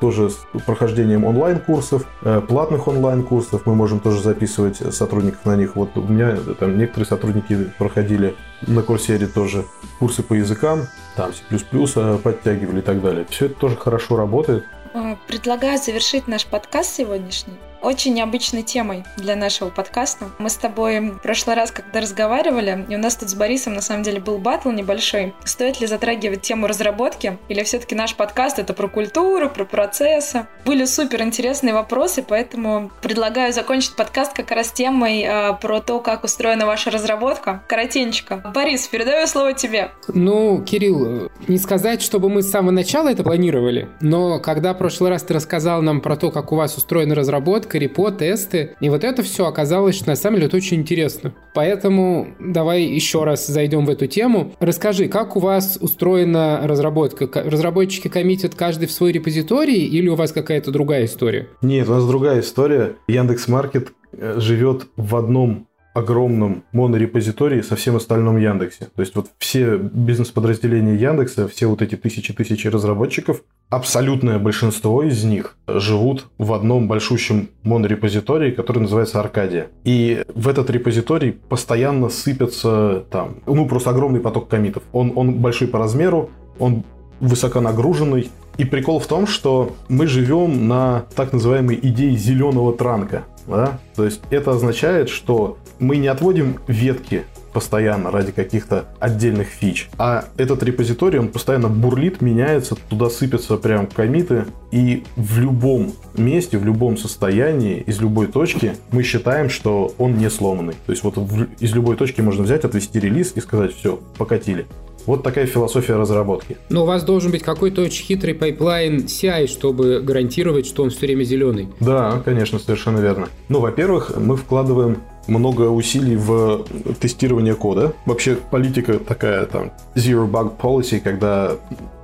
тоже 0.00 0.30
с 0.30 0.46
прохождением 0.66 1.24
онлайн-курсов, 1.24 2.06
э, 2.22 2.40
платных 2.40 2.88
онлайн-курсов. 2.88 3.66
Мы 3.66 3.74
можем 3.74 4.00
тоже 4.00 4.20
записывать 4.20 4.76
сотрудников 4.76 5.44
на 5.44 5.56
них. 5.56 5.76
Вот 5.76 5.96
у 5.96 6.02
меня 6.02 6.36
там 6.58 6.78
некоторые 6.78 7.06
сотрудники 7.06 7.70
проходили 7.78 8.34
на 8.66 8.82
Курсере 8.82 9.26
тоже 9.26 9.64
курсы 9.98 10.22
по 10.22 10.34
языкам, 10.34 10.86
там 11.16 11.32
C++ 11.32 11.42
э, 11.50 12.18
подтягивали 12.22 12.78
и 12.78 12.82
так 12.82 13.02
далее. 13.02 13.26
Все 13.30 13.46
это 13.46 13.54
тоже 13.56 13.76
хорошо 13.76 14.16
работает. 14.16 14.64
Э, 14.94 15.16
предлагаю 15.26 15.78
завершить 15.78 16.28
наш 16.28 16.46
подкаст 16.46 16.94
сегодняшний 16.94 17.54
очень 17.82 18.14
необычной 18.14 18.62
темой 18.62 19.04
для 19.16 19.36
нашего 19.36 19.68
подкаста. 19.68 20.30
Мы 20.38 20.48
с 20.48 20.54
тобой 20.54 21.00
в 21.00 21.18
прошлый 21.18 21.56
раз, 21.56 21.70
когда 21.70 22.00
разговаривали, 22.00 22.86
и 22.88 22.94
у 22.94 22.98
нас 22.98 23.16
тут 23.16 23.28
с 23.28 23.34
Борисом 23.34 23.74
на 23.74 23.82
самом 23.82 24.02
деле 24.02 24.20
был 24.20 24.38
батл 24.38 24.70
небольшой, 24.70 25.34
стоит 25.44 25.80
ли 25.80 25.86
затрагивать 25.86 26.42
тему 26.42 26.66
разработки, 26.66 27.38
или 27.48 27.62
все-таки 27.64 27.94
наш 27.94 28.14
подкаст 28.14 28.58
это 28.58 28.72
про 28.72 28.88
культуру, 28.88 29.50
про 29.50 29.64
процессы. 29.64 30.46
Были 30.64 30.84
супер 30.84 31.22
интересные 31.22 31.74
вопросы, 31.74 32.24
поэтому 32.26 32.90
предлагаю 33.02 33.52
закончить 33.52 33.96
подкаст 33.96 34.32
как 34.32 34.50
раз 34.52 34.72
темой 34.72 35.22
э, 35.22 35.54
про 35.60 35.80
то, 35.80 36.00
как 36.00 36.24
устроена 36.24 36.66
ваша 36.66 36.90
разработка. 36.90 37.62
Коротенько. 37.68 38.52
Борис, 38.54 38.86
передаю 38.86 39.26
слово 39.26 39.54
тебе. 39.54 39.90
Ну, 40.08 40.62
Кирилл, 40.62 41.30
не 41.48 41.58
сказать, 41.58 42.02
чтобы 42.02 42.28
мы 42.28 42.42
с 42.42 42.50
самого 42.50 42.70
начала 42.70 43.08
это 43.08 43.22
планировали, 43.22 43.88
но 44.00 44.38
когда 44.38 44.74
в 44.74 44.78
прошлый 44.78 45.10
раз 45.10 45.22
ты 45.22 45.34
рассказал 45.34 45.82
нам 45.82 46.00
про 46.00 46.16
то, 46.16 46.30
как 46.30 46.52
у 46.52 46.56
вас 46.56 46.76
устроена 46.76 47.14
разработка, 47.14 47.71
разработка, 47.72 47.78
репо, 47.78 48.10
тесты. 48.10 48.76
И 48.80 48.88
вот 48.88 49.04
это 49.04 49.22
все 49.22 49.46
оказалось, 49.46 50.06
на 50.06 50.16
самом 50.16 50.40
деле 50.40 50.50
очень 50.54 50.78
интересно. 50.78 51.32
Поэтому 51.54 52.28
давай 52.38 52.82
еще 52.82 53.24
раз 53.24 53.46
зайдем 53.46 53.86
в 53.86 53.90
эту 53.90 54.06
тему. 54.06 54.52
Расскажи, 54.60 55.08
как 55.08 55.36
у 55.36 55.40
вас 55.40 55.78
устроена 55.80 56.60
разработка? 56.64 57.28
Разработчики 57.34 58.08
коммитят 58.08 58.54
каждый 58.54 58.86
в 58.86 58.92
свой 58.92 59.12
репозиторий 59.12 59.86
или 59.86 60.08
у 60.08 60.14
вас 60.14 60.32
какая-то 60.32 60.70
другая 60.70 61.04
история? 61.04 61.48
Нет, 61.62 61.88
у 61.88 61.92
нас 61.92 62.06
другая 62.06 62.40
история. 62.40 62.94
Яндекс.Маркет 63.08 63.92
э, 64.12 64.36
живет 64.38 64.86
в 64.96 65.16
одном 65.16 65.66
огромном 65.94 66.64
монорепозитории 66.72 67.60
со 67.60 67.76
всем 67.76 67.96
остальным 67.96 68.36
Яндексе. 68.36 68.88
То 68.94 69.02
есть 69.02 69.14
вот 69.14 69.28
все 69.38 69.76
бизнес-подразделения 69.76 70.94
Яндекса, 70.96 71.48
все 71.48 71.66
вот 71.66 71.82
эти 71.82 71.96
тысячи-тысячи 71.96 72.66
разработчиков, 72.68 73.42
абсолютное 73.68 74.38
большинство 74.38 75.02
из 75.02 75.24
них 75.24 75.56
живут 75.66 76.26
в 76.38 76.52
одном 76.52 76.88
большущем 76.88 77.48
монорепозитории, 77.62 78.50
который 78.50 78.80
называется 78.80 79.20
Аркадия. 79.20 79.68
И 79.84 80.24
в 80.34 80.48
этот 80.48 80.70
репозиторий 80.70 81.32
постоянно 81.32 82.08
сыпятся 82.08 83.04
там, 83.10 83.36
ну 83.46 83.66
просто 83.66 83.90
огромный 83.90 84.20
поток 84.20 84.48
комитов. 84.48 84.82
Он, 84.92 85.12
он 85.14 85.34
большой 85.34 85.68
по 85.68 85.78
размеру, 85.78 86.30
он 86.58 86.84
высоконагруженный. 87.20 88.30
И 88.58 88.66
прикол 88.66 88.98
в 88.98 89.06
том, 89.06 89.26
что 89.26 89.74
мы 89.88 90.06
живем 90.06 90.68
на 90.68 91.06
так 91.14 91.32
называемой 91.32 91.78
идее 91.82 92.14
зеленого 92.16 92.74
транка. 92.74 93.24
Да? 93.46 93.78
То 93.96 94.04
есть 94.04 94.20
это 94.30 94.50
означает, 94.50 95.08
что 95.08 95.56
мы 95.82 95.96
не 95.96 96.06
отводим 96.06 96.58
ветки 96.68 97.24
постоянно 97.52 98.10
ради 98.10 98.32
каких-то 98.32 98.86
отдельных 98.98 99.48
фич. 99.48 99.90
А 99.98 100.24
этот 100.38 100.62
репозиторий, 100.62 101.18
он 101.18 101.28
постоянно 101.28 101.68
бурлит, 101.68 102.22
меняется, 102.22 102.76
туда 102.88 103.10
сыпятся 103.10 103.56
прям 103.56 103.86
комиты, 103.86 104.46
и 104.70 105.04
в 105.16 105.38
любом 105.38 105.92
месте, 106.16 106.56
в 106.56 106.64
любом 106.64 106.96
состоянии, 106.96 107.82
из 107.86 108.00
любой 108.00 108.28
точки 108.28 108.76
мы 108.90 109.02
считаем, 109.02 109.50
что 109.50 109.92
он 109.98 110.16
не 110.16 110.30
сломанный. 110.30 110.74
То 110.86 110.92
есть 110.92 111.02
вот 111.02 111.18
в, 111.18 111.46
из 111.60 111.74
любой 111.74 111.96
точки 111.96 112.22
можно 112.22 112.44
взять, 112.44 112.64
отвести 112.64 112.98
релиз 112.98 113.32
и 113.34 113.40
сказать, 113.40 113.74
все, 113.74 114.00
покатили. 114.16 114.66
Вот 115.04 115.24
такая 115.24 115.46
философия 115.46 115.96
разработки. 115.96 116.56
Но 116.68 116.84
у 116.84 116.86
вас 116.86 117.02
должен 117.02 117.32
быть 117.32 117.42
какой-то 117.42 117.82
очень 117.82 118.04
хитрый 118.04 118.34
пайплайн 118.34 118.98
CI, 119.06 119.48
чтобы 119.48 120.00
гарантировать, 120.00 120.64
что 120.64 120.84
он 120.84 120.90
все 120.90 121.00
время 121.06 121.24
зеленый. 121.24 121.68
Да, 121.80 122.22
конечно, 122.24 122.60
совершенно 122.60 122.98
верно. 122.98 123.28
Ну, 123.48 123.58
во-первых, 123.58 124.16
мы 124.16 124.36
вкладываем 124.36 124.98
много 125.26 125.62
усилий 125.70 126.16
в 126.16 126.64
тестирование 127.00 127.54
кода. 127.54 127.92
Вообще 128.06 128.36
политика 128.36 128.98
такая 128.98 129.46
там 129.46 129.72
zero 129.94 130.28
bug 130.28 130.56
policy, 130.60 131.00
когда 131.00 131.52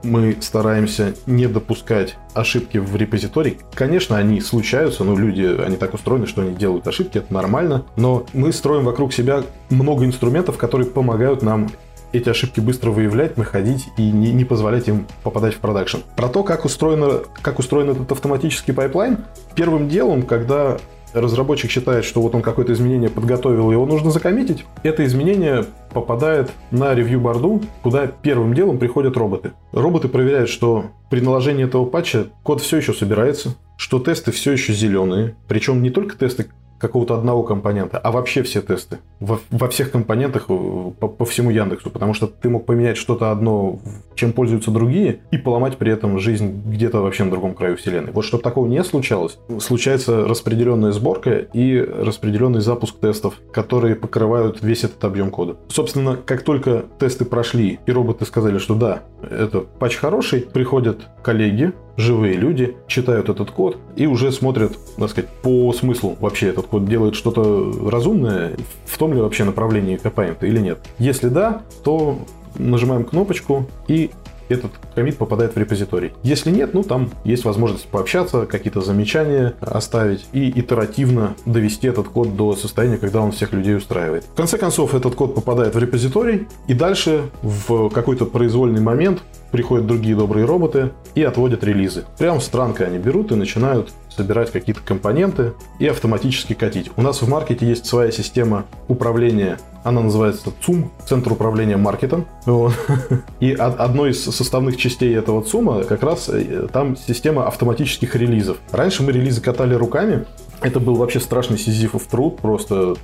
мы 0.02 0.36
стараемся 0.40 1.14
не 1.26 1.46
допускать 1.46 2.16
ошибки 2.34 2.78
в 2.78 2.94
репозитории. 2.96 3.58
Конечно, 3.74 4.16
они 4.16 4.40
случаются, 4.40 5.04
но 5.04 5.16
люди, 5.16 5.42
они 5.42 5.76
так 5.76 5.94
устроены, 5.94 6.26
что 6.26 6.42
они 6.42 6.54
делают 6.54 6.86
ошибки, 6.86 7.18
это 7.18 7.32
нормально. 7.32 7.84
Но 7.96 8.26
мы 8.32 8.52
строим 8.52 8.84
вокруг 8.84 9.12
себя 9.12 9.42
много 9.70 10.04
инструментов, 10.04 10.56
которые 10.56 10.88
помогают 10.88 11.42
нам 11.42 11.68
эти 12.12 12.28
ошибки 12.28 12.60
быстро 12.60 12.90
выявлять, 12.90 13.36
находить 13.36 13.88
и 13.98 14.10
не, 14.10 14.32
не 14.32 14.44
позволять 14.44 14.88
им 14.88 15.06
попадать 15.22 15.54
в 15.54 15.58
продакшн. 15.58 15.98
Про 16.16 16.28
то, 16.28 16.42
как, 16.42 16.64
устроено, 16.64 17.20
как 17.42 17.58
устроен 17.58 17.90
этот 17.90 18.10
автоматический 18.10 18.72
пайплайн, 18.72 19.18
первым 19.54 19.88
делом, 19.88 20.22
когда 20.22 20.78
разработчик 21.12 21.70
считает, 21.70 22.04
что 22.04 22.20
вот 22.20 22.34
он 22.34 22.42
какое-то 22.42 22.72
изменение 22.72 23.10
подготовил, 23.10 23.70
его 23.70 23.86
нужно 23.86 24.10
закоммитить, 24.10 24.64
это 24.82 25.04
изменение 25.04 25.64
попадает 25.92 26.50
на 26.70 26.94
ревью-борду, 26.94 27.62
куда 27.82 28.06
первым 28.06 28.54
делом 28.54 28.78
приходят 28.78 29.16
роботы. 29.16 29.52
Роботы 29.72 30.08
проверяют, 30.08 30.50
что 30.50 30.86
при 31.10 31.20
наложении 31.20 31.64
этого 31.64 31.84
патча 31.84 32.26
код 32.42 32.60
все 32.60 32.78
еще 32.78 32.92
собирается, 32.92 33.56
что 33.76 33.98
тесты 33.98 34.32
все 34.32 34.52
еще 34.52 34.72
зеленые, 34.72 35.36
причем 35.46 35.82
не 35.82 35.90
только 35.90 36.16
тесты 36.16 36.48
какого-то 36.78 37.16
одного 37.16 37.42
компонента, 37.42 37.98
а 37.98 38.10
вообще 38.12 38.42
все 38.42 38.62
тесты. 38.62 38.98
Во, 39.20 39.40
во 39.50 39.68
всех 39.68 39.90
компонентах 39.90 40.46
э, 40.48 40.92
по, 40.98 41.08
по 41.08 41.24
всему 41.24 41.50
Яндексу. 41.50 41.90
Потому 41.90 42.14
что 42.14 42.26
ты 42.26 42.48
мог 42.48 42.66
поменять 42.66 42.96
что-то 42.96 43.30
одно, 43.30 43.78
чем 44.14 44.32
пользуются 44.32 44.70
другие, 44.70 45.20
и 45.30 45.38
поломать 45.38 45.76
при 45.76 45.92
этом 45.92 46.18
жизнь 46.18 46.62
где-то 46.66 47.00
вообще 47.00 47.24
на 47.24 47.30
другом 47.30 47.54
краю 47.54 47.76
вселенной. 47.76 48.12
Вот 48.12 48.24
чтобы 48.24 48.42
такого 48.42 48.66
не 48.66 48.82
случалось, 48.84 49.38
случается 49.60 50.26
распределенная 50.26 50.92
сборка 50.92 51.38
и 51.38 51.78
распределенный 51.80 52.60
запуск 52.60 52.98
тестов, 52.98 53.34
которые 53.52 53.94
покрывают 53.94 54.62
весь 54.62 54.84
этот 54.84 55.02
объем 55.04 55.30
кода. 55.30 55.56
Собственно, 55.68 56.16
как 56.16 56.42
только 56.42 56.84
тесты 56.98 57.24
прошли 57.24 57.80
и 57.86 57.92
роботы 57.92 58.24
сказали, 58.24 58.58
что 58.58 58.74
да, 58.74 59.02
это 59.22 59.60
патч 59.60 59.96
хороший, 59.96 60.40
приходят 60.42 61.00
коллеги, 61.22 61.72
живые 61.98 62.34
люди 62.34 62.76
читают 62.86 63.28
этот 63.28 63.50
код 63.50 63.76
и 63.96 64.06
уже 64.06 64.32
смотрят, 64.32 64.78
так 64.96 65.10
сказать, 65.10 65.28
по 65.42 65.72
смыслу 65.72 66.16
вообще 66.20 66.46
этот 66.46 66.66
код 66.66 66.86
делает 66.86 67.16
что-то 67.16 67.90
разумное, 67.90 68.56
в 68.86 68.96
том 68.96 69.12
ли 69.12 69.20
вообще 69.20 69.44
направлении 69.44 69.96
копаем 69.96 70.36
или 70.40 70.60
нет. 70.60 70.78
Если 70.98 71.28
да, 71.28 71.62
то 71.82 72.18
нажимаем 72.56 73.04
кнопочку 73.04 73.66
и 73.88 74.10
этот 74.48 74.72
комит 74.94 75.18
попадает 75.18 75.54
в 75.54 75.58
репозиторий. 75.58 76.12
Если 76.22 76.50
нет, 76.50 76.74
ну 76.74 76.82
там 76.82 77.10
есть 77.24 77.44
возможность 77.44 77.86
пообщаться, 77.86 78.46
какие-то 78.46 78.80
замечания 78.80 79.54
оставить 79.60 80.26
и 80.32 80.50
итеративно 80.58 81.34
довести 81.46 81.86
этот 81.88 82.08
код 82.08 82.36
до 82.36 82.56
состояния, 82.56 82.96
когда 82.96 83.20
он 83.20 83.32
всех 83.32 83.52
людей 83.52 83.76
устраивает. 83.76 84.24
В 84.24 84.34
конце 84.34 84.58
концов, 84.58 84.94
этот 84.94 85.14
код 85.14 85.34
попадает 85.34 85.74
в 85.74 85.78
репозиторий, 85.78 86.48
и 86.66 86.74
дальше 86.74 87.30
в 87.42 87.90
какой-то 87.90 88.26
произвольный 88.26 88.80
момент 88.80 89.22
приходят 89.50 89.86
другие 89.86 90.14
добрые 90.14 90.44
роботы 90.44 90.90
и 91.14 91.22
отводят 91.22 91.64
релизы. 91.64 92.04
Прям 92.18 92.40
с 92.40 92.48
транка 92.48 92.84
они 92.84 92.98
берут 92.98 93.32
и 93.32 93.34
начинают 93.34 93.90
собирать 94.14 94.50
какие-то 94.50 94.82
компоненты 94.82 95.52
и 95.78 95.86
автоматически 95.86 96.52
катить. 96.52 96.90
У 96.96 97.02
нас 97.02 97.22
в 97.22 97.28
маркете 97.28 97.66
есть 97.66 97.86
своя 97.86 98.10
система 98.10 98.66
управления, 98.88 99.58
она 99.88 100.02
называется 100.02 100.52
ЦУМ, 100.62 100.90
Центр 101.06 101.32
управления 101.32 101.76
маркетом. 101.76 102.26
И 103.40 103.52
одной 103.52 104.10
из 104.10 104.22
составных 104.22 104.76
частей 104.76 105.16
этого 105.16 105.42
ЦУМа 105.42 105.84
как 105.84 106.02
раз 106.02 106.28
э, 106.28 106.68
там 106.72 106.96
система 106.96 107.46
автоматических 107.46 108.14
релизов. 108.14 108.58
Раньше 108.70 109.02
мы 109.02 109.12
релизы 109.12 109.40
катали 109.40 109.74
руками, 109.74 110.26
это 110.60 110.80
был 110.80 110.96
вообще 110.96 111.20
страшный 111.20 111.56
сизифов 111.56 112.06
труд, 112.06 112.38
просто 112.38 112.96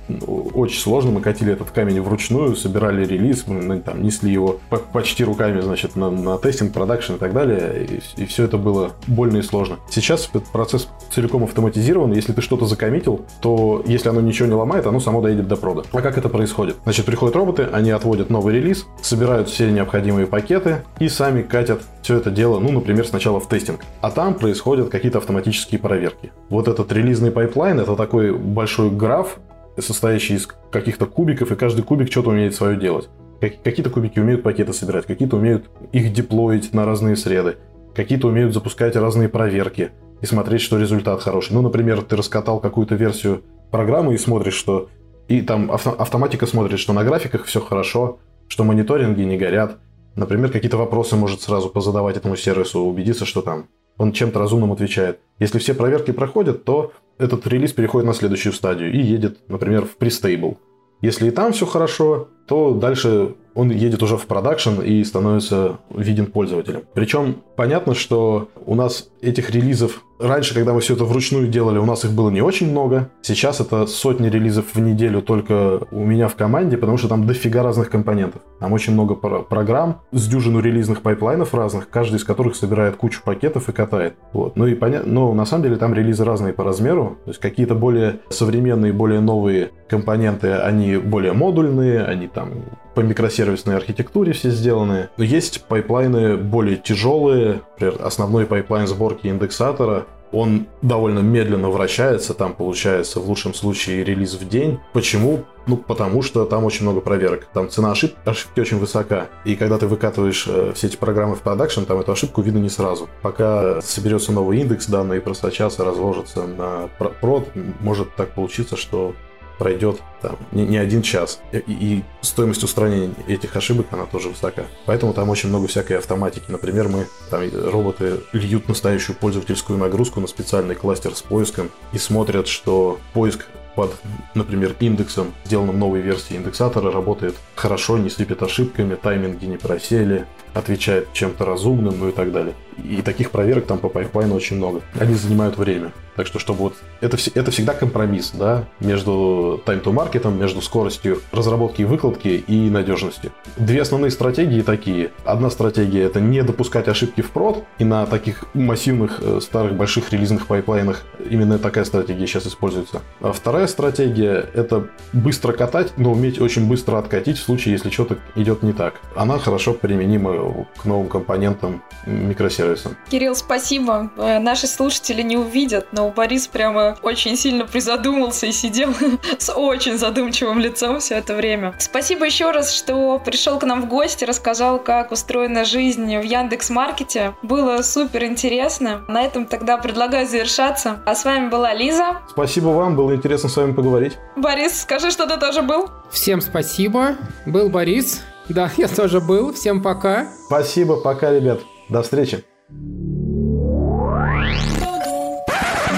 очень 0.53 0.79
сложно. 0.79 1.11
Мы 1.11 1.21
катили 1.21 1.53
этот 1.53 1.71
камень 1.71 2.01
вручную, 2.01 2.55
собирали 2.55 3.05
релиз, 3.05 3.47
мы 3.47 3.61
ну, 3.61 3.81
там, 3.81 4.03
несли 4.03 4.31
его 4.31 4.59
почти 4.91 5.23
руками, 5.23 5.61
значит, 5.61 5.95
на, 5.95 6.11
на 6.11 6.37
тестинг, 6.37 6.73
продакшн 6.73 7.13
и 7.13 7.17
так 7.17 7.33
далее, 7.33 7.87
и, 8.17 8.23
и 8.23 8.25
все 8.25 8.43
это 8.43 8.57
было 8.57 8.91
больно 9.07 9.37
и 9.37 9.41
сложно. 9.41 9.77
Сейчас 9.89 10.27
этот 10.29 10.45
процесс 10.45 10.89
целиком 11.11 11.43
автоматизирован, 11.43 12.11
если 12.11 12.33
ты 12.33 12.41
что-то 12.41 12.65
закоммитил, 12.65 13.21
то 13.41 13.81
если 13.85 14.09
оно 14.09 14.21
ничего 14.21 14.47
не 14.47 14.55
ломает, 14.55 14.85
оно 14.85 14.99
само 14.99 15.21
доедет 15.21 15.47
до 15.47 15.55
прода. 15.55 15.83
А 15.93 16.01
как 16.01 16.17
это 16.17 16.27
происходит? 16.27 16.74
Значит, 16.83 17.05
приходят 17.05 17.35
роботы, 17.35 17.67
они 17.71 17.89
отводят 17.91 18.29
новый 18.29 18.55
релиз, 18.55 18.85
собирают 19.01 19.49
все 19.49 19.71
необходимые 19.71 20.27
пакеты 20.27 20.83
и 20.99 21.09
сами 21.09 21.41
катят 21.41 21.81
все 22.01 22.17
это 22.17 22.29
дело, 22.29 22.59
ну, 22.59 22.71
например, 22.71 23.07
сначала 23.07 23.39
в 23.39 23.47
тестинг. 23.47 23.79
А 24.01 24.11
там 24.11 24.35
происходят 24.35 24.89
какие-то 24.89 25.17
автоматические 25.17 25.79
проверки. 25.79 26.31
Вот 26.49 26.67
этот 26.67 26.91
релизный 26.91 27.31
пайп 27.31 27.55
пайплайн 27.55 27.79
это 27.79 27.95
такой 27.95 28.33
большой 28.33 28.89
граф, 28.89 29.39
состоящий 29.77 30.35
из 30.35 30.47
каких-то 30.71 31.05
кубиков, 31.05 31.51
и 31.51 31.55
каждый 31.55 31.83
кубик 31.83 32.11
что-то 32.11 32.31
умеет 32.31 32.55
свое 32.55 32.77
делать. 32.77 33.09
Какие-то 33.39 33.89
кубики 33.89 34.19
умеют 34.19 34.43
пакеты 34.43 34.73
собирать, 34.73 35.05
какие-то 35.05 35.37
умеют 35.37 35.69
их 35.91 36.11
деплоить 36.13 36.73
на 36.73 36.85
разные 36.85 37.15
среды, 37.15 37.57
какие-то 37.93 38.27
умеют 38.27 38.53
запускать 38.53 38.95
разные 38.95 39.29
проверки 39.29 39.91
и 40.21 40.25
смотреть, 40.25 40.61
что 40.61 40.79
результат 40.79 41.21
хороший. 41.21 41.53
Ну, 41.53 41.61
например, 41.61 42.01
ты 42.01 42.15
раскатал 42.15 42.59
какую-то 42.59 42.95
версию 42.95 43.43
программы 43.71 44.15
и 44.15 44.17
смотришь, 44.17 44.55
что... 44.55 44.89
И 45.27 45.41
там 45.41 45.71
автоматика 45.71 46.45
смотрит, 46.45 46.79
что 46.79 46.93
на 46.93 47.03
графиках 47.03 47.45
все 47.45 47.59
хорошо, 47.59 48.19
что 48.47 48.63
мониторинги 48.63 49.21
не 49.21 49.37
горят. 49.37 49.77
Например, 50.15 50.51
какие-то 50.51 50.77
вопросы 50.77 51.15
может 51.15 51.41
сразу 51.41 51.69
позадавать 51.69 52.15
этому 52.15 52.35
сервису, 52.35 52.81
убедиться, 52.81 53.25
что 53.25 53.41
там 53.41 53.67
он 53.97 54.11
чем-то 54.11 54.39
разумным 54.39 54.71
отвечает. 54.71 55.19
Если 55.39 55.59
все 55.59 55.73
проверки 55.73 56.11
проходят, 56.11 56.63
то 56.63 56.93
этот 57.17 57.47
релиз 57.47 57.73
переходит 57.73 58.07
на 58.07 58.13
следующую 58.13 58.53
стадию 58.53 58.93
и 58.93 58.99
едет, 58.99 59.39
например, 59.49 59.85
в 59.85 59.97
пристейбл. 59.97 60.57
Если 61.01 61.27
и 61.27 61.31
там 61.31 61.51
все 61.51 61.65
хорошо, 61.65 62.29
то 62.47 62.71
дальше 62.73 63.35
он 63.53 63.69
едет 63.71 64.01
уже 64.03 64.17
в 64.17 64.25
продакшн 64.27 64.81
и 64.81 65.03
становится 65.03 65.79
виден 65.89 66.27
пользователям. 66.27 66.83
Причем 66.93 67.41
понятно, 67.55 67.93
что 67.95 68.49
у 68.65 68.75
нас 68.75 69.09
этих 69.21 69.49
релизов 69.49 70.03
раньше, 70.19 70.53
когда 70.53 70.73
мы 70.73 70.81
все 70.81 70.93
это 70.93 71.05
вручную 71.05 71.47
делали, 71.47 71.77
у 71.77 71.85
нас 71.85 72.05
их 72.05 72.11
было 72.11 72.29
не 72.29 72.41
очень 72.41 72.71
много. 72.71 73.09
Сейчас 73.21 73.59
это 73.59 73.85
сотни 73.87 74.29
релизов 74.29 74.65
в 74.73 74.79
неделю 74.79 75.21
только 75.21 75.81
у 75.91 76.05
меня 76.05 76.27
в 76.27 76.35
команде, 76.35 76.77
потому 76.77 76.97
что 76.97 77.07
там 77.07 77.25
дофига 77.25 77.63
разных 77.63 77.89
компонентов. 77.89 78.41
Там 78.59 78.73
очень 78.73 78.93
много 78.93 79.15
программ 79.15 80.01
с 80.11 80.27
дюжину 80.27 80.59
релизных 80.59 81.01
пайплайнов 81.01 81.53
разных, 81.53 81.89
каждый 81.89 82.15
из 82.15 82.23
которых 82.23 82.55
собирает 82.55 82.95
кучу 82.95 83.21
пакетов 83.23 83.69
и 83.69 83.71
катает. 83.71 84.15
Вот. 84.33 84.55
Ну 84.55 84.67
и 84.67 84.75
понятно, 84.75 85.11
но 85.11 85.33
на 85.33 85.45
самом 85.45 85.63
деле 85.63 85.75
там 85.75 85.93
релизы 85.93 86.23
разные 86.23 86.53
по 86.53 86.63
размеру. 86.63 87.17
То 87.25 87.31
есть 87.31 87.41
какие-то 87.41 87.75
более 87.75 88.19
современные, 88.29 88.93
более 88.93 89.19
новые 89.19 89.71
компоненты, 89.89 90.53
они 90.53 90.97
более 90.97 91.33
модульные, 91.33 92.03
они 92.03 92.27
там 92.27 92.51
по 92.95 93.01
микросервисной 93.01 93.75
архитектуре 93.75 94.31
все 94.31 94.49
сделаны. 94.49 95.09
Есть 95.17 95.65
пайплайны 95.65 96.37
более 96.37 96.77
тяжелые, 96.77 97.61
например, 97.73 97.97
основной 98.01 98.45
пайплайн 98.45 98.87
сборки 98.87 99.27
индексатора, 99.27 100.05
он 100.35 100.67
довольно 100.81 101.19
медленно 101.19 101.69
вращается, 101.69 102.33
там 102.33 102.53
получается 102.53 103.21
в 103.21 103.27
лучшем 103.27 103.53
случае 103.53 104.03
релиз 104.03 104.33
в 104.33 104.47
день. 104.47 104.79
Почему? 104.91 105.45
Ну, 105.65 105.77
потому 105.77 106.21
что 106.21 106.45
там 106.45 106.65
очень 106.65 106.83
много 106.83 106.99
проверок. 106.99 107.47
Там 107.53 107.69
цена 107.69 107.91
ошибки, 107.91 108.17
ошибки 108.25 108.59
очень 108.59 108.77
высока. 108.77 109.27
И 109.45 109.55
когда 109.55 109.77
ты 109.77 109.87
выкатываешь 109.87 110.45
э, 110.47 110.73
все 110.75 110.87
эти 110.87 110.97
программы 110.97 111.35
в 111.35 111.41
продакшн, 111.41 111.83
там 111.83 111.99
эту 111.99 112.11
ошибку 112.11 112.41
видно 112.41 112.59
не 112.59 112.69
сразу. 112.69 113.07
Пока 113.21 113.81
соберется 113.81 114.33
новый 114.33 114.59
индекс, 114.59 114.87
данные 114.87 115.21
просочатся, 115.21 115.85
разложатся 115.85 116.45
на 116.45 116.89
прод, 117.21 117.47
может 117.79 118.13
так 118.15 118.35
получиться, 118.35 118.75
что 118.75 119.15
пройдет 119.57 120.01
там 120.21 120.37
не, 120.51 120.65
не 120.65 120.77
один 120.77 121.01
час. 121.01 121.39
И, 121.51 121.57
и 121.67 122.03
стоимость 122.21 122.63
устранения 122.63 123.13
этих 123.27 123.55
ошибок, 123.55 123.87
она 123.91 124.05
тоже 124.05 124.29
высока. 124.29 124.63
Поэтому 124.85 125.13
там 125.13 125.29
очень 125.29 125.49
много 125.49 125.67
всякой 125.67 125.97
автоматики. 125.97 126.45
Например, 126.47 126.87
мы 126.87 127.07
там 127.29 127.41
роботы 127.53 128.21
льют 128.33 128.67
настоящую 128.67 129.15
пользовательскую 129.15 129.77
нагрузку 129.79 130.19
на 130.19 130.27
специальный 130.27 130.75
кластер 130.75 131.15
с 131.15 131.21
поиском 131.21 131.71
и 131.93 131.97
смотрят, 131.97 132.47
что 132.47 132.99
поиск 133.13 133.45
под, 133.75 133.93
например, 134.33 134.75
индексом, 134.79 135.33
сделанным 135.43 135.77
новой 135.77 135.99
версии 135.99 136.37
индексатора, 136.37 136.91
работает 136.91 137.35
хорошо, 137.55 137.97
не 137.97 138.09
слепит 138.09 138.41
ошибками, 138.41 138.95
тайминги 138.95 139.45
не 139.45 139.57
просели, 139.57 140.25
отвечает 140.55 141.11
чем-то 141.13 141.45
разумным, 141.45 141.99
ну 141.99 142.09
и 142.09 142.11
так 142.11 142.31
далее. 142.31 142.55
И 142.83 143.01
таких 143.01 143.31
проверок 143.31 143.65
там 143.65 143.77
по 143.77 143.89
пайплайну 143.89 144.35
очень 144.35 144.57
много. 144.57 144.81
Они 144.99 145.13
занимают 145.13 145.57
время. 145.57 145.91
Так 146.15 146.27
что, 146.27 146.39
чтобы 146.39 146.59
вот 146.59 146.75
это, 147.01 147.17
это 147.33 147.51
всегда 147.51 147.73
компромисс, 147.73 148.31
да, 148.31 148.65
между 148.79 149.61
time 149.65 149.83
to 149.83 149.93
market, 149.93 150.31
между 150.33 150.61
скоростью 150.61 151.21
разработки 151.33 151.81
и 151.81 151.85
выкладки 151.85 152.43
и 152.47 152.69
надежностью. 152.69 153.31
Две 153.57 153.81
основные 153.81 154.11
стратегии 154.11 154.61
такие. 154.61 155.11
Одна 155.25 155.49
стратегия 155.49 156.03
это 156.03 156.21
не 156.21 156.41
допускать 156.41 156.87
ошибки 156.87 157.21
в 157.21 157.31
прод, 157.31 157.65
и 157.79 157.83
на 157.83 158.05
таких 158.05 158.45
массивных 158.53 159.19
э, 159.21 159.39
старых 159.41 159.75
больших 159.75 160.11
релизных 160.13 160.47
пайплайнах 160.47 161.03
именно 161.29 161.59
такая 161.59 161.83
стратегия 161.83 162.27
сейчас 162.27 162.47
используется. 162.47 163.01
А 163.19 163.33
вторая 163.33 163.67
стратегия 163.67 164.49
это 164.53 164.87
быстро 165.11 165.51
катать, 165.51 165.93
но 165.97 166.13
уметь 166.13 166.39
очень 166.39 166.67
быстро 166.67 166.97
откатить 166.97 167.37
в 167.37 167.43
случае, 167.43 167.73
если 167.73 167.89
что-то 167.89 168.17
идет 168.35 168.63
не 168.63 168.71
так. 168.71 169.01
Она 169.15 169.37
хорошо 169.37 169.73
применима 169.73 170.31
к 170.77 170.85
новым 170.85 171.07
компонентам 171.07 171.83
микросервисам. 172.05 172.97
Кирилл, 173.09 173.35
спасибо. 173.35 174.11
Э, 174.17 174.39
наши 174.39 174.67
слушатели 174.67 175.21
не 175.21 175.37
увидят, 175.37 175.87
но 175.91 176.09
Борис 176.09 176.47
прямо 176.47 176.97
очень 177.01 177.35
сильно 177.35 177.65
призадумался 177.65 178.45
и 178.45 178.51
сидел 178.51 178.93
с 179.37 179.51
очень 179.51 179.97
задумчивым 179.97 180.59
лицом 180.59 180.99
все 180.99 181.15
это 181.15 181.35
время. 181.35 181.73
Спасибо 181.79 182.25
еще 182.25 182.51
раз, 182.51 182.73
что 182.73 183.19
пришел 183.19 183.59
к 183.59 183.63
нам 183.63 183.81
в 183.81 183.87
гости, 183.87 184.23
рассказал, 184.25 184.79
как 184.79 185.11
устроена 185.11 185.65
жизнь 185.65 186.17
в 186.17 186.23
Яндекс 186.23 186.69
Маркете. 186.69 187.35
Было 187.41 187.81
супер 187.81 188.25
интересно. 188.25 189.03
На 189.07 189.23
этом 189.23 189.45
тогда 189.45 189.77
предлагаю 189.77 190.27
завершаться. 190.27 191.01
А 191.05 191.15
с 191.15 191.25
вами 191.25 191.49
была 191.49 191.73
Лиза. 191.73 192.21
Спасибо 192.29 192.67
вам, 192.67 192.95
было 192.95 193.15
интересно 193.15 193.49
с 193.49 193.57
вами 193.57 193.73
поговорить. 193.73 194.17
Борис, 194.35 194.81
скажи, 194.81 195.11
что 195.11 195.27
ты 195.27 195.37
тоже 195.37 195.61
был. 195.61 195.89
Всем 196.11 196.41
спасибо. 196.41 197.15
Был 197.45 197.69
Борис. 197.69 198.23
Да, 198.49 198.71
я 198.77 198.87
тоже 198.87 199.19
был. 199.21 199.53
Всем 199.53 199.81
пока. 199.81 200.27
Спасибо, 200.47 200.97
пока, 200.97 201.31
ребят. 201.31 201.61
До 201.89 202.01
встречи. 202.01 202.43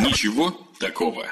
Ничего 0.01 0.53
такого. 0.79 1.23